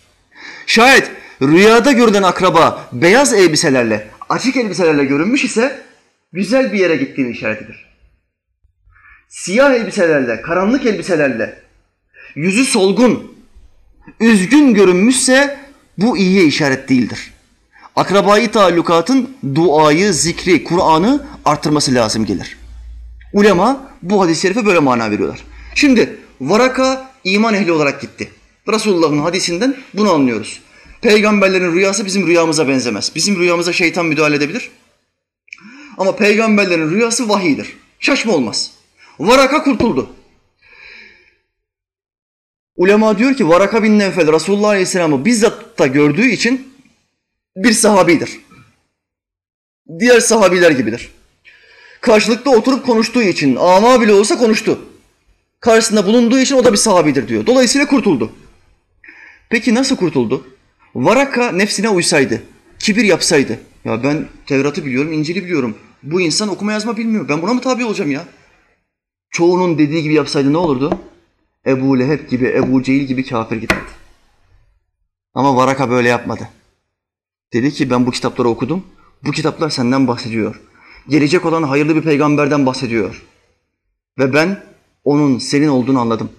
Şayet 0.67 1.11
rüyada 1.41 1.91
görülen 1.91 2.23
akraba 2.23 2.89
beyaz 2.93 3.33
elbiselerle, 3.33 4.07
açık 4.29 4.57
elbiselerle 4.57 5.05
görünmüş 5.05 5.43
ise 5.43 5.81
güzel 6.33 6.73
bir 6.73 6.79
yere 6.79 6.95
gittiğini 6.95 7.31
işaretidir. 7.31 7.85
Siyah 9.29 9.73
elbiselerle, 9.73 10.41
karanlık 10.41 10.85
elbiselerle, 10.85 11.59
yüzü 12.35 12.65
solgun, 12.65 13.35
üzgün 14.19 14.73
görünmüşse 14.73 15.59
bu 15.97 16.17
iyiye 16.17 16.45
işaret 16.45 16.89
değildir. 16.89 17.31
Akrabayı 17.95 18.51
taallukatın 18.51 19.37
duayı, 19.55 20.13
zikri, 20.13 20.63
Kur'an'ı 20.63 21.25
arttırması 21.45 21.93
lazım 21.93 22.25
gelir. 22.25 22.57
Ulema 23.33 23.91
bu 24.01 24.21
hadis-i 24.21 24.41
şerife 24.41 24.65
böyle 24.65 24.79
mana 24.79 25.11
veriyorlar. 25.11 25.43
Şimdi 25.75 26.19
Varaka 26.41 27.11
iman 27.23 27.53
ehli 27.53 27.71
olarak 27.71 28.01
gitti. 28.01 28.29
Resulullah'ın 28.67 29.19
hadisinden 29.19 29.75
bunu 29.93 30.13
anlıyoruz. 30.13 30.61
Peygamberlerin 31.01 31.73
rüyası 31.73 32.05
bizim 32.05 32.27
rüyamıza 32.27 32.67
benzemez. 32.67 33.11
Bizim 33.15 33.39
rüyamıza 33.39 33.73
şeytan 33.73 34.05
müdahale 34.05 34.35
edebilir. 34.35 34.71
Ama 35.97 36.15
peygamberlerin 36.15 36.89
rüyası 36.89 37.29
vahiydir. 37.29 37.77
Şaşma 37.99 38.33
olmaz. 38.33 38.71
Varaka 39.19 39.63
kurtuldu. 39.63 40.09
Ulema 42.75 43.17
diyor 43.17 43.35
ki 43.35 43.49
Varaka 43.49 43.83
bin 43.83 43.99
Nevfel 43.99 44.33
Resulullah 44.33 44.69
Aleyhisselam'ı 44.69 45.25
bizzat 45.25 45.79
da 45.79 45.87
gördüğü 45.87 46.29
için 46.29 46.74
bir 47.55 47.73
sahabidir. 47.73 48.39
Diğer 49.99 50.19
sahabiler 50.19 50.71
gibidir. 50.71 51.09
Karşılıklı 52.01 52.51
oturup 52.51 52.85
konuştuğu 52.85 53.21
için 53.21 53.55
ama 53.55 54.01
bile 54.01 54.13
olsa 54.13 54.37
konuştu. 54.37 54.79
Karşısında 55.59 56.05
bulunduğu 56.05 56.39
için 56.39 56.55
o 56.55 56.65
da 56.65 56.71
bir 56.71 56.77
sahabidir 56.77 57.27
diyor. 57.27 57.45
Dolayısıyla 57.45 57.87
kurtuldu. 57.87 58.31
Peki 59.49 59.75
nasıl 59.75 59.95
kurtuldu? 59.95 60.47
Varaka 60.95 61.51
nefsine 61.51 61.89
uysaydı, 61.89 62.43
kibir 62.79 63.03
yapsaydı. 63.03 63.59
Ya 63.85 64.03
ben 64.03 64.27
Tevrat'ı 64.45 64.85
biliyorum, 64.85 65.13
İncil'i 65.13 65.43
biliyorum. 65.43 65.77
Bu 66.03 66.21
insan 66.21 66.49
okuma 66.49 66.71
yazma 66.71 66.97
bilmiyor. 66.97 67.29
Ben 67.29 67.41
buna 67.41 67.53
mı 67.53 67.61
tabi 67.61 67.85
olacağım 67.85 68.11
ya? 68.11 68.25
Çoğunun 69.29 69.77
dediği 69.77 70.03
gibi 70.03 70.13
yapsaydı 70.13 70.53
ne 70.53 70.57
olurdu? 70.57 70.99
Ebu 71.67 71.99
Leheb 71.99 72.29
gibi, 72.29 72.47
Ebu 72.47 72.83
Cehil 72.83 73.03
gibi 73.03 73.25
kafir 73.25 73.55
giderdi. 73.55 73.89
Ama 75.33 75.55
Varaka 75.55 75.89
böyle 75.89 76.09
yapmadı. 76.09 76.49
Dedi 77.53 77.71
ki 77.71 77.89
ben 77.89 78.05
bu 78.05 78.11
kitapları 78.11 78.49
okudum. 78.49 78.83
Bu 79.23 79.31
kitaplar 79.31 79.69
senden 79.69 80.07
bahsediyor. 80.07 80.61
Gelecek 81.09 81.45
olan 81.45 81.63
hayırlı 81.63 81.95
bir 81.95 82.01
peygamberden 82.01 82.65
bahsediyor. 82.65 83.25
Ve 84.19 84.33
ben 84.33 84.63
onun 85.03 85.37
senin 85.37 85.67
olduğunu 85.67 85.99
anladım. 85.99 86.29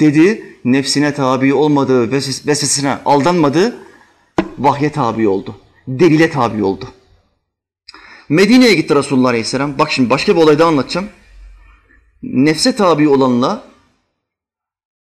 Dedi, 0.00 0.56
nefsine 0.64 1.14
tabi 1.14 1.54
olmadığı, 1.54 2.12
vesvesesine 2.12 2.98
aldanmadı, 3.04 3.78
vahye 4.58 4.92
tabi 4.92 5.28
oldu. 5.28 5.56
Delile 5.88 6.30
tabi 6.30 6.64
oldu. 6.64 6.88
Medine'ye 8.28 8.74
gitti 8.74 8.94
Resulullah 8.94 9.28
Aleyhisselam. 9.28 9.78
Bak 9.78 9.92
şimdi 9.92 10.10
başka 10.10 10.36
bir 10.36 10.40
olay 10.40 10.58
daha 10.58 10.68
anlatacağım. 10.68 11.08
Nefse 12.22 12.76
tabi 12.76 13.08
olanla 13.08 13.64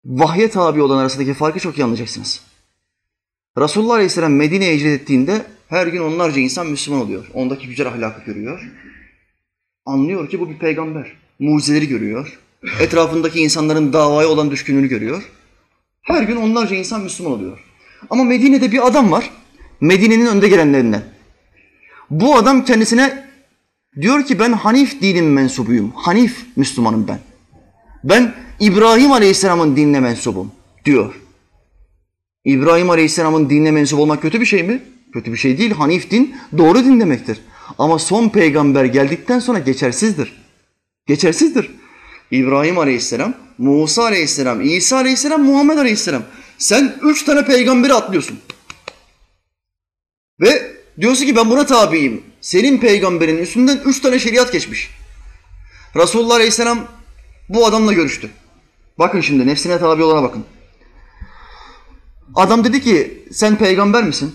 vahye 0.05 0.51
tabi 0.51 0.83
olan 0.83 0.99
arasındaki 0.99 1.35
farkı 1.35 1.61
çok 1.61 1.79
iyi 1.79 1.85
anlayacaksınız. 1.85 2.41
Resulullah 3.59 3.95
Aleyhisselam 3.95 4.33
Medine'ye 4.33 4.77
hicret 4.77 5.01
ettiğinde 5.01 5.43
her 5.69 5.87
gün 5.87 6.01
onlarca 6.01 6.41
insan 6.41 6.67
Müslüman 6.67 7.01
oluyor. 7.01 7.27
Ondaki 7.35 7.69
güzel 7.69 7.89
ahlakı 7.89 8.25
görüyor. 8.25 8.71
Anlıyor 9.87 10.29
ki 10.29 10.41
bu 10.41 10.51
bir 10.51 10.59
peygamber. 10.59 11.13
Mucizeleri 11.39 11.89
görüyor. 11.89 12.39
Etrafındaki 12.81 13.41
insanların 13.41 13.93
davaya 13.93 14.29
olan 14.29 14.51
düşkünlüğünü 14.51 14.89
görüyor. 14.89 15.23
Her 16.03 16.23
gün 16.23 16.37
onlarca 16.37 16.77
insan 16.77 17.01
Müslüman 17.01 17.33
oluyor. 17.33 17.59
Ama 18.11 18.25
Medine'de 18.25 18.73
bir 18.73 18.87
adam 18.87 19.13
var. 19.13 19.31
Medine'nin 19.81 20.27
önde 20.27 20.49
gelenlerinden. 20.49 21.03
Bu 22.11 22.37
adam 22.37 22.65
kendisine 22.65 23.29
diyor 24.01 24.25
ki 24.25 24.39
ben 24.39 24.53
Hanif 24.53 25.01
dinin 25.03 25.25
mensubuyum. 25.25 25.91
Hanif 25.91 26.47
Müslümanım 26.57 27.09
ben. 27.09 27.19
Ben 28.05 28.35
İbrahim 28.61 29.13
Aleyhisselam'ın 29.13 29.77
dinine 29.77 30.01
mensubum 30.01 30.53
diyor. 30.85 31.15
İbrahim 32.45 32.91
Aleyhisselam'ın 32.91 33.51
dinine 33.51 33.71
mensup 33.71 34.01
olmak 34.01 34.23
kötü 34.23 34.41
bir 34.41 34.47
şey 34.47 34.63
mi? 34.63 34.83
Kötü 35.13 35.33
bir 35.33 35.37
şey 35.37 35.59
değil. 35.59 35.71
Hanif 35.71 36.11
din 36.11 36.37
doğru 36.59 36.85
din 36.85 37.01
demektir. 37.01 37.41
Ama 37.79 37.99
son 37.99 38.29
peygamber 38.29 38.85
geldikten 38.85 39.39
sonra 39.39 39.59
geçersizdir. 39.59 40.33
Geçersizdir. 41.07 41.71
İbrahim 42.31 42.79
Aleyhisselam, 42.79 43.35
Musa 43.59 44.03
Aleyhisselam, 44.03 44.61
İsa 44.61 44.97
Aleyhisselam, 44.97 45.43
Muhammed 45.43 45.79
Aleyhisselam. 45.79 46.23
Sen 46.59 46.97
üç 47.03 47.23
tane 47.25 47.45
peygamberi 47.45 47.95
atlıyorsun. 47.95 48.41
Ve 50.41 50.77
diyorsun 51.01 51.27
ki 51.27 51.37
ben 51.37 51.51
buna 51.51 51.67
tabiyim. 51.67 52.23
Senin 52.41 52.79
peygamberin 52.79 53.39
üstünden 53.39 53.81
üç 53.85 54.01
tane 54.01 54.19
şeriat 54.19 54.53
geçmiş. 54.53 54.91
Resulullah 55.97 56.35
Aleyhisselam 56.35 56.79
bu 57.49 57.67
adamla 57.67 57.93
görüştü. 57.93 58.31
Bakın 58.99 59.21
şimdi 59.21 59.47
nefsine 59.47 59.79
tabi 59.79 60.03
olana 60.03 60.23
bakın. 60.23 60.45
Adam 62.35 62.65
dedi 62.65 62.81
ki 62.81 63.25
sen 63.33 63.59
peygamber 63.59 64.05
misin? 64.05 64.35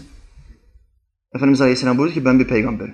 Efendimiz 1.35 1.61
Aleyhisselam 1.61 1.97
buyurdu 1.97 2.13
ki 2.13 2.25
ben 2.25 2.39
bir 2.39 2.47
peygamberim. 2.47 2.93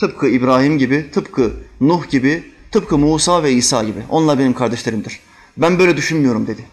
Tıpkı 0.00 0.28
İbrahim 0.28 0.78
gibi, 0.78 1.10
tıpkı 1.10 1.52
Nuh 1.80 2.10
gibi, 2.10 2.52
tıpkı 2.70 2.98
Musa 2.98 3.42
ve 3.42 3.52
İsa 3.52 3.84
gibi. 3.84 4.02
Onlar 4.10 4.38
benim 4.38 4.54
kardeşlerimdir. 4.54 5.20
Ben 5.56 5.78
böyle 5.78 5.96
düşünmüyorum 5.96 6.46
dedi. 6.46 6.64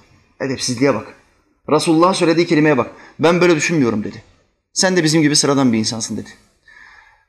Edepsizliğe 0.41 0.95
bak. 0.95 1.15
Resulullah'ın 1.69 2.13
söylediği 2.13 2.47
kelimeye 2.47 2.77
bak. 2.77 2.91
Ben 3.19 3.41
böyle 3.41 3.55
düşünmüyorum 3.55 4.03
dedi. 4.03 4.23
Sen 4.73 4.95
de 4.95 5.03
bizim 5.03 5.21
gibi 5.21 5.35
sıradan 5.35 5.73
bir 5.73 5.77
insansın 5.77 6.17
dedi. 6.17 6.29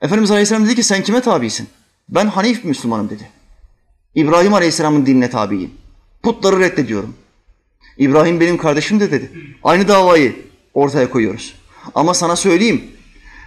Efendimiz 0.01 0.31
Aleyhisselam 0.31 0.65
dedi 0.65 0.75
ki 0.75 0.83
sen 0.83 1.03
kime 1.03 1.21
tabisin? 1.21 1.69
Ben 2.09 2.27
Hanif 2.27 2.65
Müslümanım 2.65 3.11
dedi. 3.11 3.31
İbrahim 4.15 4.55
Aleyhisselam'ın 4.55 5.07
dinine 5.07 5.31
tabiyim. 5.31 5.71
Putları 6.23 6.61
reddediyorum. 6.61 7.15
İbrahim 7.99 8.41
benim 8.41 8.57
kardeşim 8.57 9.01
de 9.01 9.11
dedi. 9.11 9.31
Aynı 9.63 9.89
davayı 9.89 10.37
ortaya 10.75 11.11
koyuyoruz. 11.11 11.55
Ama 11.95 12.15
sana 12.15 12.37
söyleyeyim, 12.37 12.85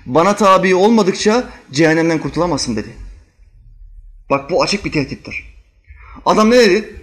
bana 0.05 0.35
tabi 0.35 0.75
olmadıkça 0.75 1.49
cehennemden 1.71 2.19
kurtulamazsın 2.19 2.75
dedi. 2.75 2.89
Bak 4.29 4.49
bu 4.49 4.63
açık 4.63 4.85
bir 4.85 4.91
tehdittir. 4.91 5.55
Adam 6.25 6.51
ne 6.51 6.57
dedi? 6.57 6.95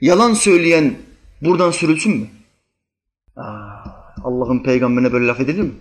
Yalan 0.00 0.34
söyleyen 0.34 0.94
buradan 1.42 1.70
sürülsün 1.70 2.16
mü? 2.16 2.26
Allah'ın 4.24 4.62
peygamberine 4.62 5.12
böyle 5.12 5.26
laf 5.26 5.40
edilir 5.40 5.62
mi? 5.62 5.72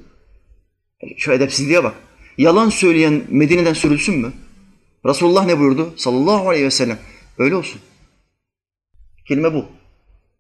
Şu 1.18 1.32
edepsizliğe 1.32 1.84
bak. 1.84 1.96
Yalan 2.38 2.70
söyleyen 2.70 3.24
Medine'den 3.30 3.74
sürülsün 3.74 4.20
mü? 4.20 4.34
Resulullah 5.06 5.46
ne 5.46 5.60
buyurdu? 5.60 5.94
Sallallahu 5.98 6.50
aleyhi 6.50 6.66
ve 6.66 6.72
sellem. 6.72 7.00
Öyle 7.38 7.56
olsun. 7.56 7.82
Kelime 9.28 9.54
bu. 9.54 9.66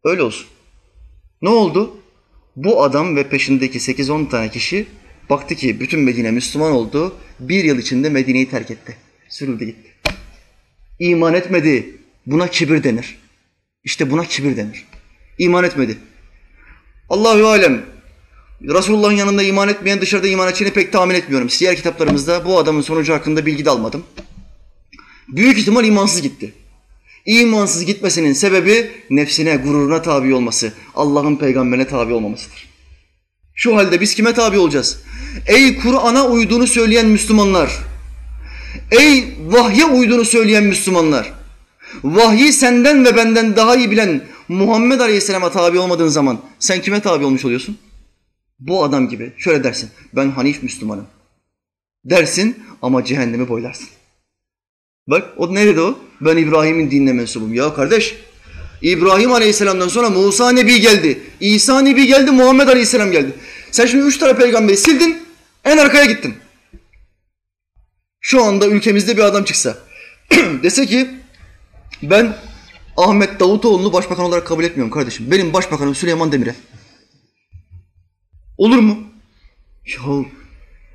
Öyle 0.05 0.23
olsun. 0.23 0.47
Ne 1.41 1.49
oldu? 1.49 1.97
Bu 2.55 2.83
adam 2.83 3.15
ve 3.15 3.29
peşindeki 3.29 3.79
8-10 3.79 4.29
tane 4.29 4.49
kişi 4.49 4.87
baktı 5.29 5.55
ki 5.55 5.79
bütün 5.79 5.99
Medine 5.99 6.31
Müslüman 6.31 6.71
oldu. 6.71 7.15
Bir 7.39 7.63
yıl 7.63 7.77
içinde 7.77 8.09
Medine'yi 8.09 8.49
terk 8.49 8.71
etti. 8.71 8.97
Sürüldü 9.29 9.65
gitti. 9.65 9.89
İman 10.99 11.33
etmedi. 11.33 11.97
Buna 12.25 12.47
kibir 12.47 12.83
denir. 12.83 13.17
İşte 13.83 14.11
buna 14.11 14.25
kibir 14.25 14.57
denir. 14.57 14.85
İman 15.37 15.63
etmedi. 15.63 15.97
Allahu 17.09 17.47
alem. 17.47 17.85
Resulullah'ın 18.61 19.15
yanında 19.15 19.43
iman 19.43 19.69
etmeyen 19.69 20.01
dışarıda 20.01 20.27
iman 20.27 20.47
edeceğini 20.47 20.73
pek 20.73 20.91
tahmin 20.91 21.15
etmiyorum. 21.15 21.49
Siyer 21.49 21.75
kitaplarımızda 21.75 22.45
bu 22.45 22.59
adamın 22.59 22.81
sonucu 22.81 23.13
hakkında 23.13 23.45
bilgi 23.45 23.65
de 23.65 23.69
almadım. 23.69 24.03
Büyük 25.27 25.57
ihtimal 25.57 25.85
imansız 25.85 26.21
gitti. 26.21 26.53
İmansız 27.25 27.85
gitmesinin 27.85 28.33
sebebi 28.33 28.91
nefsine, 29.09 29.55
gururuna 29.55 30.01
tabi 30.01 30.33
olması, 30.33 30.73
Allah'ın 30.95 31.35
peygamberine 31.35 31.87
tabi 31.87 32.13
olmamasıdır. 32.13 32.69
Şu 33.53 33.75
halde 33.75 34.01
biz 34.01 34.15
kime 34.15 34.33
tabi 34.33 34.57
olacağız? 34.57 35.01
Ey 35.47 35.77
Kur'an'a 35.77 36.27
uyduğunu 36.27 36.67
söyleyen 36.67 37.05
Müslümanlar, 37.05 37.71
ey 38.91 39.35
vahye 39.45 39.85
uyduğunu 39.85 40.25
söyleyen 40.25 40.63
Müslümanlar, 40.63 41.33
vahyi 42.03 42.53
senden 42.53 43.05
ve 43.05 43.15
benden 43.15 43.55
daha 43.55 43.75
iyi 43.75 43.91
bilen 43.91 44.21
Muhammed 44.47 44.99
Aleyhisselam'a 44.99 45.51
tabi 45.51 45.79
olmadığın 45.79 46.07
zaman 46.07 46.39
sen 46.59 46.81
kime 46.81 46.99
tabi 46.99 47.25
olmuş 47.25 47.45
oluyorsun? 47.45 47.77
Bu 48.59 48.83
adam 48.83 49.09
gibi 49.09 49.33
şöyle 49.37 49.63
dersin, 49.63 49.89
ben 50.15 50.29
Hanif 50.29 50.63
Müslümanım. 50.63 51.07
Dersin 52.05 52.63
ama 52.81 53.05
cehennemi 53.05 53.49
boylarsın. 53.49 53.87
Bak 55.07 55.33
o 55.37 55.55
ne 55.55 55.65
dedi 55.67 55.81
o? 55.81 55.99
Ben 56.25 56.37
İbrahim'in 56.37 56.91
dinine 56.91 57.13
mensubum. 57.13 57.53
Ya 57.53 57.73
kardeş 57.73 58.15
İbrahim 58.81 59.31
Aleyhisselam'dan 59.31 59.87
sonra 59.87 60.09
Musa 60.09 60.51
Nebi 60.51 60.81
geldi. 60.81 61.19
İsa 61.39 61.81
Nebi 61.81 62.07
geldi, 62.07 62.31
Muhammed 62.31 62.67
Aleyhisselam 62.67 63.11
geldi. 63.11 63.33
Sen 63.71 63.85
şimdi 63.85 64.05
üç 64.05 64.17
tane 64.17 64.37
peygamberi 64.37 64.77
sildin, 64.77 65.17
en 65.65 65.77
arkaya 65.77 66.05
gittin. 66.05 66.35
Şu 68.21 68.43
anda 68.43 68.67
ülkemizde 68.67 69.17
bir 69.17 69.21
adam 69.21 69.43
çıksa, 69.43 69.77
dese 70.63 70.85
ki 70.85 71.07
ben 72.03 72.37
Ahmet 72.97 73.39
Davutoğlu'nu 73.39 73.93
başbakan 73.93 74.25
olarak 74.25 74.47
kabul 74.47 74.63
etmiyorum 74.63 74.93
kardeşim. 74.93 75.31
Benim 75.31 75.53
başbakanım 75.53 75.95
Süleyman 75.95 76.31
Demirel. 76.31 76.55
Olur 78.57 78.77
mu? 78.77 78.97
Ya 79.85 80.25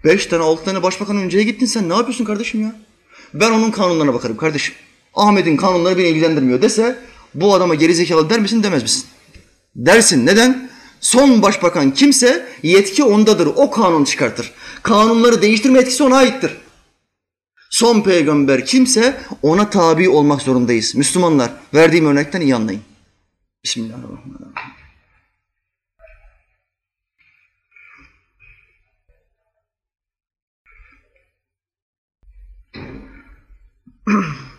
beş 0.05 0.27
tane 0.27 0.43
altı 0.43 0.65
tane 0.65 0.83
başbakan 0.83 1.17
önceye 1.17 1.45
gittin 1.45 1.67
sen 1.67 1.89
ne 1.89 1.95
yapıyorsun 1.95 2.25
kardeşim 2.25 2.63
ya? 2.63 2.77
Ben 3.35 3.51
onun 3.51 3.71
kanunlarına 3.71 4.15
bakarım 4.15 4.37
kardeşim. 4.37 4.75
Ahmet'in 5.15 5.57
kanunları 5.57 5.99
beni 5.99 6.09
ilgilendirmiyor 6.09 6.63
dese 6.63 6.99
bu 7.35 7.55
adama 7.55 7.75
gerizekalı 7.75 8.31
der 8.31 8.41
misin 8.41 8.63
demez 8.63 8.83
misin? 8.83 9.05
Dersin. 9.77 10.27
Neden? 10.27 10.71
Son 11.01 11.43
başbakan 11.43 11.95
kimse 11.95 12.47
yetki 12.63 13.05
ondadır. 13.05 13.47
O 13.47 13.71
kanun 13.71 14.05
çıkartır. 14.05 14.53
Kanunları 14.83 15.43
değiştirme 15.43 15.79
etkisi 15.79 16.03
ona 16.03 16.17
aittir. 16.17 16.57
Son 17.71 18.01
peygamber 18.01 18.67
kimse 18.67 19.21
ona 19.43 19.71
tabi 19.71 20.09
olmak 20.09 20.43
zorundayız. 20.43 20.95
Müslümanlar 20.95 21.51
verdiğim 21.75 22.07
örnekten 22.07 22.41
iyi 22.41 22.55
anlayın. 22.55 22.83
Bismillahirrahmanirrahim. 23.65 24.55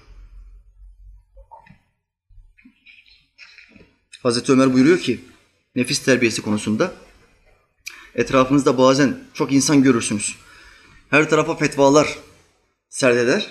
Hazreti 4.24 4.51
Ömer 4.51 4.74
buyuruyor 4.74 4.99
ki 4.99 5.19
nefis 5.76 5.99
terbiyesi 5.99 6.41
konusunda 6.41 6.91
etrafınızda 8.15 8.78
bazen 8.78 9.19
çok 9.34 9.51
insan 9.51 9.84
görürsünüz. 9.84 10.36
Her 11.09 11.30
tarafa 11.30 11.55
fetvalar 11.55 12.17
serdeder. 12.89 13.47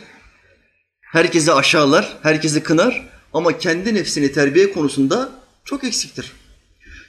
Herkesi 1.00 1.52
aşağılar, 1.52 2.18
herkesi 2.22 2.62
kınar 2.62 3.08
ama 3.32 3.58
kendi 3.58 3.94
nefsini 3.94 4.32
terbiye 4.32 4.72
konusunda 4.72 5.32
çok 5.64 5.84
eksiktir. 5.84 6.32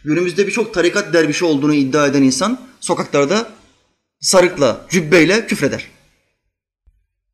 Günümüzde 0.05 0.47
birçok 0.47 0.73
tarikat 0.73 1.13
dervişi 1.13 1.45
olduğunu 1.45 1.73
iddia 1.73 2.07
eden 2.07 2.23
insan 2.23 2.61
sokaklarda 2.79 3.49
sarıkla, 4.19 4.87
cübbeyle 4.89 5.47
küfreder. 5.47 5.87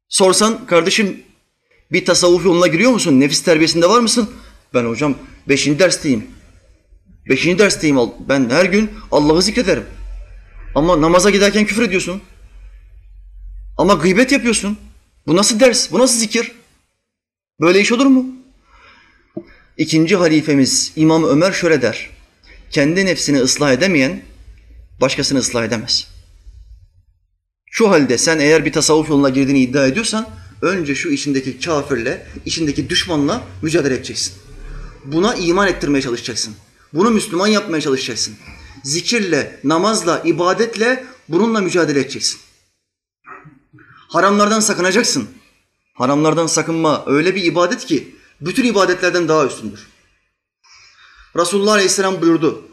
Sorsan 0.09 0.65
kardeşim 0.65 1.23
bir 1.91 2.05
tasavvuf 2.05 2.45
yoluna 2.45 2.67
giriyor 2.67 2.91
musun? 2.91 3.19
Nefis 3.19 3.43
terbiyesinde 3.43 3.89
var 3.89 3.99
mısın? 3.99 4.29
Ben 4.77 4.85
hocam 4.85 5.17
beşinci 5.49 5.79
dersteyim. 5.79 6.27
Beşinci 7.29 7.59
dersteyim. 7.59 7.97
Ben 8.29 8.49
her 8.49 8.65
gün 8.65 8.91
Allah'ı 9.11 9.41
zikrederim. 9.41 9.83
Ama 10.75 11.01
namaza 11.01 11.29
giderken 11.29 11.65
küfür 11.65 11.81
ediyorsun. 11.81 12.21
Ama 13.77 13.93
gıybet 13.93 14.31
yapıyorsun. 14.31 14.77
Bu 15.27 15.35
nasıl 15.35 15.59
ders? 15.59 15.91
Bu 15.91 15.99
nasıl 15.99 16.19
zikir? 16.19 16.51
Böyle 17.61 17.81
iş 17.81 17.91
olur 17.91 18.05
mu? 18.05 18.25
İkinci 19.77 20.15
halifemiz 20.15 20.93
İmam 20.95 21.23
Ömer 21.23 21.51
şöyle 21.51 21.81
der. 21.81 22.09
Kendi 22.71 23.05
nefsini 23.05 23.39
ıslah 23.39 23.71
edemeyen 23.71 24.21
başkasını 25.01 25.39
ıslah 25.39 25.65
edemez. 25.65 26.07
Şu 27.65 27.89
halde 27.89 28.17
sen 28.17 28.39
eğer 28.39 28.65
bir 28.65 28.73
tasavvuf 28.73 29.09
yoluna 29.09 29.29
girdiğini 29.29 29.59
iddia 29.59 29.87
ediyorsan 29.87 30.29
önce 30.61 30.95
şu 30.95 31.09
içindeki 31.09 31.59
kafirle, 31.59 32.27
içindeki 32.45 32.89
düşmanla 32.89 33.43
mücadele 33.61 33.93
edeceksin. 33.93 34.33
Buna 35.07 35.35
iman 35.35 35.67
ettirmeye 35.67 36.01
çalışacaksın. 36.01 36.55
Bunu 36.93 37.09
Müslüman 37.09 37.47
yapmaya 37.47 37.81
çalışacaksın. 37.81 38.35
Zikirle, 38.83 39.59
namazla, 39.63 40.21
ibadetle 40.25 41.05
bununla 41.29 41.61
mücadele 41.61 41.99
edeceksin. 41.99 42.39
Haramlardan 44.09 44.59
sakınacaksın. 44.59 45.29
Haramlardan 45.93 46.47
sakınma 46.47 47.03
öyle 47.05 47.35
bir 47.35 47.43
ibadet 47.43 47.85
ki 47.85 48.15
bütün 48.41 48.65
ibadetlerden 48.65 49.27
daha 49.27 49.45
üstündür. 49.45 49.87
Resulullah 51.35 51.73
Aleyhisselam 51.73 52.21
buyurdu. 52.21 52.67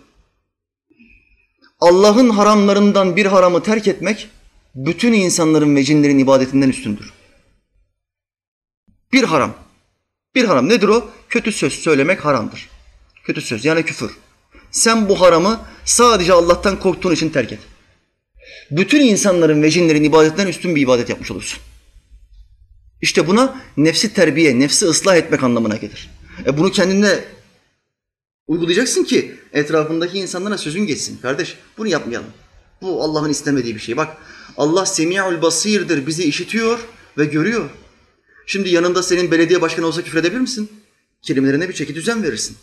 Allah'ın 1.80 2.30
haramlarından 2.30 3.16
bir 3.16 3.26
haramı 3.26 3.62
terk 3.62 3.88
etmek 3.88 4.28
bütün 4.74 5.12
insanların 5.12 5.76
ve 5.76 5.84
cinlerin 5.84 6.18
ibadetinden 6.18 6.68
üstündür. 6.68 7.12
Bir 9.12 9.24
haram. 9.24 9.63
Bir 10.34 10.44
haram 10.44 10.68
nedir 10.68 10.88
o? 10.88 11.10
Kötü 11.28 11.52
söz 11.52 11.72
söylemek 11.72 12.24
haramdır. 12.24 12.68
Kötü 13.24 13.40
söz 13.40 13.64
yani 13.64 13.82
küfür. 13.82 14.10
Sen 14.70 15.08
bu 15.08 15.20
haramı 15.20 15.60
sadece 15.84 16.32
Allah'tan 16.32 16.80
korktuğun 16.80 17.12
için 17.12 17.30
terk 17.30 17.52
et. 17.52 17.58
Bütün 18.70 19.00
insanların 19.00 19.62
ve 19.62 19.70
cinlerin 19.70 20.04
ibadetinden 20.04 20.46
üstün 20.46 20.76
bir 20.76 20.80
ibadet 20.82 21.08
yapmış 21.08 21.30
olursun. 21.30 21.60
İşte 23.02 23.26
buna 23.26 23.60
nefsi 23.76 24.14
terbiye, 24.14 24.58
nefsi 24.58 24.86
ıslah 24.86 25.16
etmek 25.16 25.42
anlamına 25.42 25.76
gelir. 25.76 26.10
E 26.46 26.58
bunu 26.58 26.70
kendinde 26.70 27.24
uygulayacaksın 28.46 29.04
ki 29.04 29.34
etrafındaki 29.52 30.18
insanlara 30.18 30.58
sözün 30.58 30.86
geçsin. 30.86 31.18
Kardeş 31.18 31.56
bunu 31.78 31.88
yapmayalım. 31.88 32.30
Bu 32.82 33.02
Allah'ın 33.02 33.30
istemediği 33.30 33.74
bir 33.74 33.80
şey. 33.80 33.96
Bak 33.96 34.16
Allah 34.56 34.86
semi'ul 34.86 35.42
basirdir. 35.42 36.06
Bizi 36.06 36.24
işitiyor 36.24 36.78
ve 37.18 37.24
görüyor. 37.24 37.70
Şimdi 38.46 38.68
yanında 38.68 39.02
senin 39.02 39.30
belediye 39.30 39.62
başkanı 39.62 39.86
olsa 39.86 40.02
küfür 40.02 40.18
edebilir 40.18 40.40
misin? 40.40 40.70
Kelimelerine 41.22 41.68
bir 41.68 41.74
çeki 41.74 41.94
düzen 41.94 42.22
verirsin. 42.22 42.56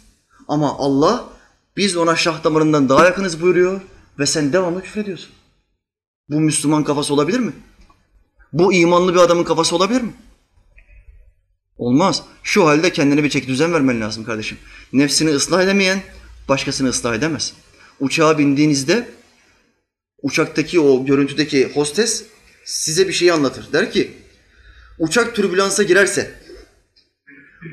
Ama 0.47 0.77
Allah 0.77 1.29
biz 1.77 1.97
ona 1.97 2.15
şah 2.15 2.43
damarından 2.43 2.89
daha 2.89 3.05
yakınız 3.05 3.41
buyuruyor 3.41 3.81
ve 4.19 4.25
sen 4.25 4.53
devamlı 4.53 4.81
küfür 4.81 5.01
ediyorsun. 5.01 5.29
Bu 6.29 6.39
Müslüman 6.39 6.83
kafası 6.83 7.13
olabilir 7.13 7.39
mi? 7.39 7.53
Bu 8.53 8.73
imanlı 8.73 9.13
bir 9.13 9.19
adamın 9.19 9.43
kafası 9.43 9.75
olabilir 9.75 10.01
mi? 10.01 10.13
Olmaz. 11.77 12.23
Şu 12.43 12.67
halde 12.67 12.93
kendine 12.93 13.23
bir 13.23 13.29
çeki 13.29 13.47
düzen 13.47 13.73
vermen 13.73 14.01
lazım 14.01 14.23
kardeşim. 14.23 14.57
Nefsini 14.93 15.29
ıslah 15.29 15.63
edemeyen 15.63 16.01
başkasını 16.49 16.89
ıslah 16.89 17.15
edemez. 17.15 17.53
Uçağa 17.99 18.37
bindiğinizde 18.37 19.09
uçaktaki 20.21 20.79
o 20.79 21.05
görüntüdeki 21.05 21.71
hostes 21.73 22.25
size 22.65 23.07
bir 23.07 23.13
şey 23.13 23.31
anlatır. 23.31 23.73
Der 23.73 23.91
ki 23.91 24.11
uçak 25.01 25.35
türbülansa 25.35 25.83
girerse, 25.83 26.31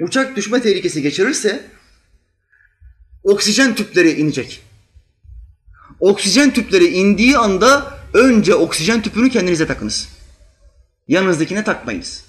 uçak 0.01 0.37
düşme 0.37 0.62
tehlikesi 0.62 1.03
geçirirse 1.03 1.64
oksijen 3.22 3.74
tüpleri 3.74 4.11
inecek. 4.11 4.62
Oksijen 6.01 6.51
tüpleri 6.51 6.87
indiği 6.87 7.39
anda 7.39 7.99
önce 8.14 8.55
oksijen 8.55 9.03
tüpünü 9.03 9.31
kendinize 9.31 9.66
takınız. 9.66 10.09
Yanınızdakine 11.09 11.64
takmayınız. 11.64 12.24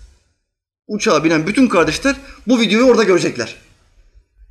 Uçağa 0.88 1.24
binen 1.24 1.48
bütün 1.48 1.68
kardeşler 1.68 2.16
bu 2.48 2.60
videoyu 2.60 2.86
orada 2.86 3.04
görecekler. 3.04 3.56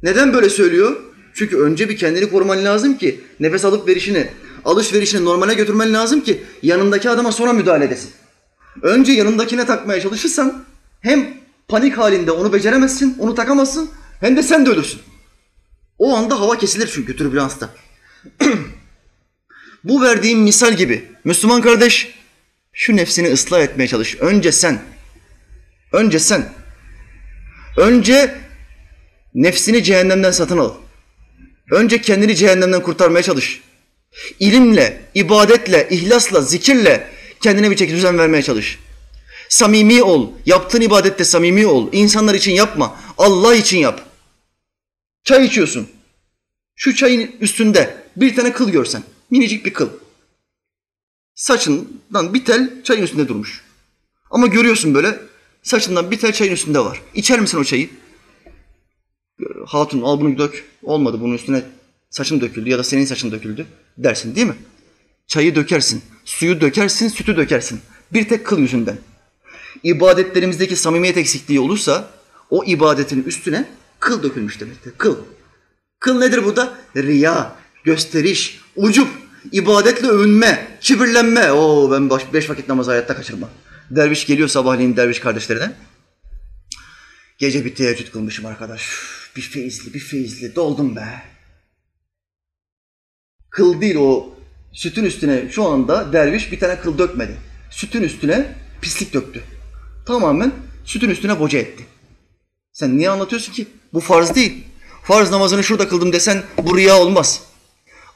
Neden 0.03 0.33
böyle 0.33 0.51
söylüyor? 0.51 0.97
Çünkü 1.35 1.57
önce 1.57 1.89
bir 1.89 1.97
kendini 1.97 2.31
koruman 2.31 2.65
lazım 2.65 2.99
ki 2.99 3.21
nefes 3.41 3.65
alıp 3.65 3.89
verişini, 3.89 4.31
alışverişini 4.65 5.25
normale 5.25 5.55
götürmen 5.55 5.95
lazım 5.95 6.21
ki 6.21 6.43
yanındaki 6.63 7.11
adama 7.11 7.33
sonra 7.33 7.53
müdahale 7.53 7.85
edesin. 7.85 8.11
Önce 8.83 9.13
yanındakine 9.13 9.67
takmaya 9.67 10.01
çalışırsan 10.01 10.65
hem 11.01 11.35
panik 11.69 11.99
halinde 11.99 12.31
onu 12.31 12.53
beceremezsin, 12.53 13.17
onu 13.19 13.35
takamazsın 13.35 13.91
hem 14.21 14.37
de 14.37 14.43
sen 14.43 14.67
de 14.67 14.71
ölürsün. 14.71 15.01
O 15.99 16.17
anda 16.17 16.41
hava 16.41 16.59
kesilir 16.59 16.91
çünkü 16.95 17.17
türbülansta. 17.17 17.71
Bu 19.85 20.03
verdiğim 20.03 20.39
misal 20.41 20.77
gibi 20.77 21.05
Müslüman 21.25 21.63
kardeş 21.63 22.15
şu 22.73 22.97
nefsini 22.97 23.33
ıslah 23.33 23.61
etmeye 23.61 23.87
çalış. 23.87 24.17
Önce 24.17 24.53
sen. 24.53 24.81
Önce 25.93 26.19
sen. 26.19 26.53
Önce 27.77 28.35
nefsini 29.35 29.85
cehennemden 29.85 30.31
satın 30.31 30.59
al. 30.59 30.75
Önce 31.71 32.01
kendini 32.01 32.37
cehennemden 32.37 32.83
kurtarmaya 32.83 33.23
çalış. 33.23 33.61
İlimle, 34.41 35.01
ibadetle, 35.15 35.89
ihlasla, 35.91 36.41
zikirle 36.41 37.18
kendine 37.41 37.71
bir 37.71 37.77
çeki 37.77 37.93
düzen 37.93 38.19
vermeye 38.19 38.43
çalış. 38.43 38.79
Samimi 39.49 40.03
ol. 40.03 40.31
Yaptığın 40.47 40.81
ibadette 40.81 41.25
samimi 41.25 41.67
ol. 41.67 41.89
İnsanlar 41.93 42.35
için 42.35 42.53
yapma. 42.53 42.97
Allah 43.19 43.55
için 43.55 43.79
yap. 43.79 44.03
Çay 45.25 45.47
içiyorsun. 45.47 45.89
Şu 46.77 46.95
çayın 46.95 47.31
üstünde 47.41 48.05
bir 48.17 48.37
tane 48.37 48.53
kıl 48.53 48.71
görsen. 48.71 49.03
Minicik 49.31 49.65
bir 49.65 49.73
kıl. 49.73 49.89
Saçından 51.35 52.35
bir 52.35 52.45
tel 52.45 52.83
çayın 52.85 53.03
üstünde 53.03 53.29
durmuş. 53.29 53.65
Ama 54.31 54.47
görüyorsun 54.47 54.95
böyle 54.95 55.19
saçından 55.63 56.11
bir 56.11 56.19
tel 56.19 56.33
çayın 56.33 56.53
üstünde 56.53 56.79
var. 56.79 57.03
İçer 57.15 57.41
misin 57.41 57.59
o 57.59 57.65
çayı? 57.65 57.91
Hatun 59.67 60.03
al 60.03 60.21
bunu 60.21 60.39
dök. 60.39 60.65
Olmadı 60.83 61.21
bunun 61.21 61.35
üstüne 61.35 61.63
saçım 62.11 62.41
döküldü 62.41 62.71
ya 62.71 62.79
da 62.79 62.85
senin 62.85 63.05
saçın 63.05 63.33
döküldü 63.33 63.67
dersin 63.99 64.35
değil 64.35 64.47
mi? 64.47 64.57
Çayı 65.29 65.55
dökersin, 65.55 66.03
suyu 66.25 66.61
dökersin, 66.61 67.09
sütü 67.09 67.37
dökersin. 67.37 67.81
Bir 68.13 68.29
tek 68.29 68.47
kıl 68.47 68.59
yüzünden. 68.59 68.99
İbadetlerimizdeki 69.83 70.77
samimiyet 70.77 71.17
eksikliği 71.17 71.61
olursa 71.61 72.11
o 72.51 72.65
ibadetin 72.65 73.23
üstüne 73.23 73.69
kıl 74.01 74.23
dökülmüş 74.23 74.61
demektir. 74.61 74.93
Kıl. 74.99 75.17
Kıl 76.01 76.19
nedir 76.19 76.45
bu 76.45 76.57
da? 76.57 76.79
Riya, 76.97 77.57
gösteriş, 77.85 78.61
ucup, 78.77 79.09
ibadetle 79.53 80.09
övünme, 80.09 80.79
kibirlenme. 80.81 81.53
Oo 81.53 81.91
ben 81.91 82.11
baş, 82.11 82.33
beş 82.33 82.51
vakit 82.51 82.69
namazı 82.69 82.91
hayatta 82.91 83.17
kaçırmam. 83.17 83.51
Derviş 83.91 84.27
geliyor 84.27 84.49
sabahleyin 84.49 84.97
derviş 84.97 85.21
kardeşlerine. 85.21 85.73
Gece 87.39 87.65
bir 87.65 87.75
teheccüd 87.75 88.13
kılmışım 88.13 88.47
arkadaş. 88.47 88.91
Bir 89.37 89.43
feyizli, 89.43 89.95
bir 89.95 90.01
feyizli. 90.01 90.55
Doldum 90.55 90.97
be. 90.97 91.23
Kıl 93.51 93.81
değil 93.81 93.97
o 93.97 94.38
sütün 94.73 95.05
üstüne 95.05 95.49
şu 95.51 95.65
anda 95.65 96.13
derviş 96.13 96.53
bir 96.53 96.61
tane 96.61 96.81
kıl 96.81 96.99
dökmedi. 96.99 97.37
Sütün 97.71 98.03
üstüne 98.03 98.55
pislik 98.81 99.15
döktü. 99.15 99.43
Tamamen 100.07 100.53
sütün 100.85 101.11
üstüne 101.11 101.41
boca 101.41 101.59
etti. 101.59 101.87
Sen 102.73 102.99
niye 102.99 103.11
anlatıyorsun 103.11 103.53
ki? 103.53 103.67
Bu 103.93 104.01
farz 104.01 104.35
değil. 104.35 104.65
Farz 105.03 105.31
namazını 105.31 105.65
şurada 105.65 105.89
kıldım 105.89 106.13
desen 106.13 106.43
bu 106.63 106.77
riya 106.77 106.99
olmaz. 106.99 107.43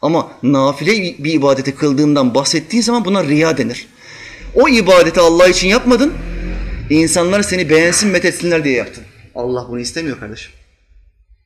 Ama 0.02 0.32
nafile 0.42 0.92
bir 1.24 1.32
ibadeti 1.32 1.74
kıldığından 1.74 2.34
bahsettiğin 2.34 2.82
zaman 2.82 3.04
buna 3.04 3.24
riya 3.24 3.58
denir. 3.58 3.86
O 4.54 4.68
ibadeti 4.68 5.20
Allah 5.20 5.48
için 5.48 5.68
yapmadın, 5.68 6.12
insanlar 6.90 7.42
seni 7.42 7.70
beğensin, 7.70 8.10
methetsinler 8.10 8.64
diye 8.64 8.74
yaptın. 8.74 9.04
Allah 9.34 9.66
bunu 9.68 9.80
istemiyor 9.80 10.20
kardeşim. 10.20 10.52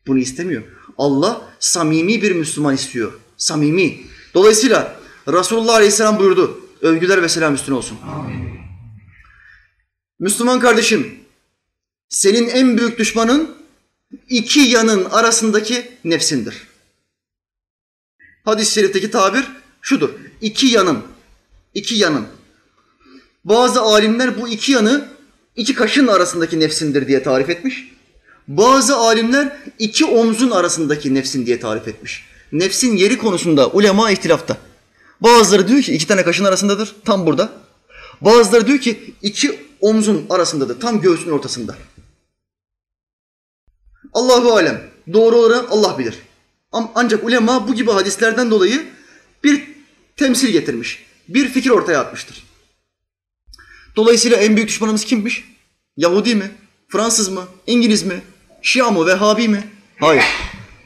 Bunu 0.07 0.18
istemiyor. 0.18 0.62
Allah 0.98 1.42
samimi 1.61 2.22
bir 2.22 2.32
Müslüman 2.32 2.74
istiyor. 2.74 3.12
Samimi. 3.36 4.00
Dolayısıyla 4.37 4.97
Resulullah 5.28 5.74
Aleyhisselam 5.74 6.18
buyurdu. 6.18 6.61
Övgüler 6.82 7.22
ve 7.22 7.28
selam 7.28 7.55
üstüne 7.55 7.74
olsun. 7.74 7.99
Amin. 8.07 8.61
Müslüman 10.18 10.61
kardeşim, 10.61 11.20
senin 12.09 12.49
en 12.49 12.78
büyük 12.78 12.99
düşmanın 12.99 13.57
iki 14.28 14.61
yanın 14.61 15.05
arasındaki 15.05 15.89
nefsindir. 16.05 16.66
Hadis-i 18.45 18.72
şerifteki 18.72 19.11
tabir 19.11 19.45
şudur. 19.82 20.11
İki 20.41 20.66
yanın, 20.66 21.03
iki 21.74 21.95
yanın. 21.95 22.26
Bazı 23.45 23.80
alimler 23.80 24.41
bu 24.41 24.49
iki 24.49 24.72
yanı 24.72 25.09
iki 25.57 25.74
kaşın 25.74 26.07
arasındaki 26.07 26.61
nefsindir 26.61 27.09
diye 27.09 27.22
tarif 27.22 27.51
etmiş. 27.51 27.93
Bazı 28.49 28.97
alimler 28.97 29.57
iki 29.78 30.05
omzun 30.05 30.51
arasındaki 30.51 31.14
nefsin 31.14 31.47
diye 31.47 31.61
tarif 31.61 31.89
etmiş. 31.89 32.36
Nefsin 32.53 32.97
yeri 32.97 33.18
konusunda 33.18 33.68
ulema 33.68 34.11
ihtilafta. 34.11 34.57
Bazıları 35.20 35.68
diyor 35.68 35.82
ki 35.82 35.92
iki 35.94 36.07
tane 36.07 36.22
kaşın 36.24 36.44
arasındadır, 36.44 36.97
tam 37.05 37.26
burada. 37.26 37.53
Bazıları 38.20 38.66
diyor 38.66 38.78
ki 38.78 39.14
iki 39.22 39.61
omzun 39.80 40.26
arasındadır, 40.30 40.80
tam 40.80 41.01
göğsün 41.01 41.30
ortasında. 41.30 41.76
Allahu 44.12 44.53
alem. 44.53 44.82
Doğru 45.12 45.36
olarak 45.36 45.72
Allah 45.72 45.99
bilir. 45.99 46.14
Ancak 46.72 47.24
ulema 47.24 47.68
bu 47.68 47.74
gibi 47.74 47.90
hadislerden 47.90 48.51
dolayı 48.51 48.86
bir 49.44 49.64
temsil 50.16 50.49
getirmiş. 50.49 51.07
Bir 51.28 51.49
fikir 51.49 51.70
ortaya 51.70 52.01
atmıştır. 52.01 52.44
Dolayısıyla 53.97 54.36
en 54.36 54.57
büyük 54.57 54.68
düşmanımız 54.68 55.05
kimmiş? 55.05 55.44
Yahudi 55.97 56.34
mi? 56.34 56.51
Fransız 56.88 57.28
mı? 57.28 57.44
İngiliz 57.66 58.03
mi? 58.03 58.20
Şia 58.62 58.90
mı? 58.90 59.07
Vehhabi 59.07 59.49
mi? 59.49 59.64
Hayır. 60.01 60.24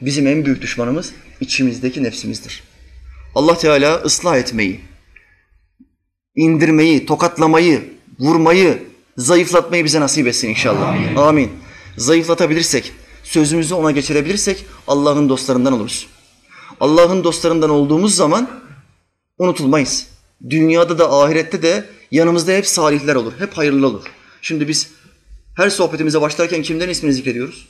Bizim 0.01 0.27
en 0.27 0.45
büyük 0.45 0.61
düşmanımız 0.61 1.13
içimizdeki 1.41 2.03
nefsimizdir. 2.03 2.63
Allah 3.35 3.57
Teala 3.57 3.95
ıslah 3.95 4.37
etmeyi, 4.37 4.79
indirmeyi, 6.35 7.05
tokatlamayı, 7.05 7.93
vurmayı, 8.19 8.83
zayıflatmayı 9.17 9.85
bize 9.85 9.99
nasip 9.99 10.27
etsin 10.27 10.49
inşallah. 10.49 11.17
Amin. 11.17 11.51
Zayıflatabilirsek, 11.97 12.93
sözümüzü 13.23 13.73
ona 13.73 13.91
geçirebilirsek 13.91 14.65
Allah'ın 14.87 15.29
dostlarından 15.29 15.73
oluruz. 15.73 16.07
Allah'ın 16.79 17.23
dostlarından 17.23 17.69
olduğumuz 17.69 18.15
zaman 18.15 18.49
unutulmayız. 19.37 20.07
Dünyada 20.49 20.99
da 20.99 21.13
ahirette 21.13 21.61
de 21.61 21.85
yanımızda 22.11 22.51
hep 22.51 22.67
salihler 22.67 23.15
olur, 23.15 23.33
hep 23.39 23.53
hayırlı 23.53 23.87
olur. 23.87 24.03
Şimdi 24.41 24.67
biz 24.67 24.89
her 25.55 25.69
sohbetimize 25.69 26.21
başlarken 26.21 26.61
kimlerin 26.61 26.91
ismini 26.91 27.13
zikrediyoruz? 27.13 27.67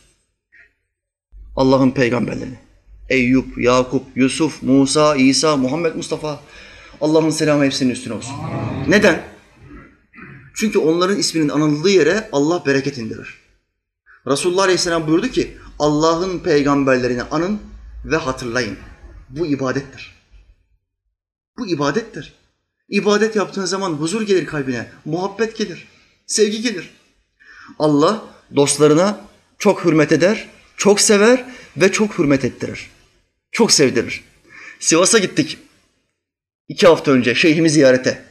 Allah'ın 1.56 1.92
peygamberlerini. 1.92 2.71
Eyüp, 3.12 3.58
Yakup, 3.58 4.04
Yusuf, 4.16 4.64
Musa, 4.64 5.16
İsa, 5.16 5.58
Muhammed 5.58 5.96
Mustafa. 5.96 6.40
Allah'ın 7.02 7.30
selamı 7.30 7.66
hepsinin 7.66 7.90
üstüne 7.90 8.14
olsun. 8.14 8.36
Neden? 8.88 9.24
Çünkü 10.56 10.80
onların 10.80 11.18
isminin 11.18 11.50
anıldığı 11.50 11.90
yere 11.90 12.30
Allah 12.32 12.66
bereket 12.66 12.98
indirir. 12.98 13.42
Resulullah 14.28 14.64
Aleyhisselam 14.64 15.08
buyurdu 15.08 15.28
ki 15.28 15.58
Allah'ın 15.80 16.40
peygamberlerini 16.40 17.24
anın 17.24 17.60
ve 18.06 18.16
hatırlayın. 18.16 18.78
Bu 19.30 19.46
ibadettir. 19.46 20.16
Bu 21.58 21.68
ibadettir. 21.68 22.34
İbadet 22.90 23.36
yaptığın 23.36 23.66
zaman 23.66 23.94
huzur 23.94 24.22
gelir 24.22 24.46
kalbine, 24.46 24.88
muhabbet 25.06 25.58
gelir, 25.58 25.88
sevgi 26.28 26.62
gelir. 26.62 26.90
Allah 27.80 28.26
dostlarına 28.56 29.22
çok 29.60 29.86
hürmet 29.86 30.12
eder, 30.12 30.50
çok 30.78 31.02
sever 31.02 31.46
ve 31.78 31.92
çok 31.92 32.18
hürmet 32.20 32.46
ettirir. 32.46 32.90
Çok 33.52 33.72
sevdirir. 33.72 34.24
Sivas'a 34.80 35.18
gittik. 35.18 35.58
iki 36.68 36.88
hafta 36.88 37.12
önce 37.12 37.36
şeyhimi 37.36 37.70
ziyarete. 37.70 38.26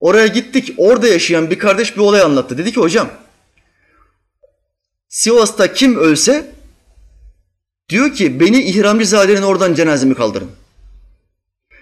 Oraya 0.00 0.26
gittik. 0.26 0.74
Orada 0.76 1.08
yaşayan 1.08 1.50
bir 1.50 1.58
kardeş 1.58 1.96
bir 1.96 2.00
olay 2.00 2.20
anlattı. 2.20 2.58
Dedi 2.58 2.72
ki 2.72 2.80
hocam 2.80 3.10
Sivas'ta 5.08 5.72
kim 5.72 5.96
ölse 5.96 6.50
diyor 7.88 8.14
ki 8.14 8.40
beni 8.40 8.62
İhramcizade'nin 8.62 9.42
oradan 9.42 9.74
cenazemi 9.74 10.14
kaldırın. 10.14 10.50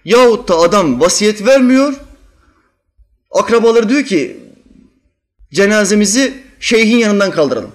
Yahut 0.05 0.49
da 0.49 0.57
adam 0.57 1.01
vasiyet 1.01 1.47
vermiyor. 1.47 1.95
Akrabaları 3.31 3.89
diyor 3.89 4.05
ki 4.05 4.41
cenazemizi 5.53 6.43
şeyhin 6.61 6.99
yanından 6.99 7.31
kaldıralım. 7.31 7.73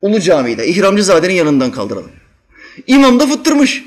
Ulu 0.00 0.20
Cami'de, 0.20 0.66
İhramcizade'nin 0.66 1.34
yanından 1.34 1.72
kaldıralım. 1.72 2.17
İmam 2.86 3.20
da 3.20 3.26
fıttırmış. 3.26 3.84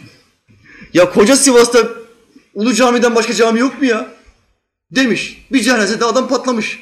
Ya 0.93 1.11
koca 1.11 1.35
Sivas'ta 1.35 1.89
Ulu 2.53 2.73
Cami'den 2.73 3.15
başka 3.15 3.33
cami 3.33 3.59
yok 3.59 3.81
mu 3.81 3.85
ya? 3.85 4.07
Demiş. 4.91 5.45
Bir 5.51 5.61
cenazede 5.61 6.05
adam 6.05 6.27
patlamış. 6.27 6.79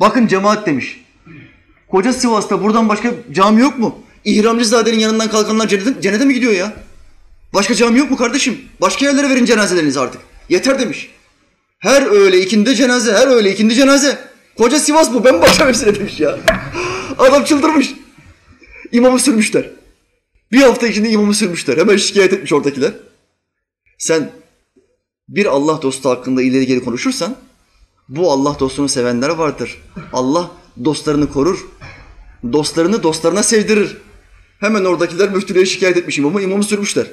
Bakın 0.00 0.26
cemaat 0.26 0.66
demiş. 0.66 1.04
Koca 1.88 2.12
Sivas'ta 2.12 2.62
buradan 2.62 2.88
başka 2.88 3.10
cami 3.32 3.60
yok 3.60 3.78
mu? 3.78 3.98
İhramcizade'nin 4.24 4.98
yanından 4.98 5.30
kalkanlar 5.30 5.68
cennete 5.68 6.24
mi 6.24 6.34
gidiyor 6.34 6.52
ya? 6.52 6.72
Başka 7.54 7.74
cami 7.74 7.98
yok 7.98 8.10
mu 8.10 8.16
kardeşim? 8.16 8.60
Başka 8.80 9.06
yerlere 9.06 9.28
verin 9.28 9.44
cenazelerinizi 9.44 10.00
artık. 10.00 10.20
Yeter 10.48 10.78
demiş. 10.78 11.10
Her 11.78 12.02
öğle 12.02 12.40
ikindi 12.40 12.76
cenaze, 12.76 13.12
her 13.12 13.26
öğle 13.28 13.52
ikindi 13.52 13.74
cenaze. 13.74 14.18
Koca 14.58 14.78
Sivas 14.78 15.14
bu, 15.14 15.24
ben 15.24 15.42
bakacağım 15.42 15.68
hepsine 15.68 15.94
demiş 15.94 16.20
ya. 16.20 16.38
Adam 17.18 17.44
çıldırmış. 17.44 17.94
İmamı 18.92 19.18
sürmüşler. 19.18 19.70
Bir 20.52 20.62
hafta 20.62 20.86
içinde 20.86 21.10
imamı 21.10 21.34
sürmüşler. 21.34 21.78
Hemen 21.78 21.96
şikayet 21.96 22.32
etmiş 22.32 22.52
oradakiler. 22.52 22.92
Sen 23.98 24.30
bir 25.28 25.46
Allah 25.46 25.82
dostu 25.82 26.10
hakkında 26.10 26.42
ileri 26.42 26.66
geri 26.66 26.84
konuşursan 26.84 27.36
bu 28.08 28.32
Allah 28.32 28.56
dostunu 28.60 28.88
sevenler 28.88 29.28
vardır. 29.28 29.82
Allah 30.12 30.50
dostlarını 30.84 31.32
korur. 31.32 31.66
Dostlarını 32.52 33.02
dostlarına 33.02 33.42
sevdirir. 33.42 33.96
Hemen 34.60 34.84
oradakiler 34.84 35.30
müftülüğe 35.30 35.66
şikayet 35.66 35.96
etmiş 35.96 36.18
imamı. 36.18 36.42
imamı 36.42 36.64
sürmüşler. 36.64 37.06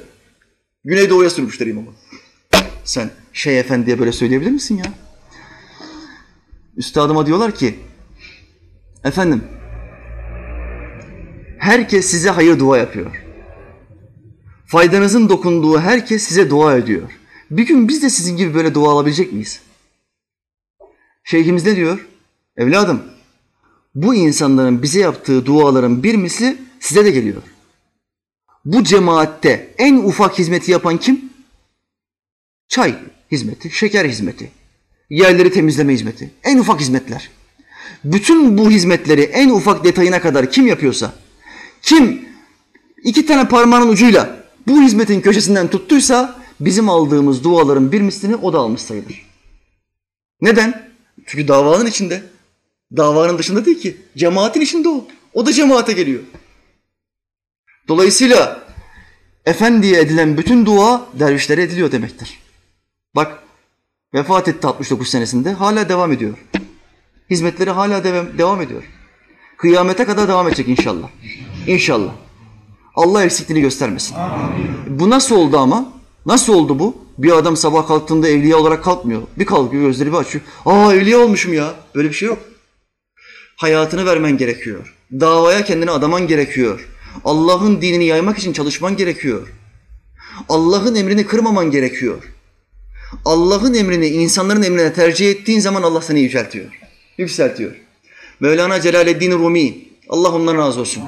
Güneydoğu'ya 0.84 1.30
sürmüşler 1.30 1.66
imamı. 1.66 1.90
Sen 2.84 3.10
şey 3.32 3.60
efendiye 3.60 3.98
böyle 3.98 4.12
söyleyebilir 4.12 4.50
misin 4.50 4.76
ya? 4.76 4.84
Üstadıma 6.76 7.26
diyorlar 7.26 7.54
ki 7.54 7.78
efendim 9.04 9.44
herkes 11.58 12.06
size 12.06 12.30
hayır 12.30 12.58
dua 12.58 12.78
yapıyor. 12.78 13.23
Faydanızın 14.74 15.28
dokunduğu 15.28 15.80
herkes 15.80 16.22
size 16.22 16.50
dua 16.50 16.76
ediyor. 16.76 17.10
Bir 17.50 17.66
gün 17.66 17.88
biz 17.88 18.02
de 18.02 18.10
sizin 18.10 18.36
gibi 18.36 18.54
böyle 18.54 18.74
dua 18.74 18.92
alabilecek 18.92 19.32
miyiz? 19.32 19.60
Şeyhimiz 21.24 21.66
ne 21.66 21.76
diyor? 21.76 22.06
Evladım, 22.56 23.02
bu 23.94 24.14
insanların 24.14 24.82
bize 24.82 25.00
yaptığı 25.00 25.46
duaların 25.46 26.02
bir 26.02 26.14
misli 26.14 26.56
size 26.80 27.04
de 27.04 27.10
geliyor. 27.10 27.42
Bu 28.64 28.84
cemaatte 28.84 29.74
en 29.78 29.96
ufak 29.96 30.38
hizmeti 30.38 30.70
yapan 30.72 30.98
kim? 30.98 31.32
Çay 32.68 32.94
hizmeti, 33.32 33.70
şeker 33.70 34.04
hizmeti, 34.04 34.50
yerleri 35.10 35.52
temizleme 35.52 35.92
hizmeti, 35.92 36.30
en 36.44 36.58
ufak 36.58 36.80
hizmetler. 36.80 37.30
Bütün 38.04 38.58
bu 38.58 38.70
hizmetleri 38.70 39.22
en 39.22 39.50
ufak 39.50 39.84
detayına 39.84 40.20
kadar 40.20 40.50
kim 40.50 40.66
yapıyorsa, 40.66 41.12
kim 41.82 42.28
iki 43.04 43.26
tane 43.26 43.48
parmağının 43.48 43.88
ucuyla 43.88 44.43
bu 44.68 44.82
hizmetin 44.82 45.20
köşesinden 45.20 45.68
tuttuysa 45.68 46.40
bizim 46.60 46.88
aldığımız 46.88 47.44
duaların 47.44 47.92
bir 47.92 48.00
mislini 48.00 48.36
o 48.36 48.52
da 48.52 48.58
almış 48.58 48.82
sayılır. 48.82 49.26
Neden? 50.40 50.90
Çünkü 51.26 51.48
davanın 51.48 51.86
içinde. 51.86 52.22
Davanın 52.96 53.38
dışında 53.38 53.64
değil 53.64 53.80
ki. 53.80 53.96
Cemaatin 54.16 54.60
içinde 54.60 54.88
o. 54.88 55.06
O 55.32 55.46
da 55.46 55.52
cemaate 55.52 55.92
geliyor. 55.92 56.20
Dolayısıyla 57.88 58.64
efendiye 59.44 60.00
edilen 60.00 60.36
bütün 60.36 60.66
dua 60.66 61.06
dervişlere 61.12 61.62
ediliyor 61.62 61.92
demektir. 61.92 62.38
Bak 63.16 63.42
vefat 64.14 64.48
etti 64.48 64.66
69 64.66 65.08
senesinde 65.08 65.52
hala 65.52 65.88
devam 65.88 66.12
ediyor. 66.12 66.38
Hizmetleri 67.30 67.70
hala 67.70 68.04
devam, 68.04 68.38
devam 68.38 68.60
ediyor. 68.60 68.82
Kıyamete 69.56 70.04
kadar 70.04 70.28
devam 70.28 70.48
edecek 70.48 70.68
inşallah. 70.68 71.08
İnşallah. 71.66 72.12
Allah 72.94 73.24
eksikliğini 73.24 73.62
göstermesin. 73.62 74.16
Bu 74.88 75.10
nasıl 75.10 75.36
oldu 75.36 75.58
ama? 75.58 75.92
Nasıl 76.26 76.54
oldu 76.54 76.78
bu? 76.78 76.96
Bir 77.18 77.32
adam 77.32 77.56
sabah 77.56 77.88
kalktığında 77.88 78.28
evliya 78.28 78.56
olarak 78.56 78.84
kalkmıyor. 78.84 79.22
Bir 79.38 79.46
kalkıyor 79.46 79.82
gözleri 79.82 80.12
bir 80.12 80.16
açıyor. 80.16 80.44
Aa 80.66 80.94
evliya 80.94 81.18
olmuşum 81.18 81.52
ya. 81.52 81.74
Böyle 81.94 82.08
bir 82.08 82.14
şey 82.14 82.28
yok. 82.28 82.38
Hayatını 83.56 84.06
vermen 84.06 84.36
gerekiyor. 84.36 84.94
Davaya 85.12 85.64
kendini 85.64 85.90
adaman 85.90 86.26
gerekiyor. 86.26 86.88
Allah'ın 87.24 87.80
dinini 87.80 88.04
yaymak 88.04 88.38
için 88.38 88.52
çalışman 88.52 88.96
gerekiyor. 88.96 89.48
Allah'ın 90.48 90.94
emrini 90.94 91.26
kırmaman 91.26 91.70
gerekiyor. 91.70 92.34
Allah'ın 93.24 93.74
emrini 93.74 94.06
insanların 94.06 94.62
emrine 94.62 94.92
tercih 94.92 95.30
ettiğin 95.30 95.60
zaman 95.60 95.82
Allah 95.82 96.02
seni 96.02 96.20
yüceltiyor. 96.20 96.66
Yükseltiyor. 97.18 97.72
Mevlana 98.40 98.80
Celaleddin 98.80 99.32
Rumi, 99.32 99.78
Allah 100.08 100.32
ondan 100.32 100.56
razı 100.56 100.80
olsun. 100.80 101.02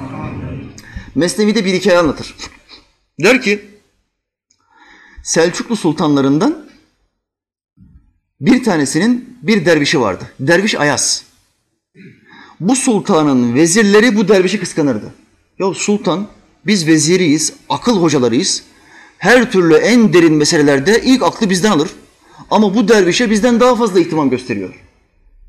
Mesnevi'de 1.17 1.65
bir 1.65 1.73
hikaye 1.73 1.97
anlatır. 1.97 2.35
Der 3.23 3.41
ki, 3.41 3.65
Selçuklu 5.23 5.75
sultanlarından 5.75 6.69
bir 8.41 8.63
tanesinin 8.63 9.37
bir 9.41 9.65
dervişi 9.65 10.01
vardı. 10.01 10.31
Derviş 10.39 10.75
Ayas. 10.75 11.23
Bu 12.59 12.75
sultanın 12.75 13.55
vezirleri 13.55 14.15
bu 14.15 14.27
dervişi 14.27 14.59
kıskanırdı. 14.59 15.13
Ya 15.59 15.73
sultan 15.73 16.27
biz 16.65 16.87
veziriyiz, 16.87 17.53
akıl 17.69 18.01
hocalarıyız. 18.01 18.63
Her 19.17 19.51
türlü 19.51 19.75
en 19.75 20.13
derin 20.13 20.33
meselelerde 20.33 21.01
ilk 21.03 21.23
aklı 21.23 21.49
bizden 21.49 21.71
alır. 21.71 21.89
Ama 22.51 22.75
bu 22.75 22.87
dervişe 22.87 23.29
bizden 23.29 23.59
daha 23.59 23.75
fazla 23.75 23.99
ihtimam 23.99 24.29
gösteriyor. 24.29 24.83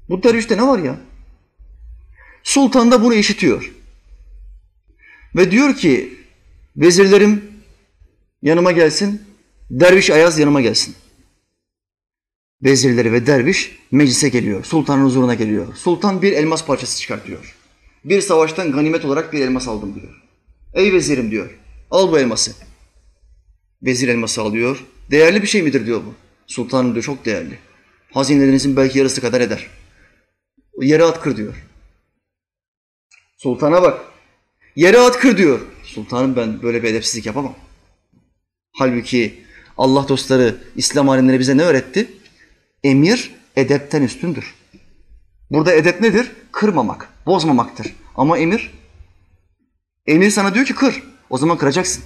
Bu 0.09 0.23
dervişte 0.23 0.57
ne 0.57 0.67
var 0.67 0.79
ya? 0.79 1.01
Sultan 2.43 2.91
da 2.91 3.05
bunu 3.05 3.15
işitiyor. 3.15 3.78
Ve 5.37 5.51
diyor 5.51 5.77
ki 5.77 6.19
vezirlerim 6.77 7.45
yanıma 8.43 8.73
gelsin, 8.73 9.23
derviş 9.71 10.11
Ayaz 10.11 10.39
yanıma 10.39 10.61
gelsin. 10.61 10.95
Vezirleri 12.63 13.13
ve 13.13 13.27
derviş 13.27 13.79
meclise 13.91 14.29
geliyor. 14.29 14.65
Sultanın 14.65 15.05
huzuruna 15.05 15.35
geliyor. 15.35 15.77
Sultan 15.77 16.23
bir 16.23 16.33
elmas 16.33 16.67
parçası 16.67 17.01
çıkartıyor. 17.01 17.57
Bir 18.05 18.21
savaştan 18.21 18.73
ganimet 18.73 19.05
olarak 19.05 19.33
bir 19.33 19.41
elmas 19.41 19.69
aldım 19.69 19.95
diyor. 19.95 20.23
Ey 20.75 20.93
vezirim 20.93 21.31
diyor. 21.31 21.51
Al 21.91 22.13
bu 22.13 22.19
elması. 22.19 22.53
Vezir 23.83 24.09
elması 24.09 24.43
alıyor. 24.43 24.85
Değerli 25.11 25.43
bir 25.43 25.47
şey 25.47 25.63
midir 25.63 25.87
diyor 25.87 26.01
bu. 26.07 26.15
Sultanım 26.47 26.93
diyor 26.93 27.05
çok 27.05 27.25
değerli. 27.25 27.59
Hazinelerinizin 28.13 28.77
belki 28.77 28.99
yarısı 28.99 29.21
kadar 29.21 29.41
eder. 29.41 29.67
Yere 30.81 31.05
at 31.05 31.21
kır 31.21 31.37
diyor. 31.37 31.55
Sultana 33.37 33.83
bak. 33.83 34.01
Yere 34.79 34.99
at 34.99 35.19
kır 35.19 35.37
diyor. 35.37 35.61
Sultanım 35.85 36.37
ben 36.37 36.63
böyle 36.63 36.83
bir 36.83 36.89
edepsizlik 36.89 37.27
yapamam. 37.27 37.55
Halbuki 38.73 39.45
Allah 39.79 40.09
dostları, 40.09 40.57
İslam 40.77 41.09
alimleri 41.09 41.39
bize 41.39 41.57
ne 41.57 41.63
öğretti? 41.63 42.09
Emir 42.85 43.35
edepten 43.57 44.03
üstündür. 44.03 44.55
Burada 45.51 45.73
edep 45.73 46.01
nedir? 46.01 46.33
Kırmamak, 46.53 47.09
bozmamaktır. 47.27 47.87
Ama 48.17 48.39
emir, 48.39 48.71
emir 50.07 50.31
sana 50.31 50.55
diyor 50.55 50.67
ki 50.67 50.75
kır. 50.75 51.03
O 51.31 51.39
zaman 51.39 51.59
kıracaksın. 51.59 52.05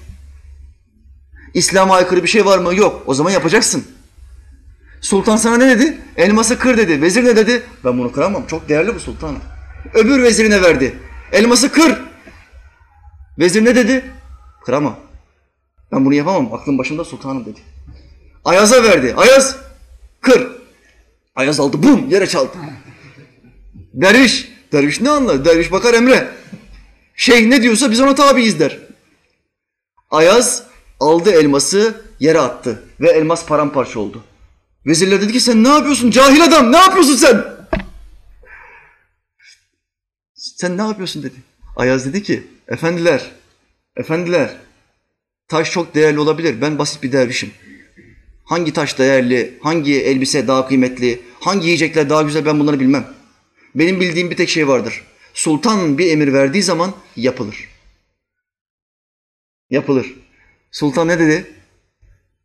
İslam'a 1.55 1.95
aykırı 1.95 2.23
bir 2.23 2.29
şey 2.29 2.47
var 2.47 2.59
mı? 2.59 2.75
Yok. 2.75 3.03
O 3.07 3.15
zaman 3.15 3.31
yapacaksın. 3.31 3.85
Sultan 5.01 5.37
sana 5.37 5.57
ne 5.57 5.79
dedi? 5.79 5.99
Elması 6.17 6.59
kır 6.59 6.77
dedi. 6.77 7.03
Vezir 7.03 7.25
ne 7.25 7.37
dedi? 7.37 7.63
Ben 7.85 7.99
bunu 7.99 8.13
kıramam. 8.13 8.47
Çok 8.47 8.69
değerli 8.69 8.95
bu 8.95 9.01
sultan. 9.01 9.37
Öbür 9.95 10.23
vezirine 10.23 10.63
verdi. 10.63 10.99
Elması 11.33 11.73
kır. 11.73 12.12
Vezir 13.39 13.65
ne 13.65 13.77
dedi? 13.77 14.05
Kıramam. 14.65 14.97
Ben 15.93 16.05
bunu 16.05 16.15
yapamam. 16.15 16.55
Aklım 16.55 16.79
başımda 16.79 17.05
sultanım 17.05 17.45
dedi. 17.45 17.61
Ayaz'a 18.45 18.83
verdi. 18.83 19.15
Ayaz 19.17 19.57
kır. 20.21 20.49
Ayaz 21.35 21.61
aldı. 21.61 21.83
Bum 21.83 22.11
yere 22.11 22.27
çaldı. 22.27 22.53
Derviş. 23.95 24.53
Derviş 24.73 25.01
ne 25.01 25.11
anlar? 25.11 25.45
Derviş 25.45 25.73
bakar 25.73 25.95
emre. 25.95 26.35
Şeyh 27.17 27.47
ne 27.47 27.63
diyorsa 27.63 27.91
biz 27.91 28.01
ona 28.01 28.15
tabiiz 28.15 28.61
der. 28.61 28.79
Ayaz 30.11 30.63
aldı 31.01 31.31
elması 31.31 32.03
yere 32.21 32.41
attı 32.41 32.83
ve 33.01 33.11
elmas 33.11 33.47
paramparça 33.47 34.01
oldu. 34.01 34.25
Vezirler 34.87 35.21
dedi 35.21 35.33
ki 35.33 35.41
sen 35.41 35.65
ne 35.65 35.69
yapıyorsun 35.69 36.11
cahil 36.11 36.45
adam 36.45 36.73
ne 36.73 36.77
yapıyorsun 36.77 37.17
sen? 37.17 37.45
Sen 40.35 40.79
ne 40.79 40.83
yapıyorsun 40.83 41.23
dedi. 41.23 41.35
Ayaz 41.77 42.07
dedi 42.07 42.23
ki 42.23 42.47
efendiler, 42.73 43.31
efendiler 43.97 44.57
taş 45.49 45.71
çok 45.71 45.95
değerli 45.95 46.19
olabilir 46.19 46.61
ben 46.61 46.79
basit 46.79 47.03
bir 47.03 47.13
dervişim. 47.13 47.51
Hangi 48.45 48.73
taş 48.73 48.99
değerli, 48.99 49.59
hangi 49.63 50.03
elbise 50.03 50.49
daha 50.49 50.69
kıymetli, 50.69 51.21
hangi 51.41 51.67
yiyecekler 51.67 52.11
daha 52.11 52.23
güzel 52.23 52.45
ben 52.45 52.61
bunları 52.61 52.81
bilmem. 52.81 53.07
Benim 53.75 54.01
bildiğim 54.01 54.31
bir 54.31 54.37
tek 54.37 54.49
şey 54.49 54.69
vardır. 54.69 55.03
Sultan 55.35 55.99
bir 55.99 56.11
emir 56.11 56.33
verdiği 56.33 56.63
zaman 56.63 56.95
yapılır. 57.17 57.69
Yapılır. 59.71 60.15
Sultan 60.71 61.09
ne 61.09 61.19
dedi? 61.19 61.47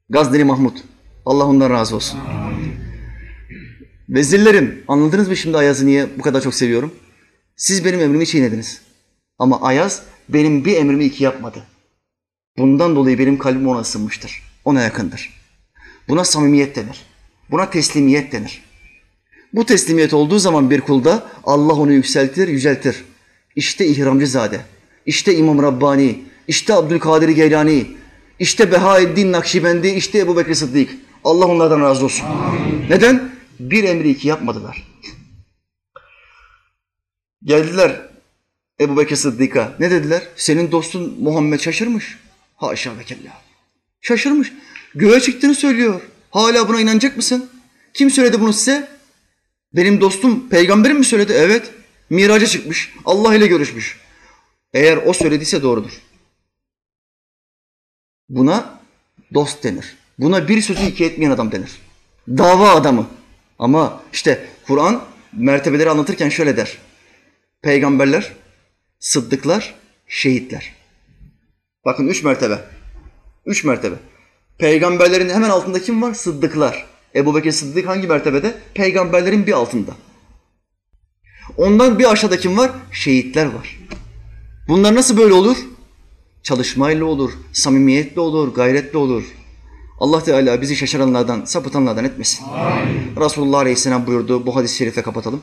Gazneli 0.10 0.44
Mahmut. 0.44 0.78
Allah 1.26 1.46
ondan 1.46 1.70
razı 1.70 1.96
olsun. 1.96 2.20
Vezirlerim, 4.10 4.84
anladınız 4.88 5.28
mı 5.28 5.38
şimdi 5.38 5.58
Ayaz'ı 5.58 5.86
niye 5.86 6.08
bu 6.18 6.22
kadar 6.22 6.42
çok 6.42 6.56
seviyorum? 6.56 6.96
Siz 7.56 7.86
benim 7.86 8.00
emrimi 8.00 8.28
çiğnediniz. 8.28 8.87
Ama 9.40 9.62
Ayaz 9.62 10.04
benim 10.30 10.66
bir 10.66 10.76
emrimi 10.76 11.06
iki 11.06 11.24
yapmadı. 11.24 11.64
Bundan 12.58 12.96
dolayı 12.96 13.20
benim 13.20 13.38
kalbim 13.38 13.68
ona 13.68 13.80
ısınmıştır. 13.80 14.44
Ona 14.66 14.82
yakındır. 14.82 15.34
Buna 16.08 16.24
samimiyet 16.24 16.76
denir. 16.76 17.06
Buna 17.52 17.70
teslimiyet 17.70 18.32
denir. 18.32 18.64
Bu 19.54 19.66
teslimiyet 19.66 20.14
olduğu 20.14 20.40
zaman 20.40 20.70
bir 20.70 20.82
kulda 20.82 21.24
Allah 21.44 21.74
onu 21.74 21.92
yükseltir, 21.92 22.48
yüceltir. 22.48 23.04
İşte 23.56 23.86
İhramcızade, 23.86 24.62
işte 25.06 25.36
İmam 25.36 25.64
Rabbani, 25.64 26.24
işte 26.48 26.74
Abdülkadir 26.74 27.30
Geylani, 27.30 27.88
işte 28.40 28.72
Behaeddin 28.72 29.32
Nakşibendi, 29.32 29.88
işte 29.88 30.20
Ebu 30.20 30.38
Bekir 30.38 30.56
Sıddık. 30.56 30.90
Allah 31.24 31.46
onlardan 31.46 31.82
razı 31.82 32.06
olsun. 32.06 32.26
Amin. 32.26 32.86
Neden? 32.90 33.30
Bir 33.60 33.84
emri 33.84 34.10
iki 34.10 34.28
yapmadılar. 34.28 34.88
Geldiler 37.44 38.07
Ebu 38.82 38.98
Bekir 38.98 39.16
Sıddık'a. 39.16 39.76
Ne 39.80 39.92
dediler? 39.92 40.28
Senin 40.36 40.72
dostun 40.72 41.18
Muhammed 41.20 41.60
şaşırmış. 41.60 42.18
Haşa 42.56 42.98
ve 42.98 43.04
kella. 43.04 43.42
Şaşırmış. 44.02 44.54
Göğe 44.96 45.20
çıktığını 45.20 45.56
söylüyor. 45.56 46.02
Hala 46.32 46.68
buna 46.68 46.82
inanacak 46.82 47.18
mısın? 47.18 47.50
Kim 47.94 48.12
söyledi 48.12 48.42
bunu 48.42 48.54
size? 48.54 48.88
Benim 49.74 50.02
dostum 50.02 50.50
peygamberim 50.50 50.98
mi 50.98 51.06
söyledi? 51.06 51.34
Evet. 51.36 51.72
Miraca 52.10 52.48
çıkmış. 52.48 52.94
Allah 53.06 53.36
ile 53.36 53.48
görüşmüş. 53.48 53.98
Eğer 54.74 54.98
o 55.06 55.14
söylediyse 55.14 55.64
doğrudur. 55.64 56.02
Buna 58.30 58.80
dost 59.34 59.64
denir. 59.64 59.96
Buna 60.20 60.48
bir 60.48 60.62
sözü 60.62 60.86
iki 60.86 61.06
etmeyen 61.06 61.32
adam 61.32 61.52
denir. 61.52 61.72
Dava 62.28 62.70
adamı. 62.70 63.08
Ama 63.60 64.04
işte 64.14 64.46
Kur'an 64.68 65.04
mertebeleri 65.34 65.90
anlatırken 65.90 66.30
şöyle 66.30 66.58
der. 66.58 66.78
Peygamberler, 67.62 68.34
sıddıklar, 69.00 69.76
şehitler. 70.08 70.76
Bakın 71.86 72.08
üç 72.08 72.24
mertebe. 72.24 72.60
Üç 73.46 73.64
mertebe. 73.64 73.96
Peygamberlerin 74.58 75.30
hemen 75.30 75.50
altında 75.50 75.82
kim 75.82 76.02
var? 76.02 76.14
Sıddıklar. 76.14 76.86
Ebu 77.16 77.36
Bekir 77.36 77.52
Sıddık 77.52 77.88
hangi 77.88 78.08
mertebede? 78.08 78.58
Peygamberlerin 78.74 79.48
bir 79.48 79.54
altında. 79.54 79.92
Ondan 81.58 82.00
bir 82.00 82.12
aşağıda 82.12 82.38
kim 82.38 82.58
var? 82.58 82.72
Şehitler 82.92 83.46
var. 83.46 83.80
Bunlar 84.68 84.96
nasıl 84.96 85.18
böyle 85.18 85.34
olur? 85.34 85.58
Çalışmayla 86.44 87.06
olur, 87.06 87.32
samimiyetle 87.54 88.22
olur, 88.22 88.56
gayretle 88.56 88.98
olur. 88.98 89.24
Allah 90.00 90.24
Teala 90.24 90.62
bizi 90.62 90.76
şaşıranlardan, 90.76 91.46
sapıtanlardan 91.46 92.06
etmesin. 92.06 92.46
Amin. 92.46 93.16
Resulullah 93.20 93.60
Aleyhisselam 93.60 94.08
buyurdu. 94.08 94.46
Bu 94.46 94.56
hadis-i 94.56 94.76
şerife 94.78 95.02
kapatalım. 95.02 95.42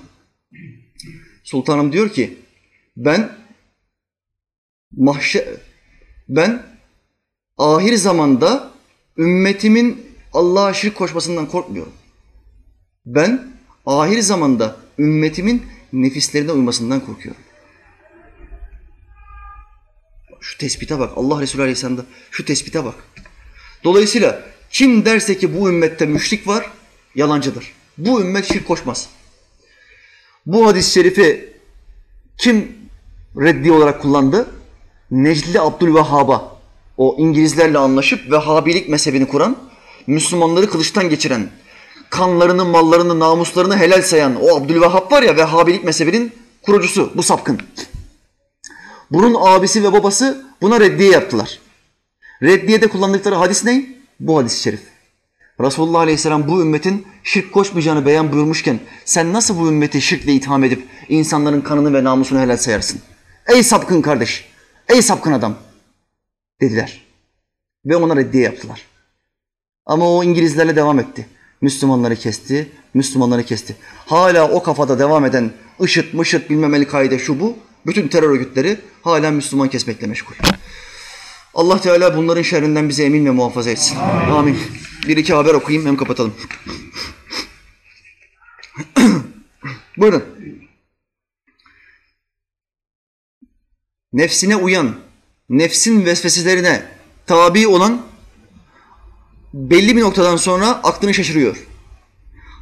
Sultanım 1.45 1.93
diyor 1.93 2.09
ki 2.09 2.39
ben 2.97 3.44
mahşer 4.97 5.45
ben 6.29 6.63
ahir 7.59 7.95
zamanda 7.95 8.71
ümmetimin 9.19 10.07
Allah'a 10.33 10.75
şirk 10.75 10.95
koşmasından 10.95 11.47
korkmuyorum. 11.47 11.93
Ben 13.07 13.53
ahir 13.87 14.21
zamanda 14.21 14.77
ümmetimin 14.99 15.63
nefislerine 15.93 16.53
uymasından 16.53 17.01
korkuyorum. 17.01 17.43
Şu 20.41 20.59
tespite 20.59 20.99
bak. 20.99 21.13
Allah 21.17 21.41
Resulü 21.41 21.63
Aleyhisselam'da 21.63 22.05
şu 22.31 22.45
tespite 22.45 22.85
bak. 22.85 22.95
Dolayısıyla 23.85 24.43
kim 24.71 25.05
derse 25.05 25.39
ki 25.39 25.61
bu 25.61 25.69
ümmette 25.69 26.07
müşrik 26.07 26.47
var, 26.47 26.71
yalancıdır. 27.15 27.73
Bu 27.99 28.21
ümmet 28.21 28.45
şirk 28.45 28.67
koşmaz. 28.67 29.09
Bu 30.47 30.67
hadis-i 30.67 30.93
şerifi 30.93 31.53
kim 32.39 32.77
reddi 33.37 33.73
olarak 33.73 34.03
kullandı? 34.03 34.54
Necli 35.15 35.61
Abdülvehhab'a, 35.61 36.59
o 36.97 37.17
İngilizlerle 37.19 37.79
anlaşıp 37.79 38.31
Vehhabilik 38.31 38.89
mezhebini 38.89 39.29
kuran, 39.29 39.57
Müslümanları 40.07 40.71
kılıçtan 40.71 41.09
geçiren, 41.09 41.49
kanlarını, 42.11 42.65
mallarını, 42.65 43.19
namuslarını 43.19 43.77
helal 43.77 44.03
sayan 44.03 44.37
o 44.43 44.57
Abdülvehhab 44.57 45.13
var 45.13 45.23
ya 45.23 45.37
Vehhabilik 45.37 45.85
mezhebinin 45.85 46.33
kurucusu, 46.63 47.13
bu 47.15 47.23
sapkın. 47.23 47.59
Bunun 49.11 49.37
abisi 49.41 49.83
ve 49.83 49.93
babası 49.93 50.47
buna 50.63 50.81
reddiye 50.81 51.11
yaptılar. 51.11 51.59
Reddiyede 52.43 52.87
kullandıkları 52.87 53.35
hadis 53.35 53.65
ne? 53.65 53.87
Bu 54.21 54.39
hadis-i 54.39 54.63
şerif. 54.63 54.81
Resulullah 55.61 56.01
Aleyhisselam 56.01 56.49
bu 56.49 56.61
ümmetin 56.61 57.07
şirk 57.23 57.53
koşmayacağını 57.53 58.07
beyan 58.07 58.33
buyurmuşken 58.33 58.81
sen 59.05 59.33
nasıl 59.33 59.61
bu 59.61 59.69
ümmeti 59.69 60.03
şirkle 60.03 60.33
itham 60.33 60.65
edip 60.65 60.87
insanların 61.09 61.61
kanını 61.61 61.95
ve 61.95 62.05
namusunu 62.05 62.41
helal 62.41 62.57
sayarsın? 62.57 63.01
Ey 63.47 63.63
sapkın 63.63 64.03
kardeş, 64.03 64.54
ey 64.89 65.03
sapkın 65.03 65.33
adam 65.33 65.57
dediler. 66.61 67.05
Ve 67.87 67.97
ona 67.97 68.17
reddiye 68.17 68.45
yaptılar. 68.45 68.83
Ama 69.87 70.11
o 70.11 70.25
İngilizlerle 70.25 70.77
devam 70.77 70.99
etti. 70.99 71.27
Müslümanları 71.61 72.17
kesti, 72.17 72.73
Müslümanları 72.95 73.43
kesti. 73.43 73.77
Hala 74.07 74.51
o 74.51 74.63
kafada 74.63 74.99
devam 74.99 75.25
eden 75.25 75.53
IŞİD, 75.81 76.15
MIŞİD 76.15 76.51
bilmem 76.51 76.75
El-Kaide 76.75 77.19
şu 77.19 77.41
bu 77.41 77.57
bütün 77.87 78.09
terör 78.09 78.31
örgütleri 78.31 78.81
hala 79.03 79.31
Müslüman 79.31 79.69
kesmekle 79.69 80.07
meşgul. 80.07 80.35
Allah 81.55 81.81
Teala 81.81 82.17
bunların 82.17 82.43
şerrinden 82.43 82.89
bizi 82.89 83.03
emin 83.03 83.27
ve 83.27 83.31
muhafaza 83.31 83.71
etsin. 83.71 83.97
Amin. 83.97 84.33
Amin. 84.33 84.59
Bir 85.09 85.17
iki 85.17 85.35
haber 85.35 85.55
okuyayım 85.55 85.89
hem 85.89 85.97
kapatalım. 85.97 86.35
Buyurun. 89.97 90.25
Nefsine 94.15 94.57
uyan, 94.57 94.97
nefsin 95.49 96.05
vesveselerine 96.05 96.83
tabi 97.27 97.67
olan 97.67 98.07
belli 99.55 99.97
bir 99.97 100.01
noktadan 100.01 100.37
sonra 100.37 100.69
aklını 100.69 101.15
şaşırıyor. 101.15 101.57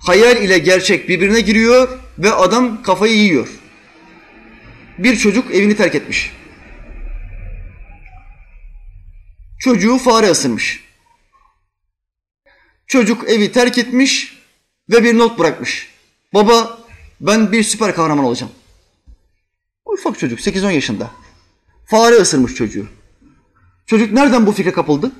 Hayal 0.06 0.42
ile 0.42 0.58
gerçek 0.58 1.08
birbirine 1.08 1.40
giriyor 1.40 1.98
ve 2.18 2.32
adam 2.32 2.82
kafayı 2.82 3.14
yiyor. 3.14 3.48
Bir 4.98 5.16
çocuk 5.16 5.54
evini 5.54 5.76
terk 5.76 5.94
etmiş. 5.94 6.32
Çocuğu 9.60 9.98
fare 9.98 10.26
ısırmış. 10.26 10.84
Çocuk 12.86 13.30
evi 13.30 13.52
terk 13.52 13.78
etmiş 13.78 14.38
ve 14.90 15.04
bir 15.04 15.18
not 15.18 15.38
bırakmış. 15.38 15.88
Baba 16.34 16.78
ben 17.20 17.52
bir 17.52 17.62
süper 17.62 17.94
kahraman 17.94 18.24
olacağım. 18.24 18.52
Ufak 19.84 20.18
çocuk 20.18 20.40
8-10 20.40 20.72
yaşında. 20.72 21.10
Fare 21.84 22.14
ısırmış 22.14 22.54
çocuğu. 22.54 22.86
Çocuk 23.86 24.12
nereden 24.12 24.46
bu 24.46 24.52
fikre 24.52 24.72
kapıldı? 24.72 25.12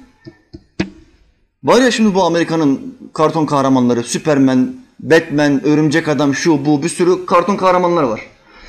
Var 1.65 1.83
ya 1.83 1.91
şimdi 1.91 2.15
bu 2.15 2.25
Amerika'nın 2.25 2.99
karton 3.15 3.47
kahramanları, 3.47 4.03
Superman, 4.03 4.77
Batman, 5.01 5.65
Örümcek 5.65 6.09
Adam, 6.09 6.35
şu 6.35 6.65
bu 6.65 6.83
bir 6.83 6.89
sürü 6.89 7.27
karton 7.27 7.57
kahramanlar 7.57 8.03
var. 8.03 8.21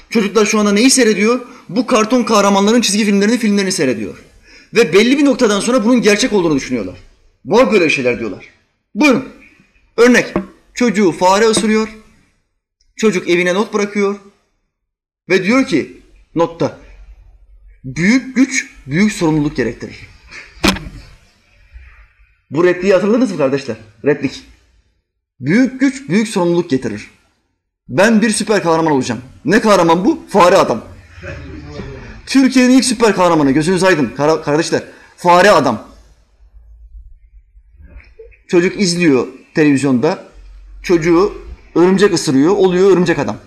Çocuklar 0.09 0.45
şu 0.45 0.59
anda 0.59 0.71
neyi 0.71 0.89
seyrediyor? 0.89 1.39
Bu 1.69 1.87
karton 1.87 2.23
kahramanların 2.23 2.81
çizgi 2.81 3.05
filmlerini, 3.05 3.37
filmlerini 3.37 3.71
seyrediyor. 3.71 4.23
Ve 4.73 4.93
belli 4.93 5.17
bir 5.17 5.25
noktadan 5.25 5.59
sonra 5.59 5.85
bunun 5.85 6.01
gerçek 6.01 6.33
olduğunu 6.33 6.55
düşünüyorlar. 6.55 6.95
Var 7.45 7.71
böyle 7.71 7.89
şeyler 7.89 8.19
diyorlar. 8.19 8.45
Buyurun. 8.95 9.29
Örnek. 9.97 10.33
Çocuğu 10.73 11.11
fare 11.11 11.45
ısırıyor. 11.45 11.89
Çocuk 12.95 13.29
evine 13.29 13.53
not 13.53 13.73
bırakıyor. 13.73 14.15
Ve 15.29 15.43
diyor 15.43 15.65
ki 15.65 16.01
notta 16.35 16.79
büyük 17.83 18.35
güç 18.35 18.69
büyük 18.87 19.11
sorumluluk 19.11 19.55
gerektirir. 19.55 20.07
Bu 22.51 22.63
repliği 22.63 22.93
hatırladınız 22.93 23.31
mı 23.31 23.37
kardeşler? 23.37 23.77
Replik. 24.05 24.43
Büyük 25.39 25.79
güç 25.79 26.09
büyük 26.09 26.27
sorumluluk 26.27 26.69
getirir. 26.69 27.11
Ben 27.89 28.21
bir 28.21 28.29
süper 28.29 28.63
kahraman 28.63 28.91
olacağım. 28.91 29.21
Ne 29.45 29.61
kahraman 29.61 30.05
bu? 30.05 30.25
Fare 30.29 30.57
adam. 30.57 30.83
Türkiye'nin 32.25 32.77
ilk 32.77 32.85
süper 32.85 33.15
kahramanı. 33.15 33.51
Gözünüz 33.51 33.83
aydın 33.83 34.13
kardeşler. 34.45 34.83
Fare 35.17 35.51
adam. 35.51 35.87
Çocuk 38.47 38.81
izliyor 38.81 39.27
televizyonda. 39.53 40.23
Çocuğu 40.83 41.33
örümcek 41.75 42.13
ısırıyor. 42.13 42.51
Oluyor 42.51 42.91
örümcek 42.91 43.19
adam. 43.19 43.37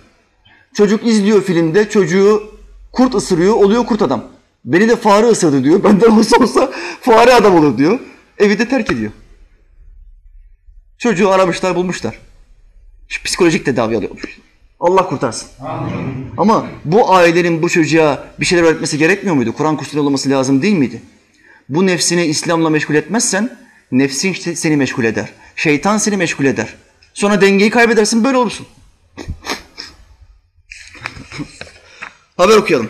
Çocuk 0.73 1.07
izliyor 1.07 1.43
filmde. 1.43 1.89
Çocuğu 1.89 2.56
kurt 2.97 3.15
ısırıyor. 3.15 3.53
Oluyor 3.55 3.85
kurt 3.85 4.01
adam. 4.01 4.23
Beni 4.65 4.89
de 4.89 4.95
fare 4.95 5.25
ısırdı 5.25 5.63
diyor. 5.63 5.83
Benden 5.83 6.09
olsa 6.11 6.37
olsa 6.37 6.71
fare 7.01 7.33
adam 7.33 7.55
olur 7.55 7.77
diyor. 7.77 7.99
Evi 8.37 8.59
de 8.59 8.69
terk 8.69 8.91
ediyor. 8.91 9.11
Çocuğu 10.97 11.29
aramışlar 11.29 11.75
bulmuşlar. 11.75 12.19
Psikolojik 13.23 13.65
tedavi 13.65 13.97
alıyormuş. 13.97 14.39
Allah 14.79 15.09
kurtarsın. 15.09 15.49
Amin. 15.59 16.27
Ama 16.37 16.67
bu 16.85 17.13
ailenin 17.13 17.61
bu 17.61 17.69
çocuğa 17.69 18.27
bir 18.39 18.45
şeyler 18.45 18.63
öğretmesi 18.63 18.97
gerekmiyor 18.97 19.35
muydu? 19.35 19.53
Kur'an 19.53 19.77
kursları 19.77 20.03
olması 20.03 20.29
lazım 20.29 20.61
değil 20.61 20.77
miydi? 20.77 21.01
Bu 21.69 21.85
nefsini 21.85 22.25
İslam'la 22.25 22.69
meşgul 22.69 22.95
etmezsen 22.95 23.57
nefsin 23.91 24.53
seni 24.53 24.77
meşgul 24.77 25.03
eder. 25.03 25.29
Şeytan 25.55 25.97
seni 25.97 26.17
meşgul 26.17 26.45
eder. 26.45 26.75
Sonra 27.13 27.41
dengeyi 27.41 27.69
kaybedersin 27.69 28.23
böyle 28.23 28.37
olursun. 28.37 28.67
Haber 32.37 32.57
okuyalım. 32.57 32.89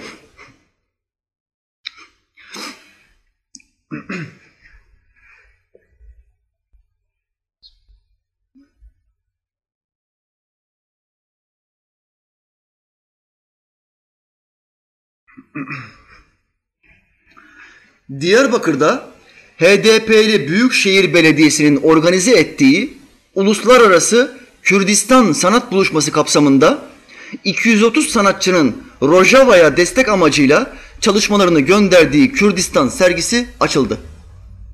Diyarbakır'da 18.19 19.11
HDP'li 19.57 20.47
Büyükşehir 20.47 21.13
Belediyesi'nin 21.13 21.77
organize 21.77 22.31
ettiği 22.31 22.97
uluslararası 23.35 24.37
Kürdistan 24.61 25.31
sanat 25.31 25.71
buluşması 25.71 26.11
kapsamında 26.11 26.96
230 27.43 28.09
sanatçının 28.09 28.84
Rojava'ya 29.01 29.78
destek 29.78 30.09
amacıyla 30.09 30.73
çalışmalarını 31.01 31.59
gönderdiği 31.59 32.32
Kürdistan 32.32 32.88
sergisi 32.88 33.47
açıldı. 33.59 33.97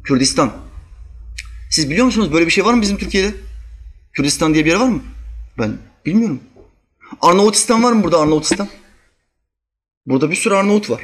Kürdistan. 0.03 0.51
Siz 1.71 1.89
biliyor 1.89 2.05
musunuz 2.05 2.33
böyle 2.33 2.45
bir 2.45 2.51
şey 2.51 2.65
var 2.65 2.73
mı 2.73 2.81
bizim 2.81 2.97
Türkiye'de? 2.97 3.35
Kürdistan 4.13 4.53
diye 4.53 4.65
bir 4.65 4.69
yer 4.69 4.79
var 4.79 4.87
mı? 4.87 5.01
Ben 5.57 5.77
bilmiyorum. 6.05 6.39
Arnavutistan 7.21 7.83
var 7.83 7.91
mı 7.91 8.03
burada 8.03 8.19
Arnavutistan? 8.19 8.67
Burada 10.05 10.31
bir 10.31 10.35
sürü 10.35 10.53
Arnavut 10.53 10.89
var. 10.89 11.01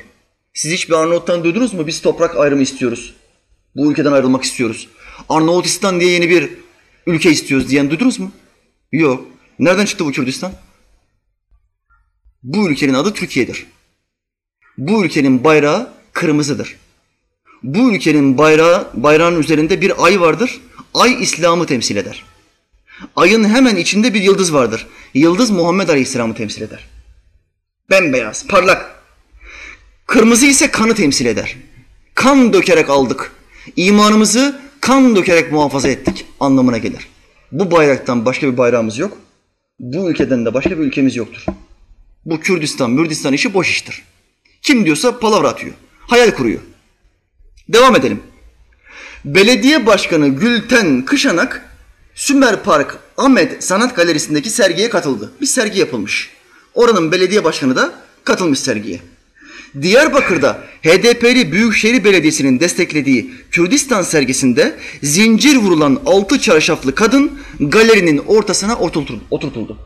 Siz 0.53 0.71
hiç 0.71 0.89
bir 0.89 0.93
Arnavut'tan 0.93 1.43
duydunuz 1.43 1.73
mu? 1.73 1.87
Biz 1.87 2.01
toprak 2.01 2.37
ayrımı 2.37 2.61
istiyoruz. 2.61 3.15
Bu 3.75 3.91
ülkeden 3.91 4.11
ayrılmak 4.11 4.43
istiyoruz. 4.43 4.87
Arnavutistan 5.29 5.99
diye 5.99 6.11
yeni 6.11 6.29
bir 6.29 6.49
ülke 7.07 7.31
istiyoruz 7.31 7.69
diyen 7.69 7.89
duydunuz 7.89 8.19
mu? 8.19 8.31
Yok. 8.91 9.25
Nereden 9.59 9.85
çıktı 9.85 10.05
bu 10.05 10.11
Kürdistan? 10.11 10.51
Bu 12.43 12.69
ülkenin 12.69 12.93
adı 12.93 13.13
Türkiye'dir. 13.13 13.65
Bu 14.77 15.05
ülkenin 15.05 15.43
bayrağı 15.43 15.93
kırmızıdır. 16.13 16.75
Bu 17.63 17.91
ülkenin 17.91 18.37
bayrağı, 18.37 18.89
bayrağının 18.93 19.39
üzerinde 19.39 19.81
bir 19.81 20.05
ay 20.05 20.21
vardır. 20.21 20.61
Ay 20.93 21.23
İslam'ı 21.23 21.65
temsil 21.65 21.95
eder. 21.95 22.23
Ayın 23.15 23.43
hemen 23.43 23.75
içinde 23.75 24.13
bir 24.13 24.21
yıldız 24.21 24.53
vardır. 24.53 24.87
Yıldız 25.13 25.49
Muhammed 25.49 25.89
Aleyhisselam'ı 25.89 26.35
temsil 26.35 26.61
eder. 26.61 26.89
Bembeyaz, 27.89 28.47
parlak. 28.47 29.03
Kırmızı 30.05 30.45
ise 30.45 30.71
kanı 30.71 30.95
temsil 30.95 31.25
eder. 31.25 31.57
Kan 32.15 32.53
dökerek 32.53 32.89
aldık. 32.89 33.31
İmanımızı 33.75 34.59
kan 34.81 35.15
dökerek 35.15 35.51
muhafaza 35.51 35.89
ettik 35.89 36.25
anlamına 36.39 36.77
gelir. 36.77 37.07
Bu 37.51 37.71
bayraktan 37.71 38.25
başka 38.25 38.47
bir 38.47 38.57
bayrağımız 38.57 38.97
yok. 38.97 39.17
Bu 39.79 40.11
ülkeden 40.11 40.45
de 40.45 40.53
başka 40.53 40.69
bir 40.69 40.83
ülkemiz 40.83 41.15
yoktur. 41.15 41.45
Bu 42.29 42.39
Kürdistan, 42.39 42.91
Mürdistan 42.91 43.33
işi 43.33 43.53
boş 43.53 43.69
iştir. 43.69 44.03
Kim 44.61 44.85
diyorsa 44.85 45.19
palavra 45.19 45.49
atıyor. 45.49 45.73
Hayal 45.99 46.31
kuruyor. 46.31 46.59
Devam 47.69 47.95
edelim. 47.95 48.19
Belediye 49.25 49.85
Başkanı 49.85 50.27
Gülten 50.27 51.05
Kışanak 51.05 51.75
Sümer 52.15 52.63
Park 52.63 52.97
Ahmet 53.17 53.63
Sanat 53.63 53.95
Galerisi'ndeki 53.95 54.49
sergiye 54.49 54.89
katıldı. 54.89 55.31
Bir 55.41 55.45
sergi 55.45 55.79
yapılmış. 55.79 56.29
Oranın 56.73 57.11
belediye 57.11 57.43
başkanı 57.43 57.75
da 57.75 57.93
katılmış 58.23 58.59
sergiye. 58.59 58.99
Diyarbakır'da 59.81 60.63
HDP'li 60.83 61.51
Büyükşehir 61.51 62.03
Belediyesi'nin 62.03 62.59
desteklediği 62.59 63.33
Kürdistan 63.51 64.01
sergisinde 64.01 64.79
zincir 65.03 65.55
vurulan 65.55 66.01
altı 66.05 66.39
çarşaflı 66.39 66.95
kadın 66.95 67.39
galerinin 67.59 68.17
ortasına 68.17 68.75
oturtuldu. 69.29 69.77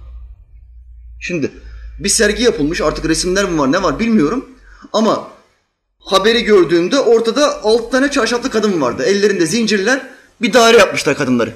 Şimdi 1.21 1.51
bir 1.99 2.09
sergi 2.09 2.43
yapılmış 2.43 2.81
artık 2.81 3.05
resimler 3.05 3.45
mi 3.45 3.59
var 3.59 3.71
ne 3.71 3.83
var 3.83 3.99
bilmiyorum 3.99 4.49
ama 4.93 5.27
haberi 5.99 6.43
gördüğümde 6.43 6.99
ortada 6.99 7.63
altı 7.63 7.91
tane 7.91 8.11
çarşaflı 8.11 8.49
kadın 8.49 8.81
vardı. 8.81 9.03
Ellerinde 9.03 9.45
zincirler 9.45 10.09
bir 10.41 10.53
daire 10.53 10.77
yapmışlar 10.77 11.17
kadınları. 11.17 11.55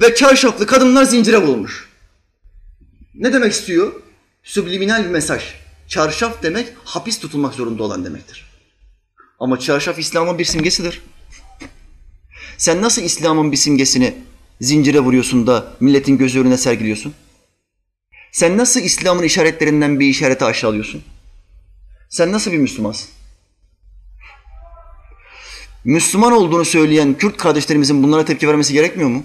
Ve 0.00 0.14
çarşaflı 0.14 0.66
kadınlar 0.66 1.04
zincire 1.04 1.38
vurulmuş. 1.38 1.88
Ne 3.14 3.32
demek 3.32 3.52
istiyor? 3.52 3.92
Subliminal 4.42 5.04
bir 5.04 5.10
mesaj. 5.10 5.42
Çarşaf 5.88 6.42
demek 6.42 6.68
hapis 6.84 7.18
tutulmak 7.18 7.54
zorunda 7.54 7.82
olan 7.82 8.04
demektir. 8.04 8.46
Ama 9.38 9.58
çarşaf 9.58 9.98
İslam'ın 9.98 10.38
bir 10.38 10.44
simgesidir. 10.44 11.02
Sen 12.58 12.82
nasıl 12.82 13.02
İslam'ın 13.02 13.52
bir 13.52 13.56
simgesini 13.56 14.14
zincire 14.60 15.00
vuruyorsun 15.00 15.46
da 15.46 15.72
milletin 15.80 16.18
gözü 16.18 16.40
önüne 16.40 16.56
sergiliyorsun? 16.56 17.14
Sen 18.32 18.58
nasıl 18.58 18.80
İslam'ın 18.80 19.22
işaretlerinden 19.22 20.00
bir 20.00 20.06
işareti 20.06 20.44
aşağılıyorsun? 20.44 21.02
Sen 22.08 22.32
nasıl 22.32 22.52
bir 22.52 22.58
Müslümansın? 22.58 23.08
Müslüman 25.84 26.32
olduğunu 26.32 26.64
söyleyen 26.64 27.14
Kürt 27.14 27.36
kardeşlerimizin 27.36 28.02
bunlara 28.02 28.24
tepki 28.24 28.48
vermesi 28.48 28.72
gerekmiyor 28.72 29.10
mu? 29.10 29.22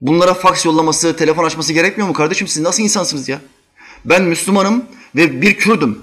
Bunlara 0.00 0.34
faks 0.34 0.64
yollaması, 0.64 1.16
telefon 1.16 1.44
açması 1.44 1.72
gerekmiyor 1.72 2.08
mu 2.08 2.14
kardeşim? 2.14 2.48
Siz 2.48 2.62
nasıl 2.62 2.82
insansınız 2.82 3.28
ya? 3.28 3.40
Ben 4.04 4.22
Müslümanım 4.22 4.84
ve 5.16 5.42
bir 5.42 5.56
Kürdüm. 5.56 5.98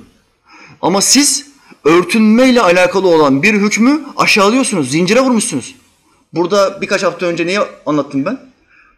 Ama 0.81 1.01
siz 1.01 1.47
örtünmeyle 1.83 2.61
alakalı 2.61 3.07
olan 3.07 3.43
bir 3.43 3.53
hükmü 3.53 4.01
aşağılıyorsunuz, 4.17 4.91
zincire 4.91 5.21
vurmuşsunuz. 5.21 5.75
Burada 6.33 6.81
birkaç 6.81 7.03
hafta 7.03 7.25
önce 7.25 7.47
neyi 7.47 7.59
anlattım 7.85 8.25
ben? 8.25 8.39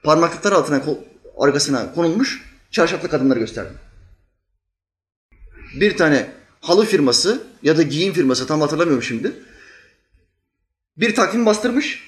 Parmaklıklar 0.03 0.51
altına, 0.51 0.83
arkasına 1.37 1.93
konulmuş 1.93 2.54
çarşaflı 2.75 3.09
kadınları 3.09 3.39
gösterdim. 3.39 3.77
Bir 5.79 5.97
tane 5.97 6.31
halı 6.61 6.85
firması 6.85 7.47
ya 7.63 7.77
da 7.77 7.81
giyim 7.81 8.13
firması 8.13 8.47
tam 8.47 8.61
hatırlamıyorum 8.61 9.03
şimdi. 9.03 9.31
Bir 10.97 11.15
takvim 11.15 11.45
bastırmış. 11.45 12.03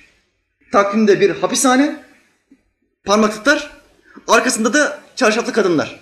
Takvimde 0.72 1.20
bir 1.22 1.30
hapishane, 1.30 2.04
parmaklıklar, 3.04 3.72
arkasında 4.28 4.74
da 4.74 5.00
çarşaflı 5.16 5.54
kadınlar. 5.54 6.00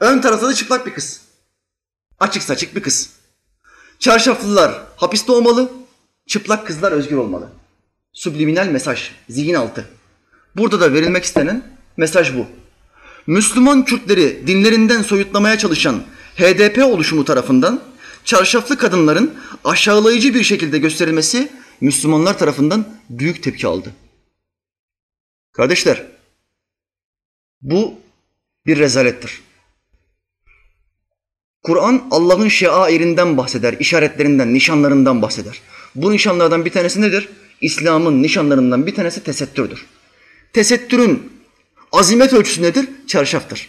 Ön 0.00 0.20
tarafta 0.20 0.48
da 0.48 0.54
çıplak 0.54 0.86
bir 0.86 0.94
kız. 0.94 1.20
Açık 2.18 2.42
saçık 2.42 2.76
bir 2.76 2.82
kız. 2.82 3.10
Çarşaflılar 3.98 4.82
hapiste 4.96 5.32
olmalı, 5.32 5.72
çıplak 6.26 6.66
kızlar 6.66 6.92
özgür 6.92 7.16
olmalı. 7.16 7.48
Subliminal 8.12 8.66
mesaj, 8.66 9.10
zihin 9.28 9.54
altı. 9.54 9.88
Burada 10.56 10.80
da 10.80 10.92
verilmek 10.92 11.24
istenen 11.24 11.62
mesaj 11.96 12.36
bu. 12.36 12.59
Müslüman 13.26 13.84
Kürtleri 13.84 14.46
dinlerinden 14.46 15.02
soyutlamaya 15.02 15.58
çalışan 15.58 16.02
HDP 16.36 16.84
oluşumu 16.84 17.24
tarafından 17.24 17.80
çarşaflı 18.24 18.78
kadınların 18.78 19.34
aşağılayıcı 19.64 20.34
bir 20.34 20.42
şekilde 20.42 20.78
gösterilmesi 20.78 21.48
Müslümanlar 21.80 22.38
tarafından 22.38 22.88
büyük 23.10 23.42
tepki 23.42 23.66
aldı. 23.66 23.92
Kardeşler, 25.52 26.06
bu 27.62 27.94
bir 28.66 28.78
rezalettir. 28.78 29.40
Kur'an 31.62 32.08
Allah'ın 32.10 32.48
şeairinden 32.48 33.36
bahseder, 33.36 33.72
işaretlerinden, 33.80 34.54
nişanlarından 34.54 35.22
bahseder. 35.22 35.60
Bu 35.94 36.12
nişanlardan 36.12 36.64
bir 36.64 36.70
tanesi 36.70 37.00
nedir? 37.00 37.28
İslam'ın 37.60 38.22
nişanlarından 38.22 38.86
bir 38.86 38.94
tanesi 38.94 39.24
tesettürdür. 39.24 39.86
Tesettürün 40.52 41.39
azimet 41.92 42.32
ölçüsü 42.32 42.62
nedir? 42.62 42.88
Çarşaftır. 43.06 43.68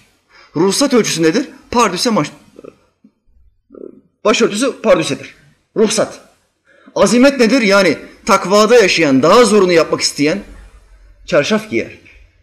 Ruhsat 0.55 0.93
ölçüsü 0.93 1.23
nedir? 1.23 1.49
Pardüse 1.71 2.09
maş... 2.09 2.31
Başörtüsü 4.25 4.81
pardüsedir. 4.81 5.35
Ruhsat. 5.75 6.21
Azimet 6.95 7.39
nedir? 7.39 7.61
Yani 7.61 7.97
takvada 8.25 8.75
yaşayan, 8.75 9.23
daha 9.23 9.45
zorunu 9.45 9.71
yapmak 9.71 10.01
isteyen 10.01 10.43
çarşaf 11.25 11.69
giyer. 11.69 11.97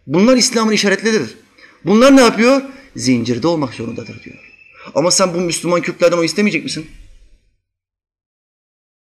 Bunlar 0.07 0.37
İslam'ın 0.37 0.71
işaretleridir. 0.71 1.37
Bunlar 1.85 2.17
ne 2.17 2.21
yapıyor? 2.21 2.61
Zincirde 2.95 3.47
olmak 3.47 3.73
zorundadır 3.73 4.23
diyor. 4.23 4.37
Ama 4.95 5.11
sen 5.11 5.33
bu 5.33 5.37
Müslüman 5.37 5.81
Kürtlerden 5.81 6.17
o 6.17 6.23
istemeyecek 6.23 6.63
misin? 6.63 6.89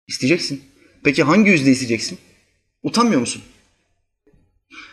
İsteyeceksin. 0.07 0.65
Peki 1.05 1.23
hangi 1.23 1.51
yüzde 1.51 1.71
isteyeceksin? 1.71 2.19
Utanmıyor 2.83 3.21
musun? 3.21 3.43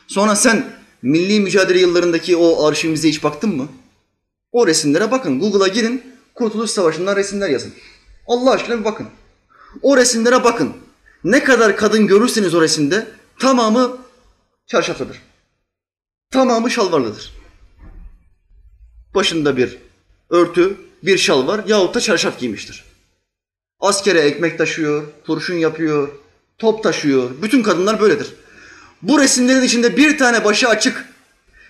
Sonra 0.07 0.35
sen 0.35 0.80
milli 1.02 1.40
mücadele 1.40 1.80
yıllarındaki 1.80 2.38
o 2.38 2.65
arşivimize 2.65 3.10
hiç 3.10 3.23
baktın 3.23 3.56
mı? 3.56 3.68
O 4.52 4.68
resimlere 4.68 5.11
bakın. 5.11 5.40
Google'a 5.40 5.68
girin. 5.68 6.03
Kurtuluş 6.36 6.72
Savaşı'ndan 6.72 7.15
resimler 7.15 7.49
yazın. 7.49 7.73
Allah 8.28 8.52
aşkına 8.52 8.80
bir 8.80 8.86
bakın. 8.86 9.07
O 9.82 9.98
resimlere 9.98 10.44
bakın. 10.44 10.73
Ne 11.23 11.44
kadar 11.44 11.78
kadın 11.78 12.07
görürseniz 12.07 12.56
o 12.56 12.61
resimde 12.61 13.07
tamamı 13.40 13.98
çarşaflıdır. 14.68 15.22
Tamamı 16.32 16.72
şalvarlıdır. 16.72 17.34
Başında 19.15 19.57
bir 19.57 19.78
örtü, 20.30 20.78
bir 21.03 21.18
şal 21.18 21.48
var 21.48 21.64
yahut 21.68 21.95
da 21.95 21.99
çarşaf 21.99 22.40
giymiştir. 22.40 22.84
Askere 23.80 24.19
ekmek 24.19 24.57
taşıyor, 24.57 25.03
kurşun 25.26 25.56
yapıyor, 25.56 26.10
top 26.57 26.84
taşıyor. 26.84 27.30
Bütün 27.41 27.64
kadınlar 27.64 28.02
böyledir. 28.02 28.34
Bu 29.03 29.19
resimlerin 29.19 29.61
içinde 29.61 29.98
bir 29.98 30.18
tane 30.18 30.45
başı 30.45 30.69
açık, 30.69 31.06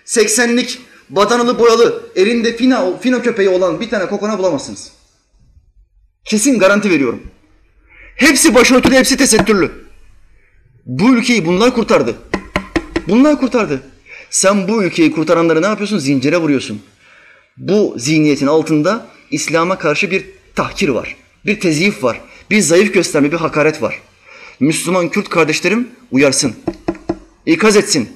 80'lik 0.06 0.80
badanalı 1.10 1.58
boyalı, 1.58 2.02
elinde 2.16 2.56
fina, 2.56 2.98
fino 2.98 3.22
köpeği 3.22 3.48
olan 3.48 3.80
bir 3.80 3.90
tane 3.90 4.06
kokona 4.06 4.38
bulamazsınız. 4.38 4.92
Kesin 6.24 6.58
garanti 6.58 6.90
veriyorum. 6.90 7.22
Hepsi 8.16 8.54
başörtülü, 8.54 8.94
hepsi 8.94 9.16
tesettürlü. 9.16 9.72
Bu 10.86 11.14
ülkeyi 11.14 11.46
bunlar 11.46 11.74
kurtardı. 11.74 12.16
Bunlar 13.08 13.40
kurtardı. 13.40 13.82
Sen 14.30 14.68
bu 14.68 14.84
ülkeyi 14.84 15.12
kurtaranları 15.12 15.62
ne 15.62 15.66
yapıyorsun? 15.66 15.98
Zincire 15.98 16.36
vuruyorsun. 16.36 16.82
Bu 17.56 17.94
zihniyetin 17.98 18.46
altında 18.46 19.06
İslam'a 19.30 19.78
karşı 19.78 20.10
bir 20.10 20.24
tahkir 20.54 20.88
var. 20.88 21.16
Bir 21.46 21.60
teziyif 21.60 22.04
var. 22.04 22.20
Bir 22.50 22.60
zayıf 22.60 22.94
gösterme, 22.94 23.32
bir 23.32 23.36
hakaret 23.36 23.82
var. 23.82 24.00
Müslüman 24.60 25.08
Kürt 25.08 25.28
kardeşlerim 25.28 25.88
uyarsın. 26.10 26.54
İkaz 27.46 27.76
etsin. 27.76 28.08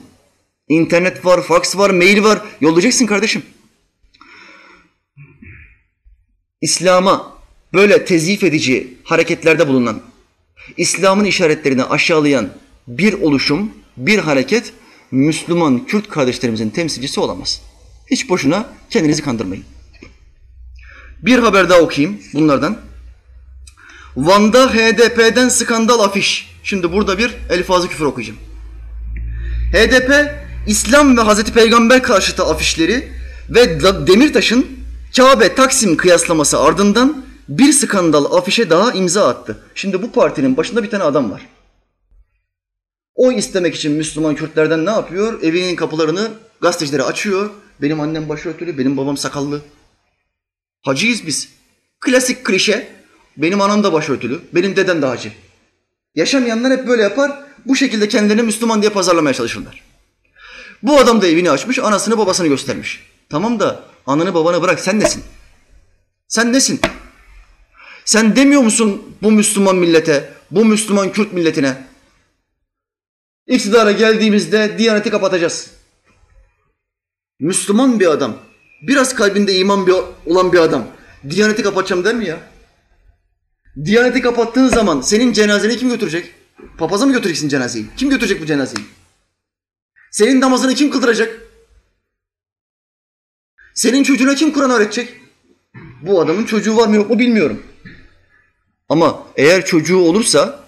İnternet 0.69 1.25
var, 1.25 1.43
faks 1.43 1.77
var, 1.77 1.91
mail 1.91 2.23
var. 2.23 2.43
Yollayacaksın 2.61 3.07
kardeşim. 3.07 3.43
İslam'a 6.61 7.37
böyle 7.75 8.05
tezif 8.05 8.45
edici 8.45 8.95
hareketlerde 9.05 9.69
bulunan, 9.69 10.03
İslam'ın 10.77 11.25
işaretlerini 11.25 11.85
aşağılayan 11.85 12.49
bir 12.89 13.13
oluşum, 13.13 13.73
bir 13.97 14.19
hareket 14.19 14.73
Müslüman 15.11 15.87
Kürt 15.87 16.09
kardeşlerimizin 16.09 16.71
temsilcisi 16.71 17.21
olamaz. 17.21 17.63
Hiç 18.11 18.29
boşuna 18.29 18.73
kendinizi 18.91 19.23
kandırmayın. 19.23 19.65
Bir 21.23 21.39
haber 21.39 21.69
daha 21.69 21.81
okuyayım 21.81 22.19
bunlardan. 22.35 22.79
Van'da 24.17 24.75
HDP'den 24.75 25.49
skandal 25.49 26.01
afiş. 26.01 26.51
Şimdi 26.63 26.93
burada 26.93 27.19
bir 27.19 27.37
elfazı 27.51 27.89
küfür 27.89 28.05
okuyacağım. 28.05 28.39
HDP 29.73 30.35
İslam 30.67 31.17
ve 31.17 31.21
Hazreti 31.21 31.53
Peygamber 31.53 32.03
karşıtı 32.03 32.45
afişleri 32.45 33.09
ve 33.51 33.81
Demirtaş'ın 34.07 34.67
Kabe 35.17 35.55
Taksim 35.55 35.97
kıyaslaması 35.97 36.61
ardından 36.61 37.25
bir 37.49 37.73
skandal 37.73 38.37
afişe 38.37 38.71
daha 38.71 38.93
imza 38.93 39.29
attı. 39.29 39.59
Şimdi 39.75 40.03
bu 40.03 40.13
partinin 40.13 40.57
başında 40.57 40.83
bir 40.83 40.91
tane 40.91 41.05
adam 41.05 41.31
var. 41.31 41.47
O 43.15 43.33
istemek 43.33 43.75
için 43.75 43.93
Müslüman 43.93 44.35
Kürtlerden 44.35 44.87
ne 44.87 44.91
yapıyor? 44.91 45.43
Evinin 45.43 45.77
kapılarını 45.77 46.31
gazetecilere 46.61 47.03
açıyor. 47.03 47.51
Benim 47.83 48.01
annem 48.01 48.29
başörtülü, 48.29 48.79
benim 48.79 48.97
babam 48.97 49.17
sakallı. 49.17 49.61
Hacıyız 50.83 51.27
biz. 51.27 51.49
Klasik 52.01 52.45
klişe. 52.45 52.89
Benim 53.37 53.61
anam 53.61 53.83
da 53.83 53.93
başörtülü, 53.93 54.41
benim 54.53 54.77
dedem 54.77 55.03
de 55.03 55.07
hacı. 55.07 55.33
Yaşamayanlar 56.17 56.73
hep 56.73 56.89
böyle 56.89 57.03
yapar. 57.03 57.43
Bu 57.67 57.77
şekilde 57.77 58.09
kendilerini 58.09 58.43
Müslüman 58.43 58.83
diye 58.83 58.91
pazarlamaya 58.93 59.35
çalışırlar. 59.35 59.83
Bu 60.83 60.99
adam 60.99 61.23
da 61.23 61.27
evini 61.27 61.51
açmış, 61.51 61.79
anasını 61.79 62.19
babasını 62.19 62.47
göstermiş. 62.47 63.03
Tamam 63.29 63.61
da 63.61 63.83
ananı 64.07 64.35
babanı 64.35 64.63
bırak 64.63 64.81
sen 64.81 65.01
nesin? 65.01 65.25
Sen 66.29 66.53
nesin? 66.53 66.81
Sen 68.05 68.37
demiyor 68.37 68.63
musun 68.63 69.17
bu 69.23 69.31
Müslüman 69.31 69.77
millete, 69.77 70.33
bu 70.51 70.65
Müslüman 70.65 71.13
Kürt 71.13 71.33
milletine? 71.33 71.77
İktidara 73.47 73.93
geldiğimizde 73.93 74.79
Diyaneti 74.79 75.11
kapatacağız. 75.11 75.71
Müslüman 77.41 78.01
bir 78.01 78.07
adam, 78.07 78.37
biraz 78.83 79.15
kalbinde 79.15 79.57
iman 79.59 79.87
olan 80.27 80.53
bir 80.53 80.59
adam 80.59 80.87
Diyaneti 81.31 81.63
kapatacağım 81.63 82.05
der 82.05 82.15
mi 82.15 82.27
ya? 82.27 82.39
Diyaneti 83.85 84.23
kapattığın 84.23 84.69
zaman 84.69 85.01
senin 85.01 85.33
cenazeni 85.33 85.77
kim 85.77 85.89
götürecek? 85.89 86.35
Papaza 86.79 87.07
mı 87.07 87.13
götüreceksin 87.13 87.49
cenazeyi? 87.49 87.87
Kim 87.97 88.11
götürecek 88.11 88.43
bu 88.43 88.47
cenazeyi? 88.47 88.87
Senin 90.11 90.41
namazını 90.41 90.75
kim 90.75 90.91
kıldıracak? 90.91 91.41
Senin 93.75 94.03
çocuğuna 94.03 94.35
kim 94.35 94.53
Kur'an 94.53 94.71
öğretecek? 94.71 95.15
Bu 96.03 96.21
adamın 96.21 96.45
çocuğu 96.45 96.77
var 96.77 96.89
mı 96.89 96.97
yok 96.97 97.11
mu 97.11 97.19
bilmiyorum. 97.19 97.63
Ama 98.89 99.27
eğer 99.37 99.65
çocuğu 99.65 99.99
olursa 99.99 100.65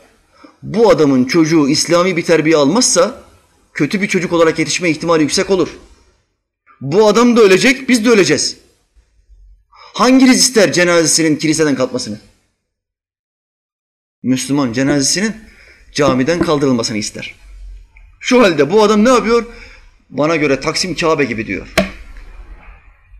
bu 0.62 0.90
adamın 0.90 1.24
çocuğu 1.24 1.68
İslami 1.68 2.16
bir 2.16 2.24
terbiye 2.24 2.56
almazsa 2.56 3.22
kötü 3.72 4.02
bir 4.02 4.09
çocuk 4.09 4.32
olarak 4.32 4.59
yetişme 4.59 4.90
ihtimali 4.90 5.22
yüksek 5.22 5.51
olur. 5.51 5.68
Bu 6.80 7.09
adam 7.09 7.36
da 7.36 7.40
ölecek, 7.40 7.89
biz 7.89 8.05
de 8.05 8.10
öleceğiz. 8.10 8.56
Hanginiz 9.70 10.39
ister 10.39 10.72
cenazesinin 10.72 11.36
kiliseden 11.36 11.74
kalkmasını? 11.76 12.18
Müslüman 14.23 14.73
cenazesinin 14.73 15.36
camiden 15.93 16.39
kaldırılmasını 16.39 16.99
ister. 16.99 17.35
Şu 18.20 18.43
halde 18.43 18.70
bu 18.70 18.82
adam 18.82 19.05
ne 19.05 19.09
yapıyor? 19.09 19.45
Bana 20.11 20.36
göre 20.36 20.61
Taksim 20.61 20.95
Kabe 20.95 21.24
gibi 21.24 21.47
diyor. 21.47 21.74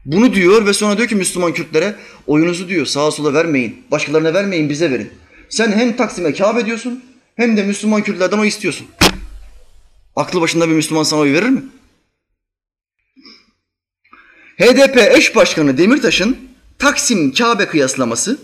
Bunu 0.05 0.35
diyor 0.35 0.67
ve 0.67 0.73
sonra 0.73 0.97
diyor 0.97 1.09
ki 1.09 1.15
Müslüman 1.15 1.53
Kürtlere 1.53 1.97
oyunuzu 2.27 2.69
diyor 2.69 2.87
sağa 2.87 3.11
sola 3.11 3.35
vermeyin. 3.35 3.85
Başkalarına 3.91 4.35
vermeyin 4.35 4.69
bize 4.69 4.91
verin. 4.91 5.13
Sen 5.49 5.73
hem 5.73 5.97
Taksim'e 5.97 6.35
Kabe 6.35 6.67
diyorsun 6.67 7.05
hem 7.37 7.57
de 7.57 7.63
Müslüman 7.63 8.03
Kürtlerden 8.03 8.39
oy 8.39 8.49
istiyorsun. 8.49 8.87
Aklı 10.17 10.41
başında 10.41 10.69
bir 10.69 10.75
Müslüman 10.75 11.03
sana 11.03 11.21
oy 11.21 11.33
verir 11.33 11.49
mi? 11.49 11.63
HDP 14.59 14.97
eş 14.97 15.37
başkanı 15.37 15.79
Demirtaş'ın 15.79 16.37
Taksim 16.79 17.33
Kabe 17.35 17.67
kıyaslaması, 17.67 18.39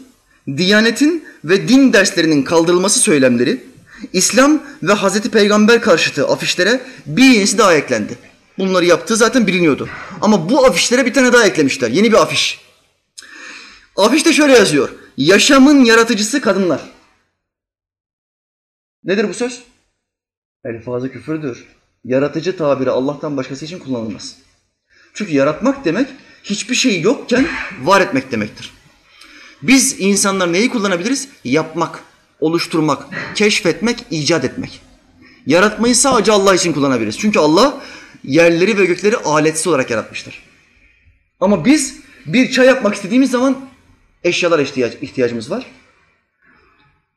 Diyanetin 0.46 1.24
ve 1.44 1.68
din 1.68 1.92
derslerinin 1.92 2.42
kaldırılması 2.42 3.00
söylemleri, 3.00 3.64
İslam 4.12 4.62
ve 4.82 4.92
Hazreti 4.92 5.30
Peygamber 5.30 5.82
karşıtı 5.82 6.28
afişlere 6.28 6.80
bir 7.06 7.30
yenisi 7.30 7.58
daha 7.58 7.74
eklendi. 7.74 8.18
Bunları 8.58 8.84
yaptığı 8.84 9.16
zaten 9.16 9.46
biliniyordu. 9.46 9.88
Ama 10.20 10.50
bu 10.50 10.66
afişlere 10.66 11.06
bir 11.06 11.14
tane 11.14 11.32
daha 11.32 11.46
eklemişler. 11.46 11.90
Yeni 11.90 12.12
bir 12.12 12.22
afiş. 12.22 12.60
Afişte 13.96 14.32
şöyle 14.32 14.52
yazıyor. 14.52 14.88
Yaşamın 15.16 15.84
yaratıcısı 15.84 16.40
kadınlar. 16.40 16.80
Nedir 19.04 19.28
bu 19.28 19.34
söz? 19.34 19.62
Elfazı 20.64 21.12
küfürdür. 21.12 21.64
Yaratıcı 22.04 22.56
tabiri 22.56 22.90
Allah'tan 22.90 23.36
başkası 23.36 23.64
için 23.64 23.78
kullanılmaz. 23.78 24.36
Çünkü 25.14 25.32
yaratmak 25.32 25.84
demek 25.84 26.08
hiçbir 26.42 26.74
şey 26.74 27.00
yokken 27.00 27.48
var 27.82 28.00
etmek 28.00 28.32
demektir. 28.32 28.73
Biz 29.66 29.96
insanlar 29.98 30.52
neyi 30.52 30.70
kullanabiliriz? 30.70 31.28
Yapmak, 31.44 32.00
oluşturmak, 32.40 33.06
keşfetmek, 33.34 33.98
icat 34.10 34.44
etmek. 34.44 34.80
Yaratmayı 35.46 35.96
sadece 35.96 36.32
Allah 36.32 36.54
için 36.54 36.72
kullanabiliriz. 36.72 37.18
Çünkü 37.18 37.38
Allah 37.38 37.82
yerleri 38.24 38.78
ve 38.78 38.84
gökleri 38.84 39.16
aletsiz 39.16 39.66
olarak 39.66 39.90
yaratmıştır. 39.90 40.42
Ama 41.40 41.64
biz 41.64 41.96
bir 42.26 42.50
çay 42.50 42.66
yapmak 42.66 42.94
istediğimiz 42.94 43.30
zaman 43.30 43.60
eşyalar 44.24 44.58
ihtiyac, 44.58 44.96
ihtiyacımız 45.02 45.50
var. 45.50 45.66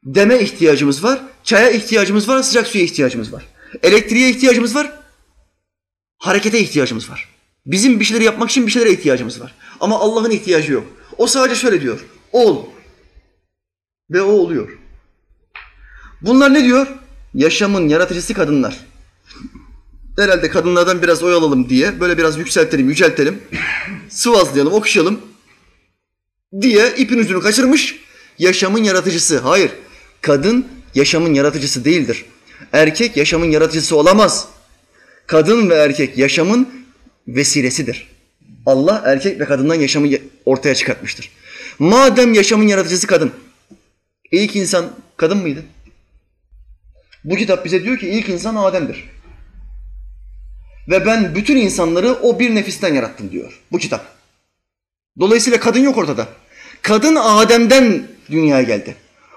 Deme 0.04 0.40
ihtiyacımız 0.40 1.04
var, 1.04 1.20
çaya 1.44 1.70
ihtiyacımız 1.70 2.30
var, 2.30 2.44
sıcak 2.44 2.68
suya 2.68 2.84
ihtiyacımız 2.84 3.34
var. 3.34 3.46
Elektriğe 3.84 4.30
ihtiyacımız 4.30 4.76
var, 4.76 4.92
harekete 6.18 6.60
ihtiyacımız 6.60 7.10
var. 7.10 7.30
Bizim 7.66 8.00
bir 8.00 8.06
şeyleri 8.06 8.24
yapmak 8.24 8.50
için 8.50 8.68
bir 8.68 8.72
şeylere 8.72 8.92
ihtiyacımız 8.92 9.42
var. 9.42 9.56
Ama 9.80 10.00
Allah'ın 10.00 10.32
ihtiyacı 10.32 10.74
yok. 10.74 10.88
O 11.18 11.28
sadece 11.28 11.56
şöyle 11.56 11.82
diyor. 11.82 12.00
Ol. 12.38 12.66
Ve 14.10 14.22
o 14.22 14.32
oluyor. 14.32 14.78
Bunlar 16.22 16.54
ne 16.54 16.64
diyor? 16.64 16.88
Yaşamın 17.34 17.88
yaratıcısı 17.90 18.34
kadınlar. 18.34 18.80
Herhalde 20.18 20.50
kadınlardan 20.50 21.02
biraz 21.02 21.24
oy 21.24 21.34
alalım 21.34 21.70
diye 21.70 22.00
böyle 22.00 22.18
biraz 22.18 22.38
yükseltelim, 22.38 22.90
yüceltelim. 22.90 23.40
Sıvazlayalım, 24.10 24.74
okşayalım 24.74 25.22
diye 26.62 26.94
ipin 26.98 27.20
ucunu 27.20 27.42
kaçırmış. 27.42 27.96
Yaşamın 28.40 28.84
yaratıcısı. 28.84 29.40
Hayır. 29.40 29.72
Kadın 30.22 30.68
yaşamın 30.96 31.34
yaratıcısı 31.34 31.86
değildir. 31.86 32.26
Erkek 32.74 33.18
yaşamın 33.18 33.52
yaratıcısı 33.52 33.96
olamaz. 33.96 34.48
Kadın 35.28 35.70
ve 35.70 35.76
erkek 35.76 36.18
yaşamın 36.18 36.70
vesilesidir. 37.28 38.08
Allah 38.66 39.02
erkek 39.06 39.40
ve 39.40 39.46
kadından 39.46 39.76
yaşamı 39.76 40.08
ortaya 40.46 40.76
çıkartmıştır. 40.76 41.32
Madem 41.80 42.34
yaşamın 42.34 42.68
yaratıcısı 42.68 43.08
kadın, 43.08 43.32
ilk 44.32 44.56
insan 44.56 44.86
kadın 45.18 45.38
mıydı? 45.38 45.66
Bu 47.24 47.36
kitap 47.36 47.66
bize 47.66 47.84
diyor 47.84 47.98
ki 47.98 48.10
ilk 48.10 48.30
insan 48.30 48.56
Adem'dir. 48.56 49.10
Ve 50.90 51.06
ben 51.06 51.36
bütün 51.36 51.58
insanları 51.58 52.14
o 52.14 52.40
bir 52.40 52.56
nefisten 52.56 52.94
yarattım 52.94 53.32
diyor 53.32 53.62
bu 53.72 53.78
kitap. 53.78 54.06
Dolayısıyla 55.20 55.60
kadın 55.60 55.80
yok 55.80 55.98
ortada. 55.98 56.28
Kadın 56.82 57.16
Adem'den 57.16 58.08
dünyaya 58.32 58.64
geldi. 58.64 58.96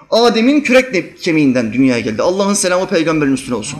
Adem'in 0.09 0.61
kürek 0.61 1.21
kemiğinden 1.21 1.73
dünyaya 1.73 1.99
geldi. 1.99 2.21
Allah'ın 2.21 2.53
selamı 2.53 2.89
peygamberin 2.89 3.33
üstüne 3.33 3.55
olsun. 3.55 3.79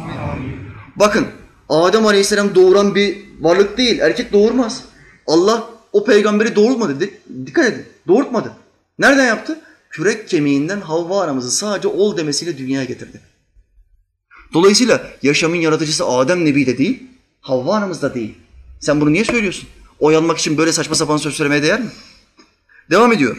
Bakın 0.95 1.27
Adem 1.69 2.05
Aleyhisselam 2.05 2.55
doğuran 2.55 2.95
bir 2.95 3.17
varlık 3.39 3.77
değil. 3.77 3.99
Erkek 3.99 4.33
doğurmaz. 4.33 4.83
Allah 5.27 5.69
o 5.93 6.05
peygamberi 6.05 6.55
doğurmadı. 6.55 7.09
Dikkat 7.45 7.65
edin. 7.65 7.85
Doğurtmadı. 8.07 8.51
Nereden 8.99 9.25
yaptı? 9.25 9.59
Kürek 9.89 10.29
kemiğinden 10.29 10.81
Havva 10.81 11.23
anamızı 11.23 11.51
sadece 11.51 11.87
ol 11.87 12.17
demesiyle 12.17 12.57
dünyaya 12.57 12.85
getirdi. 12.85 13.21
Dolayısıyla 14.53 15.11
yaşamın 15.23 15.55
yaratıcısı 15.55 16.05
Adem 16.05 16.45
Nebi 16.45 16.65
de 16.65 16.77
değil, 16.77 17.03
Havva 17.41 17.75
anamız 17.75 18.01
da 18.01 18.13
değil. 18.13 18.35
Sen 18.79 19.01
bunu 19.01 19.13
niye 19.13 19.25
söylüyorsun? 19.25 19.69
Oy 19.99 20.15
almak 20.15 20.37
için 20.37 20.57
böyle 20.57 20.73
saçma 20.73 20.95
sapan 20.95 21.17
söz 21.17 21.33
söylemeye 21.33 21.63
değer 21.63 21.79
mi? 21.81 21.89
Devam 22.89 23.13
ediyor. 23.13 23.37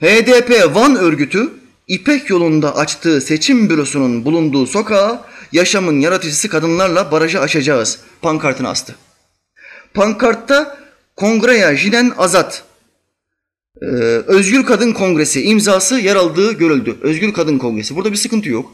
HDP 0.00 0.74
Van 0.74 0.96
örgütü 0.96 1.50
İpek 1.88 2.30
yolunda 2.30 2.76
açtığı 2.76 3.20
seçim 3.20 3.70
bürosunun 3.70 4.24
bulunduğu 4.24 4.66
sokağa 4.66 5.24
yaşamın 5.52 6.00
yaratıcısı 6.00 6.48
kadınlarla 6.48 7.12
barajı 7.12 7.40
aşacağız 7.40 7.98
pankartını 8.22 8.68
astı. 8.68 8.94
Pankartta 9.94 10.78
Kongreye 11.16 11.76
Jinen 11.76 12.12
Azat 12.18 12.62
e, 13.82 13.86
Özgür 14.26 14.64
Kadın 14.64 14.92
Kongresi 14.92 15.42
imzası 15.42 15.98
yer 15.98 16.16
aldığı 16.16 16.52
görüldü. 16.52 16.96
Özgür 17.00 17.32
Kadın 17.32 17.58
Kongresi. 17.58 17.96
Burada 17.96 18.12
bir 18.12 18.16
sıkıntı 18.16 18.48
yok. 18.48 18.72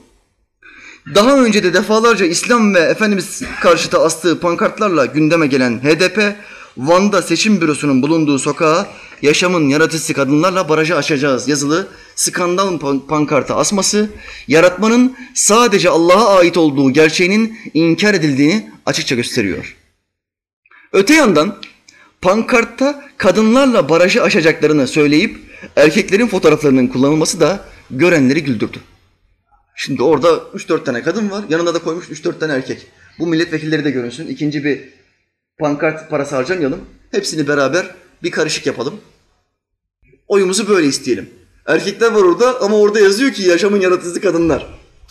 Daha 1.14 1.44
önce 1.44 1.64
de 1.64 1.74
defalarca 1.74 2.26
İslam 2.26 2.74
ve 2.74 2.78
Efendimiz 2.78 3.42
karşıtı 3.60 3.98
astığı 3.98 4.40
pankartlarla 4.40 5.06
gündeme 5.06 5.46
gelen 5.46 5.78
HDP, 5.78 6.36
Van'da 6.76 7.22
seçim 7.22 7.60
bürosunun 7.60 8.02
bulunduğu 8.02 8.38
sokağa 8.38 8.86
yaşamın 9.22 9.68
yaratıcısı 9.68 10.14
kadınlarla 10.14 10.68
barajı 10.68 10.96
açacağız 10.96 11.48
yazılı 11.48 11.88
skandal 12.14 12.78
pankartı 13.08 13.54
asması, 13.54 14.10
yaratmanın 14.48 15.16
sadece 15.34 15.90
Allah'a 15.90 16.38
ait 16.38 16.56
olduğu 16.56 16.90
gerçeğinin 16.90 17.58
inkar 17.74 18.14
edildiğini 18.14 18.70
açıkça 18.86 19.14
gösteriyor. 19.14 19.76
Öte 20.92 21.14
yandan 21.14 21.56
pankartta 22.22 23.04
kadınlarla 23.16 23.88
barajı 23.88 24.22
aşacaklarını 24.22 24.86
söyleyip 24.86 25.38
erkeklerin 25.76 26.26
fotoğraflarının 26.26 26.86
kullanılması 26.86 27.40
da 27.40 27.64
görenleri 27.90 28.44
güldürdü. 28.44 28.78
Şimdi 29.76 30.02
orada 30.02 30.28
3-4 30.28 30.84
tane 30.84 31.02
kadın 31.02 31.30
var, 31.30 31.44
yanında 31.48 31.74
da 31.74 31.78
koymuş 31.78 32.08
3-4 32.08 32.38
tane 32.38 32.52
erkek. 32.52 32.86
Bu 33.18 33.26
milletvekilleri 33.26 33.84
de 33.84 33.90
görünsün. 33.90 34.26
İkinci 34.26 34.64
bir 34.64 34.88
pankart 35.58 36.10
parası 36.10 36.36
harcamayalım. 36.36 36.80
Hepsini 37.10 37.48
beraber 37.48 37.94
bir 38.22 38.30
karışık 38.30 38.66
yapalım. 38.66 39.00
Oyumuzu 40.28 40.68
böyle 40.68 40.86
isteyelim. 40.86 41.30
Erkekler 41.66 42.12
var 42.12 42.22
orada 42.22 42.60
ama 42.60 42.76
orada 42.76 43.00
yazıyor 43.00 43.32
ki 43.32 43.42
yaşamın 43.42 43.80
yaratıcısı 43.80 44.20
kadınlar. 44.20 44.66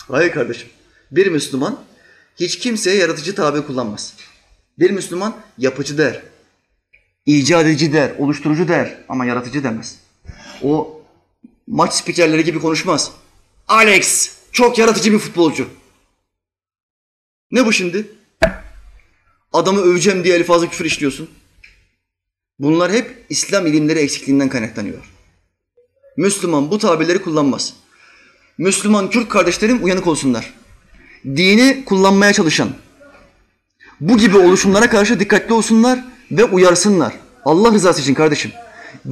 Hayır 0.08 0.32
kardeşim. 0.32 0.68
Bir 1.10 1.26
Müslüman 1.26 1.80
hiç 2.36 2.58
kimseye 2.58 2.96
yaratıcı 2.96 3.34
tabi 3.34 3.62
kullanmaz. 3.62 4.14
Bir 4.78 4.90
Müslüman 4.90 5.36
yapıcı 5.58 5.98
der, 5.98 6.22
icat 7.26 7.66
edici 7.66 7.92
der, 7.92 8.12
oluşturucu 8.18 8.68
der 8.68 9.04
ama 9.08 9.24
yaratıcı 9.24 9.64
demez. 9.64 9.98
O 10.62 11.00
maç 11.66 11.92
spikerleri 11.92 12.44
gibi 12.44 12.58
konuşmaz. 12.58 13.12
Alex 13.68 14.36
çok 14.52 14.78
yaratıcı 14.78 15.12
bir 15.12 15.18
futbolcu. 15.18 15.68
Ne 17.50 17.66
bu 17.66 17.72
şimdi? 17.72 18.06
Adamı 19.52 19.80
öveceğim 19.80 20.24
diye 20.24 20.44
fazla 20.44 20.70
küfür 20.70 20.84
işliyorsun. 20.84 21.30
Bunlar 22.58 22.92
hep 22.92 23.26
İslam 23.28 23.66
ilimleri 23.66 23.98
eksikliğinden 23.98 24.48
kaynaklanıyor. 24.48 25.04
Müslüman 26.16 26.70
bu 26.70 26.78
tabirleri 26.78 27.22
kullanmaz. 27.22 27.74
Müslüman 28.58 29.10
Kürt 29.10 29.28
kardeşlerim 29.28 29.84
uyanık 29.84 30.06
olsunlar. 30.06 30.54
Dini 31.24 31.84
kullanmaya 31.84 32.32
çalışan, 32.32 32.70
bu 34.00 34.18
gibi 34.18 34.38
oluşumlara 34.38 34.90
karşı 34.90 35.20
dikkatli 35.20 35.54
olsunlar 35.54 36.04
ve 36.32 36.44
uyarsınlar. 36.44 37.12
Allah 37.44 37.72
rızası 37.72 38.00
için 38.00 38.14
kardeşim. 38.14 38.50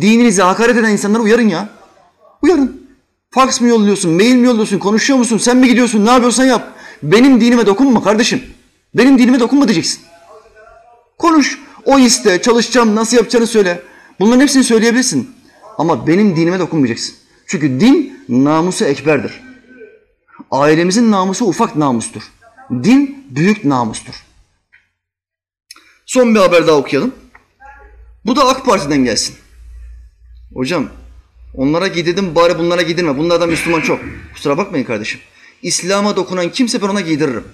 Dininize 0.01 0.43
hakaret 0.43 0.77
eden 0.77 0.91
insanları 0.91 1.23
uyarın 1.23 1.49
ya. 1.49 1.69
Uyarın. 2.43 2.81
Faks 3.31 3.61
mı 3.61 3.69
yolluyorsun, 3.69 4.13
mail 4.13 4.35
mi 4.35 4.47
yolluyorsun, 4.47 4.79
konuşuyor 4.79 5.19
musun, 5.19 5.39
sen 5.39 5.57
mi 5.57 5.69
gidiyorsun, 5.69 6.07
ne 6.07 6.11
yapıyorsan 6.11 6.45
yap. 6.45 6.73
Benim 7.03 7.41
dinime 7.41 7.67
dokunma 7.67 8.03
kardeşim. 8.03 8.43
Benim 8.95 9.19
dinime 9.19 9.41
dokunma 9.41 9.69
diyeceksin. 9.69 10.01
Konuş. 11.19 11.59
O 11.85 11.99
iste, 11.99 12.43
çalışacağım, 12.43 12.97
nasıl 12.97 13.17
yapacağını 13.17 13.47
söyle. 13.47 13.83
Bunların 14.21 14.41
hepsini 14.41 14.65
söyleyebilirsin. 14.65 15.31
Ama 15.79 16.07
benim 16.07 16.37
dinime 16.37 16.59
dokunmayacaksın. 16.59 17.15
Çünkü 17.47 17.81
din 17.81 18.21
namusu 18.29 18.85
ekberdir. 18.85 19.41
Ailemizin 20.51 21.11
namusu 21.11 21.45
ufak 21.45 21.77
namustur. 21.77 22.23
Din 22.71 23.27
büyük 23.31 23.65
namustur. 23.65 24.15
Son 26.11 26.35
bir 26.35 26.41
haber 26.41 26.67
daha 26.67 26.77
okuyalım. 26.77 27.15
Bu 28.27 28.37
da 28.37 28.49
AK 28.49 28.67
Parti'den 28.67 29.05
gelsin. 29.05 29.37
Hocam 30.55 30.89
onlara 31.55 31.87
giydirdim 31.87 32.35
bari 32.35 32.59
bunlara 32.59 32.83
giydirme. 32.83 33.19
Bunlardan 33.19 33.49
Müslüman 33.49 33.81
çok. 33.81 34.01
Kusura 34.35 34.59
bakmayın 34.59 34.85
kardeşim. 34.85 35.21
İslam'a 35.63 36.17
dokunan 36.17 36.53
kimse 36.53 36.83
ben 36.83 36.89
ona 36.89 37.01
giydiririm. 37.01 37.45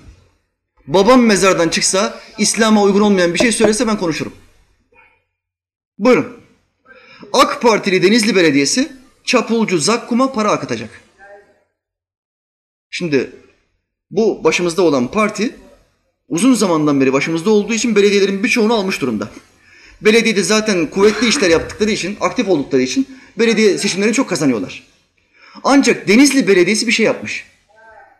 Babam 0.86 1.22
mezardan 1.22 1.68
çıksa 1.68 2.20
İslam'a 2.38 2.82
uygun 2.82 3.00
olmayan 3.00 3.34
bir 3.34 3.38
şey 3.38 3.52
söylese 3.52 3.86
ben 3.86 3.98
konuşurum. 3.98 4.32
Buyurun. 5.98 6.36
AK 7.32 7.62
Partili 7.62 8.02
Denizli 8.02 8.36
Belediyesi 8.36 8.92
Çapulcu 9.24 9.78
Zakkum'a 9.78 10.32
para 10.32 10.50
akıtacak. 10.50 10.90
Şimdi 12.90 13.30
bu 14.10 14.44
başımızda 14.44 14.82
olan 14.82 15.10
parti 15.10 15.56
uzun 16.28 16.54
zamandan 16.54 17.00
beri 17.00 17.12
başımızda 17.12 17.50
olduğu 17.50 17.74
için 17.74 17.96
belediyelerin 17.96 18.44
birçoğunu 18.44 18.74
almış 18.74 19.00
durumda. 19.00 19.28
Belediyede 20.00 20.42
zaten 20.42 20.86
kuvvetli 20.86 21.28
işler 21.28 21.50
yaptıkları 21.50 21.90
için, 21.90 22.16
aktif 22.20 22.48
oldukları 22.48 22.82
için 22.82 23.06
belediye 23.38 23.78
seçimlerini 23.78 24.14
çok 24.14 24.28
kazanıyorlar. 24.28 24.82
Ancak 25.64 26.08
Denizli 26.08 26.48
Belediyesi 26.48 26.86
bir 26.86 26.92
şey 26.92 27.06
yapmış. 27.06 27.44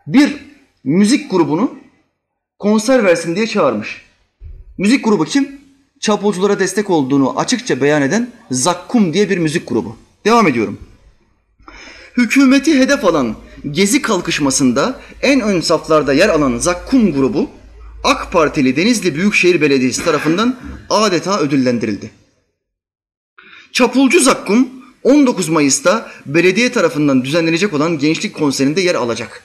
Bir 0.07 0.35
müzik 0.83 1.31
grubunu 1.31 1.75
konser 2.59 3.03
versin 3.03 3.35
diye 3.35 3.47
çağırmış. 3.47 4.01
Müzik 4.77 5.05
grubu 5.05 5.25
kim? 5.25 5.57
Çapulculara 5.99 6.59
destek 6.59 6.89
olduğunu 6.89 7.39
açıkça 7.39 7.81
beyan 7.81 8.01
eden 8.01 8.31
Zakkum 8.51 9.13
diye 9.13 9.29
bir 9.29 9.37
müzik 9.37 9.67
grubu. 9.67 9.97
Devam 10.25 10.47
ediyorum. 10.47 10.79
Hükümeti 12.17 12.79
hedef 12.79 13.05
alan 13.05 13.35
Gezi 13.71 14.01
kalkışmasında 14.01 14.99
en 15.21 15.41
ön 15.41 15.61
saflarda 15.61 16.13
yer 16.13 16.29
alan 16.29 16.57
Zakkum 16.57 17.13
grubu 17.13 17.49
AK 18.03 18.31
Partili 18.31 18.75
Denizli 18.75 19.15
Büyükşehir 19.15 19.61
Belediyesi 19.61 20.05
tarafından 20.05 20.55
adeta 20.89 21.39
ödüllendirildi. 21.39 22.11
Çapulcu 23.71 24.19
Zakkum 24.19 24.69
19 25.03 25.49
Mayıs'ta 25.49 26.11
belediye 26.25 26.71
tarafından 26.71 27.25
düzenlenecek 27.25 27.73
olan 27.73 27.99
gençlik 27.99 28.35
konserinde 28.35 28.81
yer 28.81 28.95
alacak. 28.95 29.43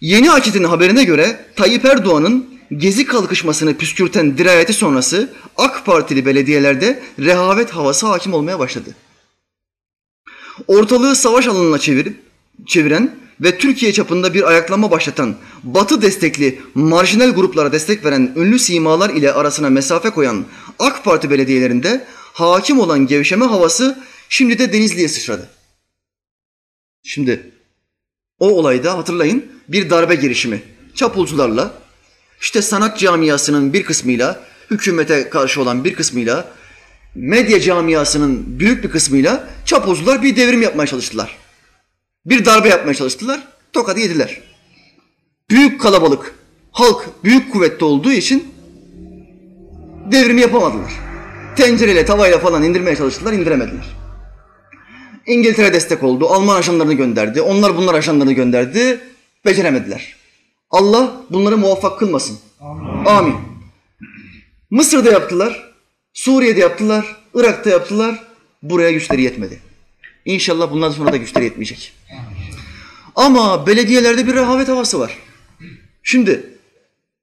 Yeni 0.00 0.30
Akit'in 0.30 0.64
haberine 0.64 1.04
göre 1.04 1.44
Tayyip 1.56 1.84
Erdoğan'ın 1.84 2.46
gezi 2.76 3.06
kalkışmasını 3.06 3.76
püskürten 3.76 4.38
dirayeti 4.38 4.72
sonrası 4.72 5.32
AK 5.56 5.86
Partili 5.86 6.26
belediyelerde 6.26 7.02
rehavet 7.18 7.70
havası 7.70 8.06
hakim 8.06 8.34
olmaya 8.34 8.58
başladı. 8.58 8.94
ortalığı 10.66 11.16
savaş 11.16 11.46
alanına 11.46 11.78
çevirip 11.78 12.22
çeviren 12.66 13.25
ve 13.40 13.58
Türkiye 13.58 13.92
çapında 13.92 14.34
bir 14.34 14.48
ayaklanma 14.48 14.90
başlatan, 14.90 15.36
Batı 15.62 16.02
destekli 16.02 16.60
marjinal 16.74 17.30
gruplara 17.30 17.72
destek 17.72 18.04
veren 18.04 18.32
ünlü 18.36 18.58
simalar 18.58 19.10
ile 19.10 19.32
arasına 19.32 19.70
mesafe 19.70 20.10
koyan 20.10 20.44
AK 20.78 21.04
Parti 21.04 21.30
belediyelerinde 21.30 22.06
hakim 22.32 22.80
olan 22.80 23.06
gevşeme 23.06 23.46
havası 23.46 23.98
şimdi 24.28 24.58
de 24.58 24.72
Denizli'ye 24.72 25.08
sıçradı. 25.08 25.48
Şimdi 27.02 27.52
o 28.38 28.48
olayda 28.48 28.98
hatırlayın 28.98 29.46
bir 29.68 29.90
darbe 29.90 30.14
girişimi. 30.14 30.62
Çapulcularla, 30.94 31.74
işte 32.40 32.62
sanat 32.62 32.98
camiasının 32.98 33.72
bir 33.72 33.84
kısmıyla, 33.84 34.40
hükümete 34.70 35.30
karşı 35.30 35.62
olan 35.62 35.84
bir 35.84 35.94
kısmıyla, 35.94 36.52
medya 37.14 37.60
camiasının 37.60 38.58
büyük 38.58 38.84
bir 38.84 38.90
kısmıyla 38.90 39.48
çapulcular 39.64 40.22
bir 40.22 40.36
devrim 40.36 40.62
yapmaya 40.62 40.86
çalıştılar. 40.86 41.45
Bir 42.26 42.44
darbe 42.44 42.68
yapmaya 42.68 42.94
çalıştılar, 42.94 43.40
tokadı 43.72 44.00
yediler. 44.00 44.40
Büyük 45.50 45.80
kalabalık, 45.80 46.34
halk 46.72 47.08
büyük 47.24 47.52
kuvvette 47.52 47.84
olduğu 47.84 48.12
için 48.12 48.48
devrimi 50.10 50.40
yapamadılar. 50.40 50.92
Tencereyle, 51.56 52.04
tavayla 52.04 52.38
falan 52.38 52.62
indirmeye 52.62 52.96
çalıştılar, 52.96 53.32
indiremediler. 53.32 53.86
İngiltere 55.26 55.72
destek 55.72 56.02
oldu, 56.02 56.28
Alman 56.28 56.56
ajanlarını 56.56 56.94
gönderdi, 56.94 57.40
onlar 57.40 57.76
bunlar 57.76 57.94
ajanlarını 57.94 58.32
gönderdi, 58.32 59.00
beceremediler. 59.44 60.16
Allah 60.70 61.12
bunları 61.30 61.56
muvaffak 61.56 61.98
kılmasın. 61.98 62.38
Amin. 62.60 63.04
Amin. 63.04 63.34
Mısır'da 64.70 65.10
yaptılar, 65.10 65.72
Suriye'de 66.12 66.60
yaptılar, 66.60 67.16
Irak'ta 67.34 67.70
yaptılar, 67.70 68.22
buraya 68.62 68.90
güçleri 68.90 69.22
yetmedi. 69.22 69.60
İnşallah 70.26 70.70
bundan 70.70 70.90
sonra 70.90 71.12
da 71.12 71.16
güçleri 71.16 71.44
yetmeyecek. 71.44 71.92
Ama 73.14 73.66
belediyelerde 73.66 74.26
bir 74.26 74.34
rehavet 74.34 74.68
havası 74.68 75.00
var. 75.00 75.18
Şimdi 76.02 76.58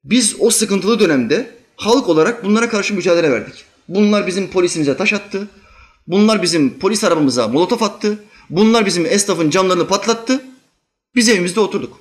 biz 0.04 0.36
o 0.38 0.50
sıkıntılı 0.50 1.00
dönemde 1.00 1.50
halk 1.76 2.08
olarak 2.08 2.44
bunlara 2.44 2.68
karşı 2.68 2.94
mücadele 2.94 3.30
verdik. 3.30 3.64
Bunlar 3.88 4.26
bizim 4.26 4.50
polisimize 4.50 4.96
taş 4.96 5.12
attı. 5.12 5.48
Bunlar 6.06 6.42
bizim 6.42 6.78
polis 6.78 7.04
arabamıza 7.04 7.48
molotof 7.48 7.82
attı. 7.82 8.24
Bunlar 8.50 8.86
bizim 8.86 9.06
esnafın 9.06 9.50
camlarını 9.50 9.88
patlattı. 9.88 10.44
Biz 11.14 11.28
evimizde 11.28 11.60
oturduk. 11.60 12.00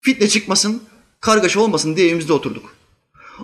Fitne 0.00 0.28
çıkmasın, 0.28 0.82
kargaşa 1.20 1.60
olmasın 1.60 1.96
diye 1.96 2.08
evimizde 2.08 2.32
oturduk. 2.32 2.76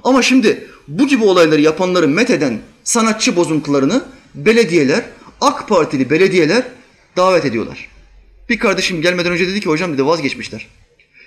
Ama 0.04 0.22
şimdi 0.22 0.68
bu 0.88 1.06
gibi 1.06 1.24
olayları 1.24 1.60
yapanları 1.60 2.08
metheden 2.08 2.60
sanatçı 2.84 3.36
bozuntularını 3.36 4.04
belediyeler, 4.34 5.04
AK 5.40 5.68
Partili 5.68 6.10
belediyeler 6.10 6.68
davet 7.16 7.44
ediyorlar. 7.44 7.88
Bir 8.48 8.58
kardeşim 8.58 9.02
gelmeden 9.02 9.32
önce 9.32 9.48
dedi 9.48 9.60
ki 9.60 9.68
hocam 9.68 9.92
dedi 9.92 10.06
vazgeçmişler. 10.06 10.66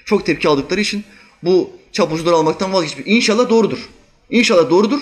Çok 0.05 0.25
tepki 0.25 0.47
aldıkları 0.47 0.81
için 0.81 1.03
bu 1.43 1.71
çapucuları 1.91 2.35
almaktan 2.35 2.73
vazgeçmiş. 2.73 3.07
İnşallah 3.07 3.49
doğrudur. 3.49 3.89
İnşallah 4.29 4.69
doğrudur. 4.69 5.01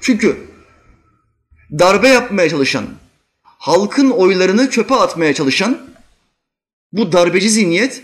Çünkü 0.00 0.46
darbe 1.78 2.08
yapmaya 2.08 2.48
çalışan, 2.48 2.86
halkın 3.42 4.10
oylarını 4.10 4.70
çöpe 4.70 4.94
atmaya 4.94 5.34
çalışan 5.34 5.90
bu 6.92 7.12
darbeci 7.12 7.50
zihniyet 7.50 8.02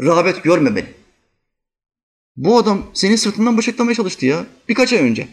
rağbet 0.00 0.42
görmemeli. 0.42 0.94
Bu 2.36 2.58
adam 2.58 2.86
senin 2.94 3.16
sırtından 3.16 3.58
bıçaklamaya 3.58 3.94
çalıştı 3.94 4.26
ya 4.26 4.46
birkaç 4.68 4.92
ay 4.92 4.98
önce. 4.98 5.28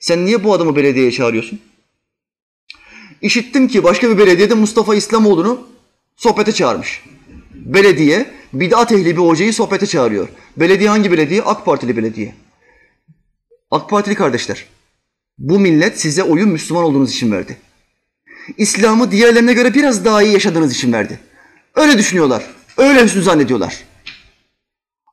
Sen 0.00 0.26
niye 0.26 0.44
bu 0.44 0.54
adamı 0.54 0.76
belediyeye 0.76 1.12
çağırıyorsun? 1.12 1.60
İşittim 3.22 3.68
ki 3.68 3.84
başka 3.84 4.10
bir 4.10 4.18
belediyede 4.18 4.54
Mustafa 4.54 4.94
İslamoğlu'nu 4.94 5.66
sohbete 6.16 6.52
çağırmış. 6.52 7.04
Belediye 7.54 8.30
bid'at 8.52 8.92
ehli 8.92 9.16
bir 9.16 9.22
hocayı 9.22 9.52
sohbete 9.52 9.86
çağırıyor. 9.86 10.28
Belediye 10.56 10.88
hangi 10.88 11.12
belediye? 11.12 11.42
AK 11.42 11.64
Partili 11.64 11.96
belediye. 11.96 12.34
AK 13.70 13.90
Partili 13.90 14.14
kardeşler. 14.14 14.64
Bu 15.38 15.58
millet 15.58 16.00
size 16.00 16.22
oyu 16.22 16.46
Müslüman 16.46 16.84
olduğunuz 16.84 17.10
için 17.10 17.32
verdi. 17.32 17.56
İslam'ı 18.56 19.10
diğerlerine 19.10 19.52
göre 19.52 19.74
biraz 19.74 20.04
daha 20.04 20.22
iyi 20.22 20.32
yaşadığınız 20.32 20.72
için 20.72 20.92
verdi. 20.92 21.20
Öyle 21.74 21.98
düşünüyorlar. 21.98 22.46
Öyle 22.76 23.04
hüsnü 23.04 23.22
zannediyorlar. 23.22 23.84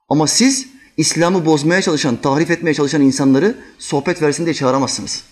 Ama 0.09 0.27
siz 0.27 0.67
İslam'ı 0.97 1.45
bozmaya 1.45 1.81
çalışan, 1.81 2.15
tahrif 2.15 2.51
etmeye 2.51 2.73
çalışan 2.73 3.01
insanları 3.01 3.57
sohbet 3.79 4.21
versin 4.21 4.45
diye 4.45 4.53
çağıramazsınız. 4.53 5.23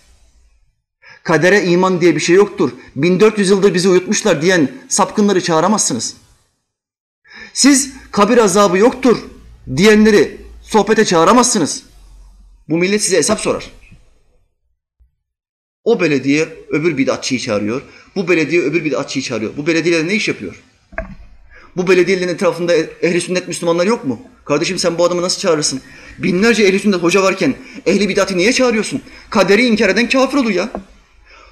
Kadere 1.24 1.64
iman 1.64 2.00
diye 2.00 2.16
bir 2.16 2.20
şey 2.20 2.36
yoktur. 2.36 2.70
1400 2.96 3.50
yıldır 3.50 3.74
bizi 3.74 3.88
uyutmuşlar 3.88 4.42
diyen 4.42 4.70
sapkınları 4.88 5.42
çağıramazsınız. 5.42 6.16
Siz 7.52 7.92
kabir 8.10 8.38
azabı 8.38 8.78
yoktur 8.78 9.18
diyenleri 9.76 10.40
sohbete 10.62 11.04
çağıramazsınız. 11.04 11.82
Bu 12.68 12.78
millet 12.78 13.02
size 13.02 13.16
hesap 13.16 13.40
sorar. 13.40 13.70
O 15.84 16.00
belediye 16.00 16.48
öbür 16.70 16.98
bidatçıyı 16.98 17.40
çağırıyor. 17.40 17.82
Bu 18.16 18.28
belediye 18.28 18.62
öbür 18.62 18.84
bidatçıyı 18.84 19.22
çağırıyor. 19.22 19.56
Bu 19.56 19.66
belediyeler 19.66 20.08
ne 20.08 20.14
iş 20.14 20.28
yapıyor? 20.28 20.62
Bu 21.76 21.88
belediyelerin 21.88 22.28
etrafında 22.28 22.74
ehli 23.02 23.20
sünnet 23.20 23.48
Müslümanlar 23.48 23.86
yok 23.86 24.04
mu? 24.04 24.22
Kardeşim 24.44 24.78
sen 24.78 24.98
bu 24.98 25.04
adamı 25.04 25.22
nasıl 25.22 25.40
çağırırsın? 25.40 25.80
Binlerce 26.18 26.62
ehli 26.62 26.78
sünnet 26.78 27.02
hoca 27.02 27.22
varken 27.22 27.54
ehli 27.86 28.08
bidatı 28.08 28.36
niye 28.36 28.52
çağırıyorsun? 28.52 29.02
Kaderi 29.30 29.66
inkar 29.66 29.88
eden 29.88 30.08
kafir 30.08 30.38
olur 30.38 30.50
ya. 30.50 30.70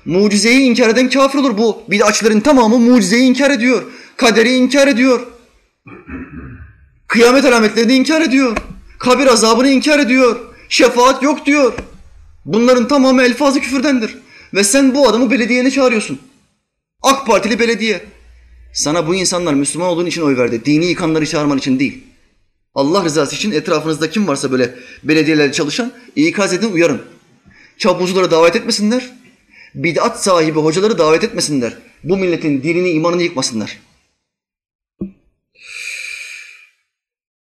Mucizeyi 0.05 0.61
inkar 0.61 0.89
eden 0.89 1.11
kafir 1.11 1.39
olur. 1.39 1.59
Bu 1.59 1.83
bidatçıların 1.89 2.41
tamamı 2.41 2.79
mucizeyi 2.79 3.23
inkar 3.23 3.51
ediyor. 3.51 3.83
Kaderi 4.17 4.55
inkar 4.55 4.89
ediyor. 4.89 5.27
Kıyamet 7.07 7.45
alametlerini 7.45 7.95
inkar 7.95 8.21
ediyor. 8.21 8.57
Kabir 8.99 9.27
azabını 9.27 9.69
inkar 9.69 9.99
ediyor. 9.99 10.37
Şefaat 10.69 11.23
yok 11.23 11.47
diyor. 11.47 11.73
Bunların 12.45 12.89
tamamı 12.89 13.23
elfazı 13.23 13.61
küfürdendir. 13.61 14.19
Ve 14.55 14.65
sen 14.65 14.95
bu 14.95 15.09
adamı 15.09 15.31
belediyene 15.31 15.71
çağırıyorsun. 15.71 16.19
AK 17.03 17.27
Partili 17.27 17.59
belediye. 17.59 18.05
Sana 18.73 19.07
bu 19.07 19.15
insanlar 19.15 19.55
Müslüman 19.55 19.89
olduğun 19.89 20.07
için 20.07 20.23
oy 20.23 20.37
verdi. 20.37 20.65
Dini 20.65 20.87
yıkanları 20.87 21.27
çağırman 21.27 21.59
için 21.59 21.79
değil. 21.79 22.05
Allah 22.75 23.05
rızası 23.05 23.37
için 23.37 23.53
etrafınızda 23.53 24.11
kim 24.11 24.29
varsa 24.29 24.53
böyle 24.53 24.75
belediyelerde 25.03 25.53
çalışan 25.53 25.93
ikaz 26.17 26.53
edin 26.53 26.73
uyarın. 26.73 27.03
Çapulcuları 27.79 28.31
davet 28.31 28.57
etmesinler. 28.57 29.11
Bid'at 29.75 30.25
sahibi 30.25 30.59
hocaları 30.59 30.99
davet 30.99 31.25
etmesinler. 31.25 31.77
Bu 32.05 32.17
milletin 32.17 32.63
dinini 32.63 32.91
imanını 32.91 33.23
yıkmasınlar. 33.23 33.79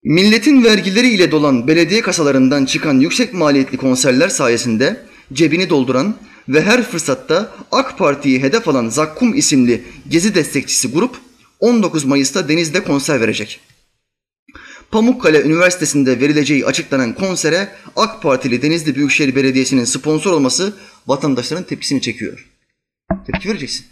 Milletin 0.03 0.63
vergileri 0.63 1.09
ile 1.09 1.31
dolan 1.31 1.67
belediye 1.67 2.01
kasalarından 2.01 2.65
çıkan 2.65 2.99
yüksek 2.99 3.33
maliyetli 3.33 3.77
konserler 3.77 4.29
sayesinde 4.29 5.05
cebini 5.33 5.69
dolduran 5.69 6.15
ve 6.49 6.61
her 6.61 6.83
fırsatta 6.83 7.51
AK 7.71 7.97
Parti'yi 7.97 8.41
hedef 8.41 8.67
alan 8.67 8.89
Zakkum 8.89 9.35
isimli 9.35 9.83
gezi 10.09 10.35
destekçisi 10.35 10.91
grup 10.91 11.17
19 11.59 12.05
Mayıs'ta 12.05 12.49
Deniz'de 12.49 12.83
konser 12.83 13.21
verecek. 13.21 13.59
Pamukkale 14.91 15.41
Üniversitesi'nde 15.41 16.19
verileceği 16.19 16.65
açıklanan 16.65 17.13
konsere 17.13 17.69
AK 17.95 18.21
Partili 18.21 18.61
Denizli 18.61 18.95
Büyükşehir 18.95 19.35
Belediyesi'nin 19.35 19.85
sponsor 19.85 20.33
olması 20.33 20.73
vatandaşların 21.07 21.63
tepkisini 21.63 22.01
çekiyor. 22.01 22.47
Tepki 23.27 23.49
vereceksin. 23.49 23.85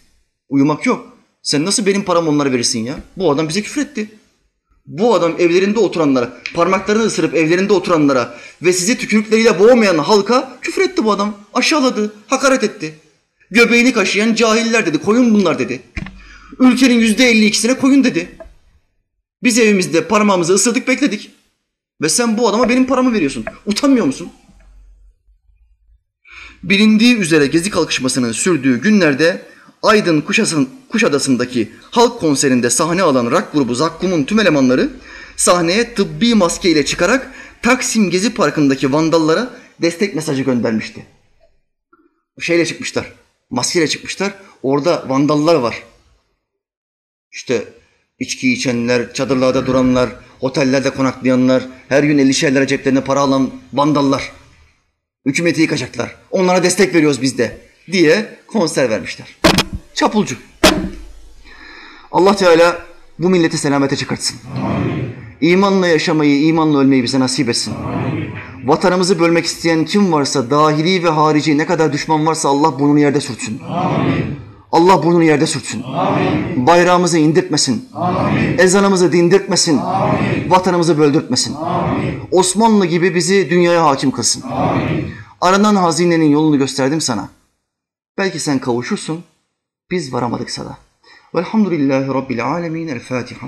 Uyumak 0.50 0.86
yok. 0.86 1.18
Sen 1.42 1.66
nasıl 1.66 1.86
benim 1.86 2.04
paramı 2.04 2.30
onlara 2.30 2.52
verirsin 2.52 2.80
ya? 2.80 2.96
Bu 3.18 3.32
adam 3.32 3.50
bize 3.50 3.62
küfür 3.62 3.82
etti. 3.82 4.10
Bu 4.86 5.16
adam 5.16 5.36
evlerinde 5.40 5.80
oturanlara, 5.80 6.42
parmaklarını 6.54 7.04
ısırıp 7.04 7.36
evlerinde 7.36 7.74
oturanlara 7.74 8.38
ve 8.62 8.74
sizi 8.74 8.98
tükürükleriyle 8.98 9.60
boğmayan 9.60 9.98
halka 9.98 10.58
küfür 10.62 10.82
etti 10.82 11.04
bu 11.04 11.12
adam. 11.12 11.38
Aşağıladı, 11.54 12.14
hakaret 12.28 12.64
etti. 12.64 12.96
Göbeğini 13.52 13.94
kaşıyan 13.94 14.36
cahiller 14.36 14.86
dedi, 14.86 14.98
koyun 14.98 15.34
bunlar 15.34 15.60
dedi. 15.60 15.82
Ülkenin 16.60 17.00
yüzde 17.00 17.30
elli 17.30 17.46
ikisine 17.46 17.74
koyun 17.74 18.04
dedi. 18.04 18.30
Biz 19.44 19.60
evimizde 19.60 20.08
parmağımızı 20.08 20.54
ısırdık 20.54 20.88
bekledik. 20.88 21.32
Ve 22.02 22.10
sen 22.10 22.38
bu 22.38 22.50
adama 22.50 22.70
benim 22.70 22.88
paramı 22.88 23.14
veriyorsun. 23.14 23.46
Utanmıyor 23.66 24.06
musun? 24.06 24.30
Bilindiği 26.64 27.16
üzere 27.18 27.48
gezi 27.48 27.70
kalkışmasının 27.70 28.32
sürdüğü 28.32 28.82
günlerde 28.82 29.46
Aydın 29.84 30.22
Kuşasın, 30.22 30.70
Kuşadası'ndaki 30.90 31.72
halk 31.92 32.20
konserinde 32.20 32.70
sahne 32.70 33.04
alan 33.04 33.32
rock 33.32 33.54
grubu 33.54 33.76
Zakkum'un 33.76 34.24
tüm 34.24 34.40
elemanları 34.40 34.90
sahneye 35.36 35.94
tıbbi 35.94 36.36
maske 36.36 36.72
ile 36.72 36.86
çıkarak 36.86 37.32
Taksim 37.62 38.10
Gezi 38.10 38.34
Parkı'ndaki 38.34 38.94
vandallara 38.94 39.54
destek 39.82 40.16
mesajı 40.16 40.44
göndermişti. 40.44 41.06
Şeyle 42.40 42.66
çıkmışlar, 42.66 43.14
maskeyle 43.50 43.88
çıkmışlar. 43.88 44.34
Orada 44.64 45.10
vandallar 45.10 45.56
var. 45.56 45.84
İşte 47.32 47.74
içki 48.20 48.54
içenler, 48.54 49.14
çadırlarda 49.14 49.66
duranlar, 49.66 50.10
otellerde 50.42 50.90
konaklayanlar, 50.90 51.64
her 51.90 52.04
gün 52.04 52.18
50'şerlere 52.18 52.68
ceplerine 52.68 53.02
para 53.02 53.20
alan 53.20 53.52
vandallar. 53.74 54.32
Hükümeti 55.26 55.62
yıkacaklar. 55.62 56.16
Onlara 56.32 56.64
destek 56.64 56.96
veriyoruz 56.96 57.22
biz 57.22 57.38
de 57.38 57.58
diye 57.92 58.38
konser 58.48 58.90
vermişler. 58.90 59.28
Çapulcu. 59.94 60.36
Allah 62.12 62.36
Teala 62.36 62.86
bu 63.20 63.30
milleti 63.30 63.58
selamete 63.58 63.96
çıkartsın. 63.96 64.40
İmanla 65.42 65.88
yaşamayı, 65.88 66.42
imanla 66.42 66.80
ölmeyi 66.80 67.04
bize 67.04 67.20
nasip 67.20 67.50
etsin. 67.50 67.74
Vatanımızı 68.66 69.20
bölmek 69.20 69.46
isteyen 69.46 69.86
kim 69.86 70.12
varsa, 70.12 70.50
dahili 70.50 71.04
ve 71.04 71.10
harici 71.10 71.58
ne 71.58 71.66
kadar 71.66 71.94
düşman 71.94 72.26
varsa 72.26 72.50
Allah 72.50 72.80
burnunu 72.80 73.00
yerde 73.00 73.22
sürtsün. 73.22 73.62
Allah 74.72 75.04
burnunu 75.04 75.24
yerde 75.24 75.48
sürtsün. 75.48 75.84
Bayrağımızı 76.56 77.18
indirtmesin. 77.18 77.90
Ezanımızı 78.58 79.12
dindirtmesin. 79.12 79.82
Vatanımızı 80.48 80.98
böldürtmesin. 80.98 81.56
Osmanlı 82.32 82.86
gibi 82.86 83.16
bizi 83.16 83.50
dünyaya 83.50 83.86
hakim 83.86 84.12
kılsın. 84.12 84.44
Aranan 85.42 85.76
hazinenin 85.76 86.30
yolunu 86.30 86.58
gösterdim 86.58 87.02
sana. 87.02 87.30
Belki 88.18 88.40
sen 88.40 88.60
kavuşursun, 88.60 89.24
biz 89.92 90.14
varamadık 90.14 90.50
sana. 90.52 90.78
Velhamdülillahi 91.36 92.08
Rabbil 92.08 92.46
alemin. 92.46 92.88
El 92.88 93.00
Fatiha. 93.00 93.48